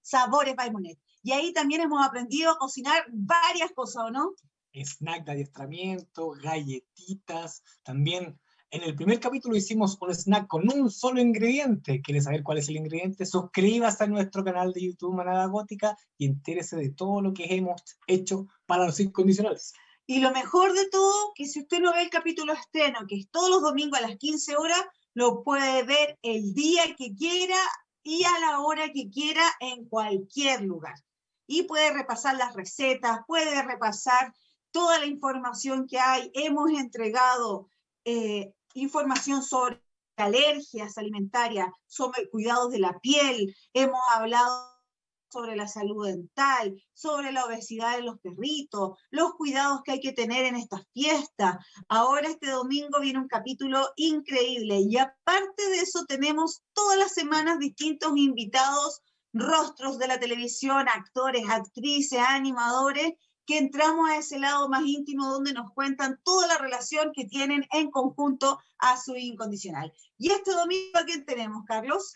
Sabores 0.03 0.57
by 0.57 0.73
Monet. 0.73 0.99
Y 1.23 1.31
ahí 1.31 1.53
también 1.53 1.83
hemos 1.83 2.05
aprendido 2.05 2.51
a 2.51 2.59
cocinar 2.59 3.05
varias 3.13 3.71
cosas, 3.73 4.07
¿o 4.07 4.11
no? 4.11 4.35
snack 4.73 5.25
de 5.25 5.33
adiestramiento, 5.33 6.31
galletitas. 6.31 7.63
También 7.85 8.37
en 8.73 8.83
el 8.83 8.97
primer 8.97 9.21
capítulo 9.21 9.55
hicimos 9.55 9.99
un 10.01 10.13
snack 10.13 10.49
con 10.49 10.69
un 10.73 10.91
solo 10.91 11.21
ingrediente. 11.21 12.03
¿Quieres 12.03 12.25
saber 12.25 12.43
cuál 12.43 12.59
es 12.59 12.69
el 12.69 12.77
ingrediente? 12.77 13.25
Suscríbase 13.25 14.03
a 14.03 14.09
nuestro 14.09 14.43
canal 14.43 14.73
de 14.73 14.83
YouTube 14.83 15.15
Manada 15.15 15.47
Gótica 15.47 15.97
y 16.19 16.27
entérese 16.27 16.77
de 16.77 16.91
todo 16.91 17.21
lo 17.21 17.33
que 17.33 17.55
hemos 17.55 17.83
hecho 18.09 18.49
para 18.67 18.87
los 18.87 18.99
incondicionales. 18.99 19.75
Y 20.11 20.19
lo 20.19 20.33
mejor 20.33 20.73
de 20.73 20.89
todo, 20.89 21.33
que 21.37 21.47
si 21.47 21.61
usted 21.61 21.79
no 21.79 21.93
ve 21.93 22.03
el 22.03 22.11
capítulo 22.11 22.53
estreno, 22.53 23.07
que 23.07 23.15
es 23.15 23.31
todos 23.31 23.49
los 23.49 23.63
domingos 23.63 24.01
a 24.01 24.09
las 24.09 24.17
15 24.17 24.57
horas, 24.57 24.85
lo 25.15 25.45
puede 25.45 25.85
ver 25.85 26.19
el 26.23 26.53
día 26.53 26.97
que 26.97 27.15
quiera 27.15 27.57
y 28.03 28.25
a 28.25 28.41
la 28.41 28.59
hora 28.59 28.91
que 28.93 29.09
quiera 29.09 29.45
en 29.61 29.85
cualquier 29.85 30.63
lugar. 30.63 30.97
Y 31.47 31.63
puede 31.63 31.93
repasar 31.93 32.35
las 32.37 32.55
recetas, 32.55 33.21
puede 33.25 33.63
repasar 33.63 34.35
toda 34.73 34.99
la 34.99 35.07
información 35.07 35.87
que 35.87 36.01
hay. 36.01 36.33
Hemos 36.35 36.73
entregado 36.73 37.69
eh, 38.05 38.53
información 38.75 39.45
sobre 39.45 39.81
alergias 40.17 40.99
alimentarias, 40.99 41.69
sobre 41.87 42.29
cuidados 42.29 42.73
de 42.73 42.81
la 42.81 42.99
piel, 42.99 43.55
hemos 43.75 44.01
hablado 44.13 44.70
sobre 45.31 45.57
la 45.57 45.69
salud 45.69 46.07
dental, 46.07 46.75
sobre 46.93 47.33
la 47.33 47.45
obesidad 47.45 47.97
de 47.97 48.03
los 48.03 48.19
perritos, 48.19 48.99
los 49.11 49.35
cuidados 49.35 49.83
que 49.85 49.93
hay 49.93 50.01
que 50.01 50.13
tener 50.13 50.45
en 50.45 50.57
estas 50.57 50.83
fiestas. 50.93 51.65
Ahora 51.89 52.29
este 52.29 52.51
domingo 52.51 53.01
viene 53.01 53.21
un 53.21 53.29
capítulo 53.29 53.89
increíble 53.97 54.81
y 54.81 54.99
aparte 54.99 55.69
de 55.69 55.79
eso 55.79 56.05
tenemos 56.07 56.63
todas 56.73 56.99
las 56.99 57.13
semanas 57.13 57.59
distintos 57.59 58.13
invitados, 58.17 59.01
rostros 59.33 59.99
de 59.99 60.09
la 60.09 60.19
televisión, 60.19 60.89
actores, 60.89 61.49
actrices, 61.49 62.19
animadores, 62.19 63.13
que 63.47 63.59
entramos 63.59 64.09
a 64.09 64.17
ese 64.17 64.39
lado 64.39 64.69
más 64.69 64.83
íntimo 64.85 65.27
donde 65.27 65.53
nos 65.53 65.73
cuentan 65.73 66.21
toda 66.23 66.47
la 66.47 66.59
relación 66.59 67.11
que 67.13 67.25
tienen 67.25 67.67
en 67.73 67.91
conjunto 67.91 68.61
a 68.79 68.97
su 68.97 69.17
incondicional. 69.17 69.93
Y 70.19 70.31
este 70.31 70.53
domingo, 70.53 70.99
¿a 70.99 71.05
quién 71.05 71.25
tenemos, 71.25 71.65
Carlos? 71.67 72.13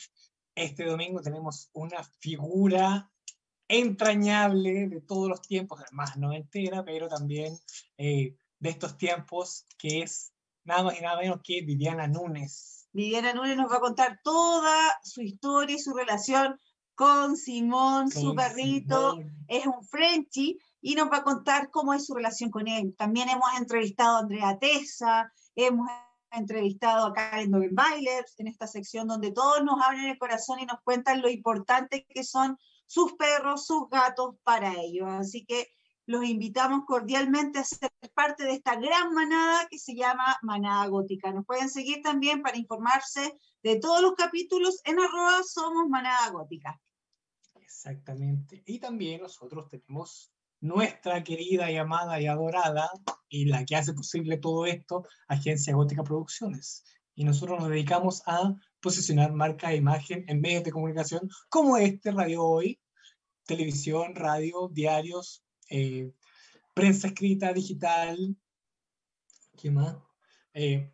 Este 0.55 0.85
domingo 0.85 1.21
tenemos 1.21 1.69
una 1.73 2.05
figura 2.21 3.11
entrañable 3.69 4.89
de 4.89 5.01
todos 5.01 5.29
los 5.29 5.43
tiempos, 5.43 5.81
más 5.93 6.17
noventera, 6.17 6.85
pero 6.85 7.09
también 7.09 7.59
eh, 7.99 8.37
de 8.59 8.71
estos 8.71 8.97
tiempos, 8.97 9.67
que 9.79 10.03
es 10.03 10.33
nada 10.65 10.85
más 10.85 10.99
y 10.99 11.03
nada 11.03 11.21
menos 11.21 11.41
que 11.43 11.63
Viviana 11.63 12.07
Núñez. 12.07 12.89
Viviana 12.93 13.35
Núñez 13.35 13.57
nos 13.57 13.71
va 13.71 13.77
a 13.77 13.81
contar 13.81 14.21
toda 14.23 14.75
su 15.03 15.23
historia 15.23 15.77
y 15.77 15.81
su 15.81 15.93
relación 15.95 16.61
con 16.95 17.37
Simón, 17.37 18.11
su 18.11 18.35
perrito. 18.35 19.15
Simón. 19.15 19.45
Es 19.49 19.67
un 19.67 19.85
Frenchie 19.85 20.59
y 20.81 20.95
nos 20.95 21.11
va 21.11 21.19
a 21.19 21.25
contar 21.25 21.71
cómo 21.71 21.95
es 21.95 22.07
su 22.07 22.15
relación 22.15 22.51
con 22.51 22.69
él. 22.69 22.95
También 22.97 23.29
hemos 23.29 23.49
entrevistado 23.59 24.17
a 24.17 24.21
Andrea 24.21 24.59
Tesa, 24.59 25.33
hemos 25.57 25.89
entrevistado 26.37 27.07
a 27.07 27.13
Karen 27.13 27.51
Dogenbailer 27.51 28.25
en 28.39 28.47
esta 28.47 28.67
sección 28.67 29.09
donde 29.09 29.33
todos 29.33 29.63
nos 29.65 29.81
abren 29.83 30.07
el 30.07 30.19
corazón 30.19 30.61
y 30.61 30.67
nos 30.67 30.81
cuentan 30.83 31.23
lo 31.23 31.29
importante 31.29 32.07
que 32.09 32.25
son 32.25 32.59
sus 32.87 33.15
perros, 33.15 33.67
sus 33.67 33.89
gatos 33.89 34.37
para 34.43 34.75
ellos. 34.81 35.09
Así 35.09 35.45
que 35.45 35.69
los 36.07 36.25
invitamos 36.25 36.85
cordialmente 36.87 37.59
a 37.59 37.65
ser 37.65 37.91
parte 38.15 38.45
de 38.45 38.53
esta 38.53 38.77
gran 38.77 39.15
manada 39.15 39.67
que 39.71 39.79
se 39.79 39.95
llama 39.95 40.37
Manada 40.43 40.87
Gótica. 40.89 41.33
Nos 41.33 41.47
pueden 41.47 41.71
seguir 41.71 42.03
también 42.03 42.43
para 42.43 42.59
informarse 42.59 43.39
de 43.63 43.79
todos 43.79 44.03
los 44.03 44.15
capítulos 44.15 44.81
en 44.85 44.99
arroba 45.01 45.43
somos 45.43 45.89
Manada 45.89 46.31
Gótica. 46.31 46.81
Exactamente. 47.55 48.63
Y 48.67 48.79
también 48.79 49.23
nosotros 49.23 49.69
tenemos 49.69 50.34
nuestra 50.65 51.23
querida 51.23 51.71
y 51.71 51.77
amada 51.77 52.19
y 52.23 52.27
adorada, 52.27 52.89
y 53.29 53.45
la 53.45 53.67
que 53.67 53.77
hace 53.77 53.93
posible 53.93 54.39
todo 54.39 54.65
esto, 54.65 55.07
Agencia 55.29 55.75
Gótica 55.75 56.03
Producciones. 56.03 56.85
Y 57.15 57.25
nosotros 57.25 57.61
nos 57.61 57.69
dedicamos 57.69 58.23
a 58.25 58.55
posicionar 58.81 59.35
marca 59.35 59.71
e 59.71 59.77
imagen 59.77 60.25
en 60.27 60.41
medios 60.41 60.65
de 60.65 60.73
comunicación 60.73 61.29
como 61.51 61.77
este, 61.77 62.13
Radio 62.13 62.43
Hoy, 62.45 62.81
televisión, 63.45 64.15
radio, 64.15 64.71
diarios, 64.73 65.45
eh, 65.69 66.11
prensa 66.73 67.09
escrita, 67.09 67.53
digital. 67.53 68.35
¿Qué 69.61 69.71
más? 69.71 69.97
Eh, 70.55 70.91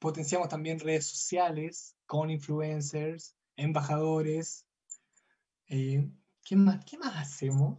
potenciamos 0.00 0.48
también 0.48 0.80
redes 0.80 1.06
sociales 1.06 1.96
con 2.06 2.28
influencers, 2.28 3.36
embajadores. 3.54 4.66
Eh, 5.68 6.10
¿qué, 6.44 6.56
más, 6.56 6.84
¿Qué 6.84 6.98
más 6.98 7.16
hacemos? 7.16 7.78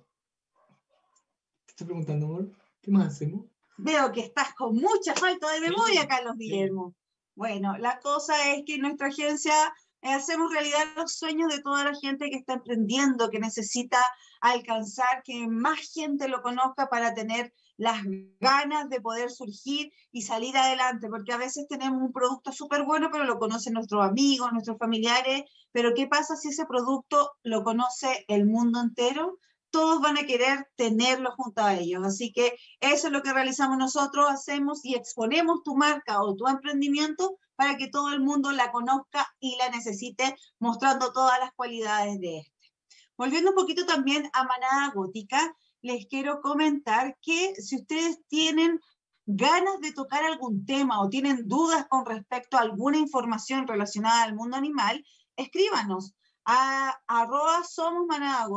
Te 1.75 1.83
estoy 1.83 1.87
preguntando, 1.87 2.27
amor. 2.27 2.51
¿Qué 2.83 2.91
más 2.91 3.07
hacemos? 3.07 3.45
Veo 3.77 4.11
que 4.11 4.21
estás 4.21 4.53
con 4.53 4.75
mucha 4.75 5.15
falta 5.15 5.51
de 5.53 5.61
memoria, 5.61 6.07
Carlos. 6.07 6.35
Guillermo. 6.37 6.93
Bueno, 7.33 7.75
la 7.79 7.99
cosa 7.99 8.53
es 8.53 8.61
que 8.63 8.75
en 8.75 8.81
nuestra 8.81 9.07
agencia 9.07 9.55
eh, 10.03 10.13
hacemos 10.13 10.53
realidad 10.53 10.83
los 10.95 11.15
sueños 11.15 11.51
de 11.51 11.63
toda 11.63 11.83
la 11.83 11.95
gente 11.95 12.29
que 12.29 12.37
está 12.37 12.53
emprendiendo, 12.53 13.31
que 13.31 13.39
necesita 13.39 13.97
alcanzar 14.39 15.23
que 15.23 15.47
más 15.47 15.79
gente 15.91 16.27
lo 16.27 16.43
conozca 16.43 16.89
para 16.89 17.15
tener 17.15 17.51
las 17.77 18.03
ganas 18.39 18.87
de 18.89 19.01
poder 19.01 19.31
surgir 19.31 19.91
y 20.11 20.21
salir 20.21 20.55
adelante, 20.55 21.07
porque 21.09 21.33
a 21.33 21.37
veces 21.37 21.65
tenemos 21.67 22.03
un 22.03 22.13
producto 22.13 22.51
súper 22.51 22.83
bueno, 22.83 23.09
pero 23.11 23.23
lo 23.23 23.39
conocen 23.39 23.73
nuestros 23.73 24.05
amigos, 24.05 24.53
nuestros 24.53 24.77
familiares, 24.77 25.41
pero 25.71 25.95
¿qué 25.95 26.05
pasa 26.05 26.35
si 26.35 26.49
ese 26.49 26.67
producto 26.67 27.31
lo 27.41 27.63
conoce 27.63 28.25
el 28.27 28.45
mundo 28.45 28.79
entero? 28.79 29.39
Todos 29.73 30.01
van 30.01 30.19
a 30.19 30.27
querer 30.27 30.67
tenerlo 30.75 31.31
junto 31.35 31.63
a 31.63 31.73
ellos. 31.73 32.05
Así 32.05 32.31
que 32.31 32.55
eso 32.79 33.07
es 33.07 33.11
lo 33.11 33.23
que 33.23 33.33
realizamos 33.33 33.79
nosotros, 33.79 34.29
hacemos 34.29 34.85
y 34.85 34.93
exponemos 34.93 35.63
tu 35.63 35.75
marca 35.75 36.21
o 36.21 36.35
tu 36.35 36.47
emprendimiento 36.47 37.39
para 37.55 37.75
que 37.75 37.87
todo 37.87 38.13
el 38.13 38.19
mundo 38.19 38.51
la 38.51 38.71
conozca 38.71 39.27
y 39.39 39.57
la 39.57 39.69
necesite, 39.69 40.35
mostrando 40.59 41.11
todas 41.11 41.39
las 41.39 41.51
cualidades 41.55 42.19
de 42.19 42.37
este. 42.37 42.71
Volviendo 43.17 43.49
un 43.49 43.55
poquito 43.55 43.87
también 43.87 44.29
a 44.33 44.43
Manada 44.43 44.91
Gótica, 44.93 45.55
les 45.81 46.05
quiero 46.05 46.39
comentar 46.41 47.17
que 47.19 47.55
si 47.55 47.77
ustedes 47.77 48.19
tienen 48.27 48.79
ganas 49.25 49.79
de 49.79 49.91
tocar 49.91 50.23
algún 50.23 50.67
tema 50.67 51.01
o 51.01 51.09
tienen 51.09 51.47
dudas 51.47 51.87
con 51.89 52.05
respecto 52.05 52.57
a 52.57 52.61
alguna 52.61 52.99
información 52.99 53.67
relacionada 53.67 54.21
al 54.21 54.35
mundo 54.35 54.55
animal, 54.55 55.03
escríbanos 55.35 56.13
a 56.45 56.95
arroba 57.07 57.63
somos 57.63 58.05
manada 58.05 58.47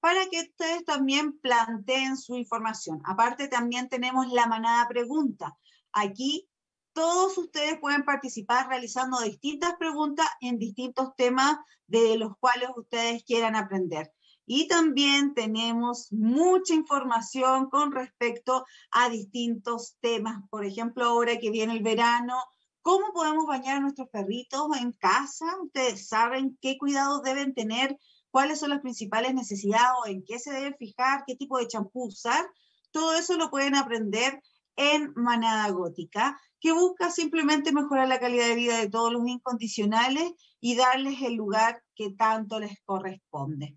para 0.00 0.26
que 0.26 0.40
ustedes 0.40 0.84
también 0.84 1.38
planteen 1.40 2.16
su 2.16 2.36
información. 2.36 3.00
Aparte 3.04 3.48
también 3.48 3.88
tenemos 3.88 4.32
la 4.32 4.46
manada 4.46 4.88
pregunta. 4.88 5.56
Aquí 5.92 6.48
todos 6.92 7.38
ustedes 7.38 7.78
pueden 7.78 8.04
participar 8.04 8.68
realizando 8.68 9.20
distintas 9.20 9.74
preguntas 9.78 10.26
en 10.40 10.58
distintos 10.58 11.14
temas 11.16 11.56
de 11.86 12.16
los 12.16 12.36
cuales 12.38 12.70
ustedes 12.76 13.22
quieran 13.24 13.56
aprender. 13.56 14.12
Y 14.46 14.66
también 14.66 15.34
tenemos 15.34 16.12
mucha 16.12 16.74
información 16.74 17.70
con 17.70 17.92
respecto 17.92 18.64
a 18.90 19.08
distintos 19.08 19.96
temas. 20.00 20.42
Por 20.50 20.64
ejemplo, 20.64 21.04
ahora 21.04 21.38
que 21.38 21.50
viene 21.50 21.74
el 21.74 21.84
verano, 21.84 22.36
¿cómo 22.82 23.12
podemos 23.12 23.46
bañar 23.46 23.76
a 23.76 23.80
nuestros 23.80 24.08
perritos 24.08 24.76
en 24.80 24.92
casa? 24.92 25.46
Ustedes 25.62 26.08
saben 26.08 26.58
qué 26.60 26.78
cuidados 26.78 27.22
deben 27.22 27.54
tener, 27.54 27.96
cuáles 28.30 28.60
son 28.60 28.70
las 28.70 28.80
principales 28.80 29.34
necesidades 29.34 29.90
o 30.02 30.06
en 30.06 30.22
qué 30.24 30.38
se 30.38 30.52
deben 30.52 30.76
fijar, 30.78 31.24
qué 31.26 31.36
tipo 31.36 31.58
de 31.58 31.66
champú 31.66 32.06
usar. 32.06 32.46
Todo 32.90 33.14
eso 33.14 33.36
lo 33.36 33.50
pueden 33.50 33.74
aprender 33.74 34.40
en 34.76 35.12
Manada 35.14 35.68
Gótica, 35.70 36.40
que 36.60 36.72
busca 36.72 37.10
simplemente 37.10 37.72
mejorar 37.72 38.08
la 38.08 38.20
calidad 38.20 38.46
de 38.46 38.54
vida 38.54 38.78
de 38.78 38.88
todos 38.88 39.12
los 39.12 39.26
incondicionales 39.26 40.32
y 40.60 40.76
darles 40.76 41.20
el 41.22 41.34
lugar 41.34 41.82
que 41.94 42.10
tanto 42.12 42.60
les 42.60 42.80
corresponde. 42.84 43.76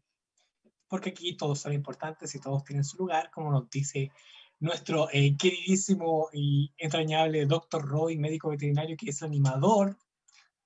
porque 0.87 1.09
aquí 1.09 1.35
todos 1.35 1.59
son 1.59 1.73
importantes 1.73 2.35
y 2.35 2.39
todos 2.39 2.63
tienen 2.63 2.83
su 2.83 2.97
lugar, 2.97 3.31
como 3.31 3.51
nos 3.51 3.67
dice 3.67 4.11
nuestro 4.59 5.09
eh, 5.11 5.35
queridísimo 5.35 6.29
y 6.31 6.71
entrañable 6.77 7.47
doctor 7.47 7.83
Roy, 7.83 8.17
médico 8.17 8.49
veterinario, 8.49 8.95
que 8.95 9.09
es 9.09 9.23
animador 9.23 9.97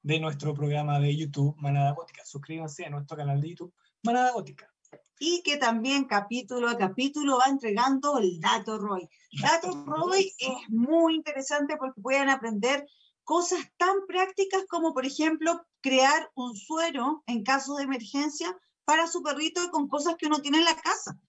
de 0.08 0.22
nuestro 0.22 0.54
programa 0.54 1.02
de 1.02 1.14
YouTube, 1.14 1.54
Manada 1.58 1.92
Gótica. 1.92 2.24
Suscríbanse 2.24 2.86
a 2.86 2.90
nuestro 2.90 3.18
canal 3.18 3.42
de 3.42 3.50
YouTube, 3.50 3.74
Manada 4.04 4.32
Gótica. 4.32 4.74
Y 5.20 5.44
que 5.44 5.58
también 5.58 6.06
capítulo 6.06 6.70
a 6.70 6.78
capítulo 6.78 7.40
va 7.40 7.50
entregando 7.50 8.18
el 8.18 8.40
Dato 8.40 8.78
Roy. 8.78 9.10
Dato 9.42 9.70
Roy 9.86 10.34
es 10.40 10.70
muy 10.70 11.16
interesante 11.16 11.76
porque 11.76 12.00
pueden 12.00 12.30
aprender 12.30 12.88
cosas 13.26 13.60
tan 13.76 14.06
prácticas 14.08 14.64
como, 14.70 14.94
por 14.94 15.06
ejemplo, 15.06 15.62
crear 15.82 16.32
un 16.36 16.56
suero 16.56 17.22
en 17.28 17.44
caso 17.44 17.76
de 17.76 17.84
emergencia 17.84 18.58
para 18.86 19.08
su 19.08 19.22
perrito 19.22 19.70
con 19.72 19.90
cosas 19.90 20.16
que 20.18 20.28
uno 20.28 20.40
tiene 20.40 20.60
en 20.60 20.66
la 20.66 20.76
casa. 20.78 21.20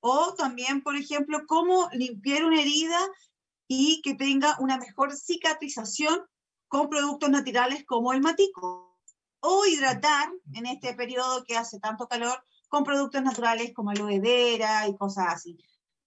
O 0.00 0.34
también, 0.34 0.82
por 0.82 0.96
ejemplo, 0.96 1.46
cómo 1.46 1.88
limpiar 1.92 2.44
una 2.44 2.62
herida 2.62 2.98
y 3.68 4.02
que 4.02 4.14
tenga 4.14 4.56
una 4.58 4.76
mejor 4.76 5.14
cicatrización 5.14 6.18
con 6.68 6.88
productos 6.88 7.30
naturales 7.30 7.84
como 7.84 8.12
el 8.12 8.20
matico. 8.20 9.00
O 9.40 9.64
hidratar 9.66 10.30
en 10.54 10.66
este 10.66 10.94
periodo 10.94 11.44
que 11.44 11.56
hace 11.56 11.78
tanto 11.78 12.08
calor 12.08 12.42
con 12.68 12.84
productos 12.84 13.22
naturales 13.22 13.72
como 13.74 13.90
aloe 13.90 14.20
vera 14.20 14.86
y 14.88 14.96
cosas 14.96 15.26
así. 15.28 15.58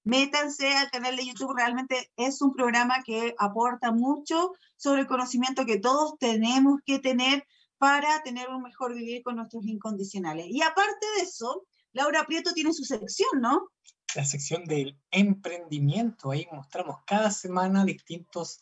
Métanse 0.04 0.76
al 0.76 0.90
canal 0.90 1.16
de 1.16 1.28
YouTube, 1.28 1.56
realmente 1.56 2.12
es 2.16 2.42
un 2.42 2.54
programa 2.54 3.04
que 3.04 3.36
aporta 3.38 3.92
mucho 3.92 4.54
sobre 4.76 5.02
el 5.02 5.08
conocimiento 5.08 5.66
que 5.66 5.80
todos 5.80 6.18
tenemos 6.18 6.80
que 6.86 7.00
tener 7.00 7.46
para 7.78 8.22
tener 8.24 8.50
un 8.50 8.64
mejor 8.64 8.96
vivir 8.96 9.24
con 9.24 9.36
nuestros 9.36 9.66
incondicionales. 9.66 10.48
Y 10.50 10.62
aparte 10.62 11.06
de 11.18 11.24
eso, 11.24 11.66
Laura 11.94 12.26
Prieto 12.26 12.54
tiene 12.54 12.74
su 12.74 12.84
sección, 12.84 13.42
¿no? 13.42 13.70
La 14.16 14.26
sección 14.26 14.66
del 14.66 15.00
emprendimiento. 15.12 16.32
Ahí 16.32 16.48
mostramos 16.52 16.98
cada 17.06 17.32
semana 17.32 17.86
distintos, 17.86 18.60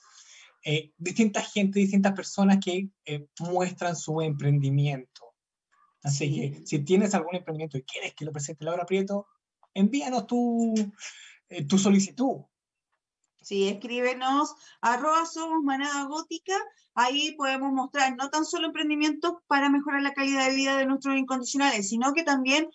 eh, 0.63 0.91
distintas 0.97 1.51
gente, 1.53 1.79
distintas 1.79 2.13
personas 2.13 2.57
que 2.63 2.89
eh, 3.05 3.27
muestran 3.39 3.95
su 3.95 4.21
emprendimiento. 4.21 5.33
Así 6.03 6.33
que 6.33 6.65
si 6.65 6.79
tienes 6.79 7.13
algún 7.13 7.35
emprendimiento 7.35 7.77
y 7.77 7.83
quieres 7.83 8.13
que 8.13 8.25
lo 8.25 8.31
presente 8.31 8.65
Laura 8.65 8.85
Prieto, 8.85 9.27
envíanos 9.73 10.27
tu, 10.27 10.73
eh, 11.49 11.65
tu 11.65 11.77
solicitud. 11.77 12.41
Sí, 13.41 13.69
escríbenos 13.69 14.53
arroba 14.81 15.25
somos 15.25 15.63
manada 15.63 16.03
gótica, 16.05 16.55
ahí 16.93 17.33
podemos 17.37 17.71
mostrar 17.71 18.15
no 18.17 18.29
tan 18.29 18.45
solo 18.45 18.67
emprendimientos 18.67 19.35
para 19.47 19.69
mejorar 19.69 20.01
la 20.01 20.13
calidad 20.13 20.47
de 20.47 20.55
vida 20.55 20.77
de 20.77 20.85
nuestros 20.85 21.17
incondicionales, 21.17 21.87
sino 21.87 22.13
que 22.13 22.23
también 22.23 22.69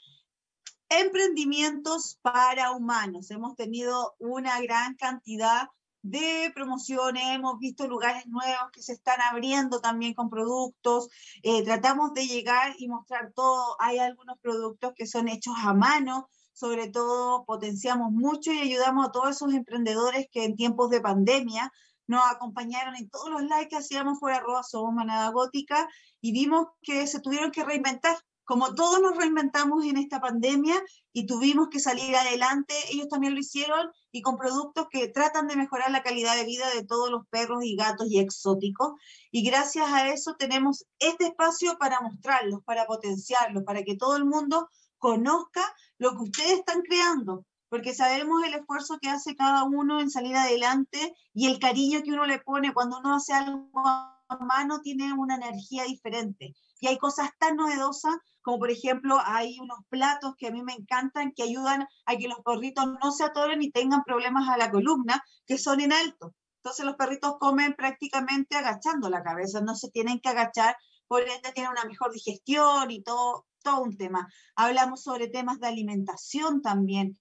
emprendimientos 0.89 2.19
para 2.23 2.73
humanos. 2.73 3.31
Hemos 3.31 3.57
tenido 3.57 4.15
una 4.19 4.61
gran 4.63 4.95
cantidad 4.95 5.69
de 6.05 6.53
promociones, 6.55 7.23
hemos 7.29 7.59
visto 7.59 7.89
lugares 7.89 8.27
nuevos 8.27 8.71
que 8.73 8.83
se 8.83 8.93
están 8.93 9.23
abriendo 9.23 9.81
también 9.81 10.13
con 10.13 10.29
productos, 10.29 11.09
eh, 11.43 11.65
tratamos 11.65 12.13
de 12.13 12.27
llegar 12.27 12.75
y 12.79 12.89
mostrar 12.89 13.33
todo, 13.35 13.77
hay 13.81 13.99
algunos 13.99 14.39
productos 14.39 14.93
que 14.95 15.07
son 15.07 15.29
hechos 15.29 15.55
a 15.65 15.73
mano, 15.73 16.29
sobre 16.53 16.91
todo 16.91 17.47
potenciamos 17.47 18.13
mucho 18.13 18.53
y 18.53 18.59
ayudamos 18.59 19.07
a 19.07 19.13
todos 19.13 19.31
esos 19.31 19.55
emprendedores 19.55 20.29
que 20.31 20.45
en 20.45 20.57
tiempos 20.57 20.91
de 20.91 21.01
pandemia 21.01 21.73
nos 22.07 22.23
acompañaron 22.31 22.97
en 22.97 23.09
todos 23.09 23.31
los 23.31 23.43
likes 23.45 23.71
que 23.71 23.77
hacíamos 23.77 24.19
por 24.19 24.31
arroba 24.31 24.63
somos 24.63 24.93
manada 24.93 25.31
gótica 25.31 25.89
y 26.21 26.33
vimos 26.33 26.67
que 26.83 27.07
se 27.07 27.21
tuvieron 27.21 27.51
que 27.51 27.65
reinventar. 27.65 28.15
Como 28.45 28.75
todos 28.75 29.01
nos 29.01 29.17
reinventamos 29.17 29.87
en 29.87 29.97
esta 29.97 30.21
pandemia 30.21 30.75
y 31.17 31.27
tuvimos 31.27 31.69
que 31.69 31.79
salir 31.79 32.15
adelante, 32.17 32.75
ellos 32.91 33.09
también 33.09 33.35
lo 33.35 33.41
hicieron 33.41 33.89
y 34.11 34.21
con 34.21 34.37
productos 34.37 34.89
que 34.91 35.07
tratan 35.07 35.47
de 35.47 35.55
mejorar 35.55 35.93
la 35.93 36.03
calidad 36.03 36.35
de 36.37 36.45
vida 36.45 36.69
de 36.75 36.85
todos 36.85 37.09
los 37.09 37.25
perros 37.29 37.65
y 37.65 37.77
gatos 37.77 38.09
y 38.11 38.19
exóticos. 38.19 38.95
Y 39.31 39.49
gracias 39.49 39.89
a 39.89 40.09
eso 40.09 40.35
tenemos 40.35 40.85
este 40.99 41.27
espacio 41.27 41.79
para 41.79 42.01
mostrarlos, 42.01 42.65
para 42.65 42.87
potenciarlos, 42.87 43.63
para 43.63 43.85
que 43.85 43.97
todo 43.97 44.17
el 44.17 44.25
mundo 44.25 44.69
conozca 44.99 45.63
lo 45.99 46.17
que 46.17 46.25
ustedes 46.25 46.59
están 46.59 46.83
creando, 46.83 47.47
porque 47.69 47.95
sabemos 47.95 48.43
el 48.43 48.55
esfuerzo 48.55 48.99
que 49.01 49.09
hace 49.09 49.37
cada 49.37 49.63
uno 49.63 50.01
en 50.01 50.11
salir 50.11 50.35
adelante 50.35 51.15
y 51.33 51.47
el 51.47 51.61
cariño 51.61 52.03
que 52.03 52.11
uno 52.11 52.27
le 52.27 52.41
pone 52.41 52.75
cuando 52.75 52.99
uno 52.99 53.15
hace 53.15 53.33
algo 53.33 53.71
a 53.85 54.21
mano 54.41 54.81
tiene 54.81 55.13
una 55.13 55.37
energía 55.37 55.85
diferente. 55.85 56.57
Y 56.85 56.87
hay 56.87 56.99
cosas 56.99 57.31
tan 57.39 57.57
novedosas 57.57 58.15
como 58.43 58.59
por 58.59 58.71
ejemplo 58.71 59.19
hay 59.25 59.59
unos 59.59 59.79
platos 59.89 60.35
que 60.37 60.49
a 60.49 60.51
mí 60.51 60.63
me 60.63 60.75
encantan 60.75 61.33
que 61.33 61.43
ayudan 61.43 61.87
a 62.05 62.17
que 62.17 62.29
los 62.29 62.41
perritos 62.45 62.85
no 63.03 63.11
se 63.11 63.25
atoren 63.25 63.63
y 63.63 63.71
tengan 63.71 64.05
problemas 64.05 64.51
a 64.51 64.59
la 64.59 64.71
columna, 64.71 65.25
que 65.47 65.57
son 65.57 65.81
en 65.81 65.95
alto. 65.95 66.35
Entonces 66.59 66.85
los 66.85 66.97
perritos 66.97 67.39
comen 67.41 67.73
prácticamente 67.73 68.57
agachando 68.57 69.09
la 69.09 69.23
cabeza, 69.23 69.63
no 69.63 69.75
se 69.75 69.89
tienen 69.89 70.21
que 70.21 70.29
agachar, 70.29 70.77
por 71.09 71.23
ende 71.23 71.53
tienen 71.55 71.73
una 71.73 71.87
mejor 71.87 72.13
digestión 72.13 72.91
y 72.91 73.03
todo, 73.03 73.47
todo 73.63 73.81
un 73.81 73.97
tema. 73.97 74.29
Hablamos 74.55 75.03
sobre 75.03 75.29
temas 75.29 75.61
de 75.61 75.69
alimentación 75.69 76.61
también. 76.61 77.19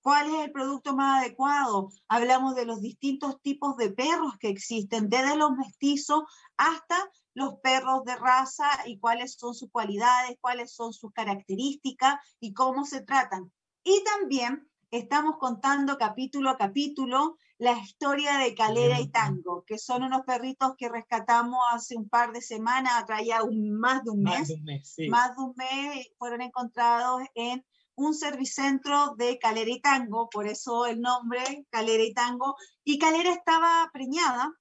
¿Cuál 0.00 0.34
es 0.34 0.46
el 0.46 0.52
producto 0.52 0.96
más 0.96 1.20
adecuado? 1.20 1.90
Hablamos 2.08 2.54
de 2.54 2.64
los 2.64 2.80
distintos 2.80 3.42
tipos 3.42 3.76
de 3.76 3.90
perros 3.90 4.38
que 4.40 4.48
existen, 4.48 5.10
desde 5.10 5.36
los 5.36 5.50
mestizos 5.52 6.22
hasta 6.56 6.96
los 7.34 7.54
perros 7.60 8.04
de 8.04 8.16
raza 8.16 8.68
y 8.86 8.98
cuáles 8.98 9.34
son 9.34 9.54
sus 9.54 9.70
cualidades, 9.70 10.36
cuáles 10.40 10.72
son 10.72 10.92
sus 10.92 11.12
características 11.12 12.16
y 12.40 12.52
cómo 12.52 12.84
se 12.84 13.02
tratan. 13.02 13.52
Y 13.84 14.02
también 14.04 14.68
estamos 14.90 15.36
contando 15.38 15.96
capítulo 15.96 16.50
a 16.50 16.58
capítulo 16.58 17.36
la 17.58 17.78
historia 17.78 18.38
de 18.38 18.54
Calera 18.54 19.00
y 19.00 19.08
Tango, 19.08 19.64
que 19.64 19.78
son 19.78 20.02
unos 20.02 20.22
perritos 20.22 20.74
que 20.76 20.88
rescatamos 20.88 21.60
hace 21.72 21.96
un 21.96 22.08
par 22.08 22.32
de 22.32 22.42
semanas, 22.42 23.06
traía 23.06 23.42
un, 23.42 23.72
más 23.78 24.02
de 24.04 24.10
un 24.10 24.22
mes, 24.22 24.32
más 24.32 24.48
de 24.48 24.54
un 24.54 24.64
mes, 24.64 24.96
más 25.08 25.36
de 25.36 25.42
un 25.42 25.54
mes 25.56 26.08
fueron 26.18 26.42
encontrados 26.42 27.22
en 27.34 27.64
un 27.94 28.14
servicentro 28.14 29.14
de 29.16 29.38
Calera 29.38 29.70
y 29.70 29.80
Tango, 29.80 30.28
por 30.28 30.46
eso 30.46 30.86
el 30.86 31.00
nombre 31.00 31.66
Calera 31.70 32.02
y 32.02 32.12
Tango, 32.12 32.56
y 32.84 32.98
Calera 32.98 33.32
estaba 33.32 33.88
preñada 33.92 34.52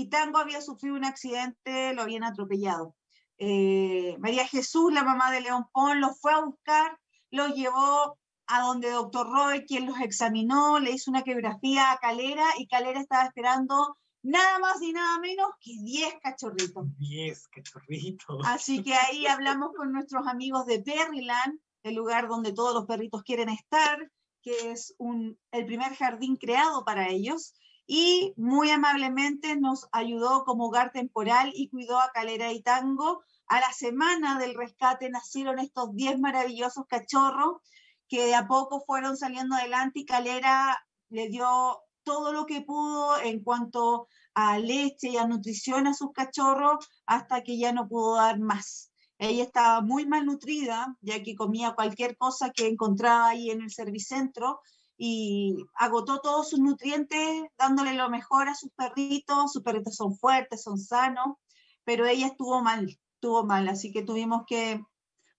y 0.00 0.08
Tango 0.08 0.38
había 0.38 0.60
sufrido 0.60 0.94
un 0.94 1.04
accidente, 1.04 1.92
lo 1.92 2.02
habían 2.02 2.22
atropellado. 2.22 2.94
Eh, 3.36 4.16
María 4.20 4.46
Jesús, 4.46 4.92
la 4.92 5.02
mamá 5.02 5.32
de 5.32 5.40
León 5.40 5.64
Pon, 5.72 6.00
lo 6.00 6.14
fue 6.14 6.32
a 6.32 6.44
buscar, 6.44 6.98
lo 7.30 7.48
llevó 7.48 8.16
a 8.46 8.60
donde 8.60 8.90
doctor 8.90 9.28
Roy, 9.28 9.66
quien 9.66 9.86
los 9.86 10.00
examinó, 10.00 10.78
le 10.78 10.92
hizo 10.92 11.10
una 11.10 11.22
queografía 11.22 11.90
a 11.90 11.98
Calera 11.98 12.44
y 12.58 12.68
Calera 12.68 13.00
estaba 13.00 13.24
esperando 13.24 13.96
nada 14.22 14.60
más 14.60 14.80
y 14.82 14.92
nada 14.92 15.18
menos 15.18 15.48
que 15.60 15.72
10 15.82 16.14
cachorritos. 16.22 16.86
10 16.98 17.48
cachorritos. 17.48 18.40
Así 18.46 18.82
que 18.84 18.94
ahí 18.94 19.26
hablamos 19.26 19.70
con 19.76 19.92
nuestros 19.92 20.28
amigos 20.28 20.64
de 20.66 20.80
Perryland, 20.80 21.58
el 21.82 21.96
lugar 21.96 22.28
donde 22.28 22.52
todos 22.52 22.72
los 22.72 22.86
perritos 22.86 23.24
quieren 23.24 23.48
estar, 23.48 23.98
que 24.42 24.70
es 24.70 24.94
un, 24.98 25.36
el 25.50 25.66
primer 25.66 25.94
jardín 25.96 26.36
creado 26.36 26.84
para 26.84 27.08
ellos 27.08 27.54
y 27.90 28.34
muy 28.36 28.70
amablemente 28.70 29.56
nos 29.56 29.88
ayudó 29.92 30.44
como 30.44 30.66
hogar 30.66 30.92
temporal 30.92 31.52
y 31.54 31.70
cuidó 31.70 31.98
a 31.98 32.12
Calera 32.12 32.52
y 32.52 32.60
Tango. 32.60 33.22
A 33.46 33.60
la 33.60 33.72
semana 33.72 34.38
del 34.38 34.54
rescate 34.54 35.08
nacieron 35.08 35.58
estos 35.58 35.94
10 35.94 36.18
maravillosos 36.20 36.84
cachorros 36.86 37.62
que 38.06 38.26
de 38.26 38.34
a 38.34 38.46
poco 38.46 38.82
fueron 38.82 39.16
saliendo 39.16 39.56
adelante 39.56 40.00
y 40.00 40.04
Calera 40.04 40.78
le 41.08 41.30
dio 41.30 41.80
todo 42.02 42.30
lo 42.34 42.44
que 42.44 42.60
pudo 42.60 43.18
en 43.22 43.42
cuanto 43.42 44.06
a 44.34 44.58
leche 44.58 45.08
y 45.08 45.16
a 45.16 45.26
nutrición 45.26 45.86
a 45.86 45.94
sus 45.94 46.12
cachorros 46.12 46.86
hasta 47.06 47.42
que 47.42 47.58
ya 47.58 47.72
no 47.72 47.88
pudo 47.88 48.16
dar 48.16 48.38
más. 48.38 48.92
Ella 49.16 49.44
estaba 49.44 49.80
muy 49.80 50.06
malnutrida, 50.06 50.94
ya 51.00 51.22
que 51.22 51.34
comía 51.34 51.72
cualquier 51.72 52.18
cosa 52.18 52.50
que 52.50 52.68
encontraba 52.68 53.28
ahí 53.30 53.50
en 53.50 53.62
el 53.62 53.70
servicentro 53.70 54.60
y 54.98 55.64
agotó 55.74 56.20
todos 56.20 56.50
sus 56.50 56.58
nutrientes 56.58 57.44
dándole 57.56 57.94
lo 57.94 58.10
mejor 58.10 58.48
a 58.48 58.56
sus 58.56 58.70
perritos. 58.72 59.52
Sus 59.52 59.62
perritos 59.62 59.94
son 59.94 60.16
fuertes, 60.16 60.64
son 60.64 60.78
sanos, 60.78 61.36
pero 61.84 62.04
ella 62.04 62.26
estuvo 62.26 62.60
mal, 62.62 62.98
estuvo 63.14 63.44
mal, 63.44 63.68
así 63.68 63.92
que 63.92 64.02
tuvimos 64.02 64.42
que 64.46 64.84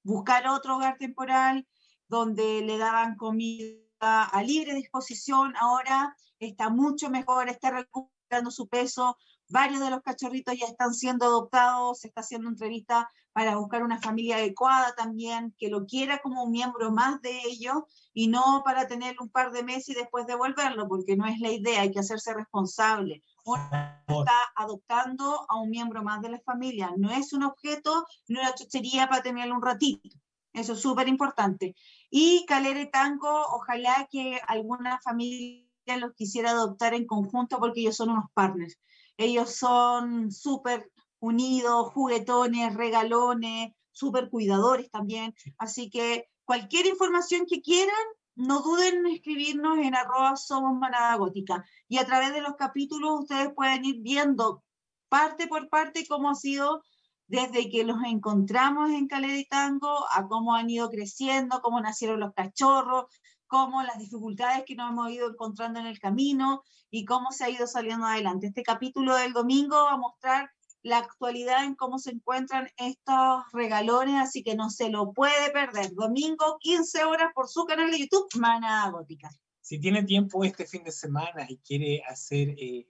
buscar 0.01 0.47
otro 0.47 0.77
hogar 0.77 0.97
temporal 0.97 1.67
donde 2.07 2.61
le 2.61 2.77
daban 2.77 3.17
comida 3.17 3.75
a 3.99 4.41
libre 4.43 4.73
disposición. 4.73 5.53
Ahora 5.59 6.15
está 6.39 6.69
mucho 6.69 7.09
mejor, 7.09 7.49
está 7.49 7.71
recuperando 7.71 8.51
su 8.51 8.69
peso. 8.69 9.17
Varios 9.49 9.81
de 9.81 9.89
los 9.89 10.01
cachorritos 10.01 10.57
ya 10.57 10.67
están 10.67 10.93
siendo 10.93 11.25
adoptados, 11.25 11.99
se 11.99 12.07
está 12.07 12.21
haciendo 12.21 12.47
entrevista 12.47 13.09
para 13.33 13.57
buscar 13.57 13.83
una 13.83 13.99
familia 13.99 14.37
adecuada 14.37 14.93
también, 14.95 15.53
que 15.57 15.69
lo 15.69 15.85
quiera 15.85 16.19
como 16.19 16.43
un 16.43 16.51
miembro 16.51 16.91
más 16.91 17.21
de 17.21 17.39
ellos 17.45 17.83
y 18.13 18.27
no 18.27 18.61
para 18.65 18.87
tenerlo 18.87 19.23
un 19.23 19.29
par 19.29 19.51
de 19.51 19.63
meses 19.63 19.89
y 19.89 19.93
después 19.93 20.25
devolverlo, 20.25 20.87
porque 20.87 21.15
no 21.15 21.25
es 21.25 21.39
la 21.39 21.51
idea, 21.51 21.81
hay 21.81 21.91
que 21.91 21.99
hacerse 21.99 22.33
responsable. 22.33 23.23
Uno 23.45 23.61
está 24.07 24.37
adoptando 24.55 25.45
a 25.47 25.59
un 25.59 25.69
miembro 25.69 26.03
más 26.03 26.21
de 26.21 26.29
la 26.29 26.39
familia, 26.39 26.91
no 26.97 27.11
es 27.11 27.33
un 27.33 27.43
objeto, 27.43 28.05
no 28.27 28.41
es 28.41 28.47
una 28.47 28.55
chuchería 28.55 29.07
para 29.07 29.23
tenerlo 29.23 29.55
un 29.55 29.61
ratito. 29.61 30.09
Eso 30.53 30.73
es 30.73 30.81
súper 30.81 31.07
importante. 31.07 31.75
Y 32.09 32.45
Calere 32.47 32.87
Tango, 32.87 33.45
ojalá 33.51 34.07
que 34.11 34.41
alguna 34.47 34.99
familia 34.99 35.69
los 35.97 36.13
quisiera 36.13 36.51
adoptar 36.51 36.93
en 36.93 37.05
conjunto 37.05 37.59
porque 37.59 37.81
ellos 37.81 37.95
son 37.95 38.09
unos 38.09 38.25
partners. 38.33 38.77
Ellos 39.17 39.55
son 39.55 40.31
súper 40.31 40.91
unidos, 41.19 41.91
juguetones, 41.93 42.73
regalones, 42.73 43.73
súper 43.91 44.29
cuidadores 44.29 44.89
también. 44.91 45.33
Así 45.57 45.89
que 45.89 46.25
cualquier 46.45 46.85
información 46.87 47.45
que 47.47 47.61
quieran, 47.61 47.95
no 48.39 48.61
duden 48.61 49.05
en 49.05 49.07
escribirnos 49.07 49.79
en 49.79 49.95
arroba 49.95 50.37
somos 50.37 50.73
manada 50.79 51.15
gótica. 51.17 51.65
Y 51.89 51.97
a 51.97 52.05
través 52.05 52.33
de 52.33 52.41
los 52.41 52.55
capítulos 52.55 53.19
ustedes 53.21 53.53
pueden 53.53 53.83
ir 53.83 53.97
viendo 54.01 54.63
parte 55.09 55.47
por 55.47 55.67
parte 55.67 56.07
cómo 56.07 56.29
ha 56.29 56.35
sido 56.35 56.81
desde 57.27 57.69
que 57.69 57.83
los 57.83 57.97
encontramos 58.05 58.91
en 58.91 59.07
Calera 59.07 59.43
Tango 59.49 60.05
a 60.13 60.25
cómo 60.27 60.55
han 60.55 60.69
ido 60.69 60.89
creciendo, 60.89 61.59
cómo 61.61 61.81
nacieron 61.81 62.21
los 62.21 62.33
cachorros, 62.33 63.07
cómo 63.45 63.83
las 63.83 63.99
dificultades 63.99 64.63
que 64.65 64.75
nos 64.75 64.91
hemos 64.91 65.11
ido 65.11 65.29
encontrando 65.29 65.79
en 65.81 65.87
el 65.87 65.99
camino 65.99 66.63
y 66.89 67.03
cómo 67.03 67.31
se 67.31 67.43
ha 67.43 67.49
ido 67.49 67.67
saliendo 67.67 68.05
adelante. 68.05 68.47
Este 68.47 68.63
capítulo 68.63 69.15
del 69.15 69.33
domingo 69.33 69.75
va 69.75 69.91
a 69.91 69.97
mostrar 69.97 70.49
la 70.81 70.99
actualidad 70.99 71.65
en 71.65 71.75
cómo 71.75 71.99
se 71.99 72.11
encuentran 72.11 72.69
estos 72.77 73.43
regalones, 73.51 74.15
así 74.15 74.43
que 74.43 74.55
no 74.55 74.69
se 74.69 74.89
lo 74.89 75.11
puede 75.13 75.51
perder. 75.51 75.93
Domingo, 75.93 76.57
15 76.59 77.03
horas 77.03 77.31
por 77.33 77.49
su 77.49 77.65
canal 77.65 77.91
de 77.91 77.99
YouTube, 77.99 78.27
Mana 78.39 78.89
Gótica. 78.89 79.29
Si 79.61 79.79
tiene 79.79 80.03
tiempo 80.03 80.43
este 80.43 80.65
fin 80.65 80.83
de 80.83 80.91
semana 80.91 81.45
y 81.47 81.57
quiere 81.57 82.01
hacer 82.07 82.55
eh, 82.57 82.87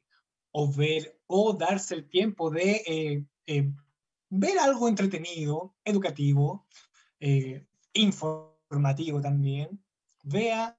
o 0.51 0.71
ver 0.71 1.19
o 1.27 1.53
darse 1.53 1.95
el 1.95 2.07
tiempo 2.07 2.49
de 2.49 2.83
eh, 2.85 3.25
eh, 3.47 3.71
ver 4.29 4.59
algo 4.59 4.87
entretenido, 4.87 5.75
educativo, 5.83 6.67
informativo 7.91 9.19
también, 9.19 9.83
vea 10.23 10.77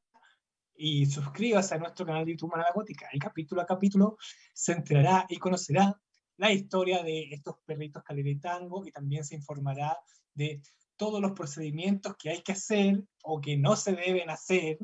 y 0.75 1.05
suscríbase 1.05 1.75
a 1.75 1.79
nuestro 1.79 2.07
canal 2.07 2.25
de 2.25 2.33
YouTube 2.33 2.53
Manada 2.53 2.73
Gótica. 2.73 3.09
Y 3.13 3.19
capítulo 3.19 3.61
a 3.61 3.67
capítulo 3.67 4.17
se 4.55 4.73
enterará 4.73 5.27
y 5.29 5.37
conocerá 5.37 6.01
la 6.41 6.51
historia 6.51 7.03
de 7.03 7.29
estos 7.33 7.57
perritos 7.67 8.03
tango 8.41 8.87
y 8.87 8.91
también 8.91 9.25
se 9.25 9.35
informará 9.35 9.99
de 10.33 10.63
todos 10.97 11.21
los 11.21 11.33
procedimientos 11.33 12.17
que 12.17 12.31
hay 12.31 12.43
que 12.43 12.53
hacer 12.53 13.05
o 13.23 13.43
que 13.43 13.59
no 13.59 13.77
se 13.77 13.93
deben 13.93 14.31
hacer 14.31 14.79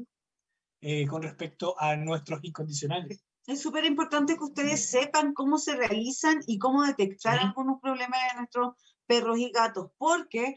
eh, 0.83 1.07
con 1.07 1.23
respecto 1.23 1.75
a 1.81 1.97
nuestros 1.97 2.41
incondicionales. 2.43 3.25
Es 3.47 3.63
súper 3.63 3.87
importante 3.87 4.37
que 4.37 4.45
ustedes 4.45 4.91
sepan 4.91 5.33
cómo 5.33 5.57
se 5.57 5.77
realizan 5.77 6.41
y 6.47 6.59
cómo 6.59 6.85
detectar 6.85 7.39
algunos 7.39 7.81
problemas 7.81 8.21
de 8.31 8.39
nuestros 8.39 8.75
perros 9.07 9.39
y 9.39 9.51
gatos, 9.51 9.93
porque 9.97 10.57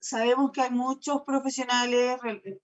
sabemos 0.00 0.50
que 0.52 0.62
hay 0.62 0.70
muchos 0.70 1.24
profesionales 1.26 2.18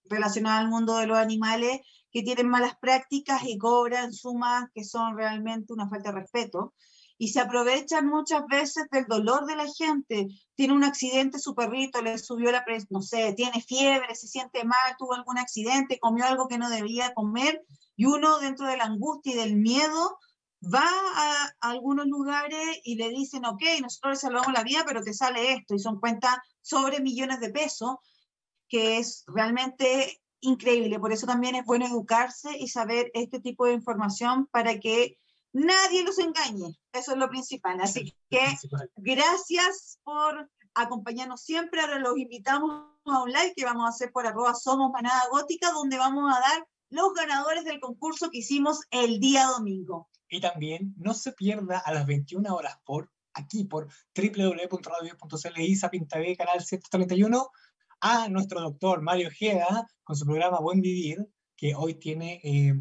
relacionados 0.05 0.61
al 0.61 0.70
mundo 0.70 0.97
de 0.97 1.07
los 1.07 1.18
animales 1.18 1.80
que 2.11 2.22
tienen 2.22 2.49
malas 2.49 2.78
prácticas 2.80 3.43
y 3.45 3.59
cobran 3.59 4.14
sumas 4.14 4.70
que 4.72 4.85
son 4.85 5.18
realmente 5.18 5.74
una 5.74 5.91
falta 5.91 6.12
de 6.12 6.20
respeto 6.20 6.72
y 7.17 7.29
se 7.29 7.41
aprovechan 7.41 8.07
muchas 8.07 8.47
veces 8.47 8.87
del 8.91 9.07
dolor 9.07 9.47
de 9.47 9.57
la 9.57 9.67
gente. 9.73 10.29
Tiene 10.55 10.75
un 10.75 10.85
accidente 10.85 11.39
su 11.39 11.55
perrito, 11.55 12.03
le 12.03 12.19
subió 12.19 12.51
la 12.51 12.65
presión, 12.65 12.89
no 12.91 13.03
sé, 13.03 13.33
tiene 13.35 13.61
fiebre, 13.61 14.15
se 14.15 14.27
siente 14.27 14.65
mal, 14.65 14.97
tuvo 14.99 15.15
algún 15.15 15.39
accidente, 15.39 15.99
comió 15.99 16.25
algo 16.25 16.49
que 16.49 16.59
no 16.59 16.71
debía 16.71 17.15
comer 17.15 17.65
y 17.97 18.07
uno 18.07 18.39
dentro 18.39 18.67
de 18.67 18.77
la 18.77 18.85
angustia 18.85 19.33
y 19.33 19.37
del 19.37 19.57
miedo 19.57 20.19
va 20.62 20.87
a, 20.87 21.55
algunos 21.61 22.07
lugares 22.07 22.81
y 22.85 22.97
le 22.97 23.11
dicen, 23.11 23.45
ok, 23.45 23.62
nosotros 23.81 24.15
le 24.15 24.17
salvamos 24.17 24.53
la 24.53 24.65
vida, 24.65 24.85
pero 24.87 25.03
te 25.03 25.15
sale 25.15 25.53
esto 25.53 25.75
y 25.75 25.79
son 25.79 26.01
cuentas 26.01 26.37
sobre 26.62 27.01
millones 27.01 27.41
de 27.41 27.51
pesos, 27.51 27.97
que 28.69 28.99
es 28.99 29.25
realmente 29.27 30.21
increíble. 30.41 30.99
Por 30.99 31.12
eso 31.12 31.27
también 31.27 31.55
es 31.55 31.65
bueno 31.65 31.87
educarse 31.87 32.57
y 32.59 32.69
saber 32.69 33.11
este 33.15 33.41
tipo 33.41 33.67
de 33.67 33.75
información 33.75 34.47
para 34.47 34.81
que 34.81 35.19
nadie 35.55 36.05
los 36.05 36.18
engañe. 36.18 36.76
Eso 36.92 37.12
es 37.12 37.18
lo 37.18 37.30
principal. 37.30 37.80
Así 37.80 38.14
que 38.28 38.44
gracias 38.96 39.98
por 40.02 40.50
acompañarnos 40.74 41.40
siempre. 41.40 41.80
Ahora 41.80 41.98
los 41.98 42.18
invitamos 42.18 42.90
a 43.07 43.22
un 43.22 43.32
live 43.32 43.55
que 43.57 43.64
vamos 43.64 43.86
a 43.86 43.90
hacer 43.90 44.12
por 44.12 44.26
arroba 44.26 44.55
Somos 44.55 44.90
Manada 44.92 45.22
Gótica, 45.30 45.70
donde 45.70 45.96
vamos 45.96 46.30
a 46.30 46.40
dar 46.40 46.66
los 46.90 47.14
ganadores 47.14 47.64
del 47.64 47.80
concurso 47.80 48.30
que 48.30 48.38
hicimos 48.38 48.80
el 48.90 49.20
día 49.20 49.46
domingo. 49.46 50.09
Y 50.28 50.40
también 50.40 50.94
no 50.98 51.14
se 51.14 51.32
pierda 51.32 51.78
a 51.78 51.92
las 51.92 52.07
21 52.07 52.55
horas 52.55 52.78
por 52.84 53.11
aquí, 53.32 53.64
por 53.64 53.88
www.radio.cl 54.14 55.61
y 55.61 56.07
TV, 56.07 56.36
canal 56.36 56.64
131, 56.64 57.50
a 58.00 58.28
nuestro 58.28 58.61
doctor 58.61 59.02
Mario 59.02 59.28
Ojeda 59.28 59.88
con 60.02 60.16
su 60.16 60.24
programa 60.24 60.61
Buen 60.61 60.80
Vivir, 60.80 61.26
que 61.57 61.74
hoy 61.74 61.94
tiene 61.94 62.40
eh, 62.42 62.74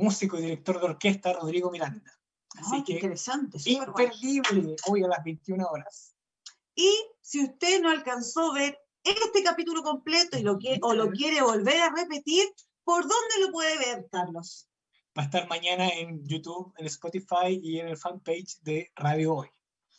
músico 0.00 0.38
y 0.38 0.42
director 0.42 0.80
de 0.80 0.86
orquesta 0.86 1.32
Rodrigo 1.32 1.70
Miranda. 1.70 2.12
Así 2.58 2.82
que 2.82 2.94
interesante, 2.94 3.58
imperdible 3.64 4.76
hoy 4.88 5.04
a 5.04 5.08
las 5.08 5.22
21 5.22 5.64
horas. 5.66 6.14
Y 6.74 6.90
si 7.20 7.44
usted 7.44 7.80
no 7.80 7.90
alcanzó 7.90 8.50
a 8.50 8.54
ver 8.54 8.78
este 9.04 9.42
capítulo 9.42 9.82
completo 9.82 10.38
y 10.38 10.42
lo 10.42 10.58
que, 10.58 10.78
o 10.82 10.94
lo 10.94 11.10
quiere 11.10 11.42
volver 11.42 11.80
a 11.82 11.94
repetir, 11.94 12.48
¿por 12.84 13.02
dónde 13.02 13.46
lo 13.46 13.52
puede 13.52 13.78
ver, 13.78 14.08
Carlos? 14.10 14.68
Va 15.16 15.22
a 15.22 15.26
estar 15.26 15.48
mañana 15.48 15.88
en 15.88 16.26
YouTube, 16.26 16.72
en 16.78 16.86
Spotify 16.86 17.58
y 17.62 17.80
en 17.80 17.88
el 17.88 17.96
fanpage 17.96 18.58
de 18.62 18.90
Radio 18.96 19.34
Hoy. 19.34 19.48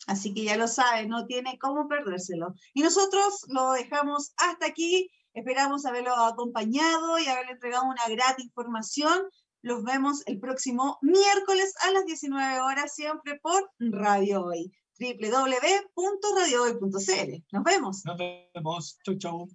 Así 0.07 0.33
que 0.33 0.43
ya 0.43 0.57
lo 0.57 0.67
sabe, 0.67 1.05
no 1.05 1.25
tiene 1.25 1.57
cómo 1.59 1.87
perdérselo. 1.87 2.55
Y 2.73 2.81
nosotros 2.81 3.45
lo 3.47 3.71
dejamos 3.73 4.33
hasta 4.37 4.65
aquí. 4.65 5.09
Esperamos 5.33 5.85
haberlo 5.85 6.13
acompañado 6.15 7.19
y 7.19 7.27
haberle 7.27 7.53
entregado 7.53 7.85
una 7.85 8.07
grata 8.09 8.41
información 8.41 9.21
los 9.61 9.83
vemos 9.83 10.23
el 10.25 10.39
próximo 10.39 10.97
miércoles 11.01 11.73
a 11.81 11.91
las 11.91 12.05
19 12.05 12.61
horas, 12.61 12.95
siempre 12.95 13.37
por 13.39 13.69
Radio 13.79 14.45
Hoy, 14.45 14.71
www.radiohoy.cl. 14.99 17.43
Nos 17.51 17.63
vemos. 17.63 18.03
Nos 18.05 18.17
vemos. 18.53 18.97
Chau, 19.03 19.17
chau. 19.17 19.49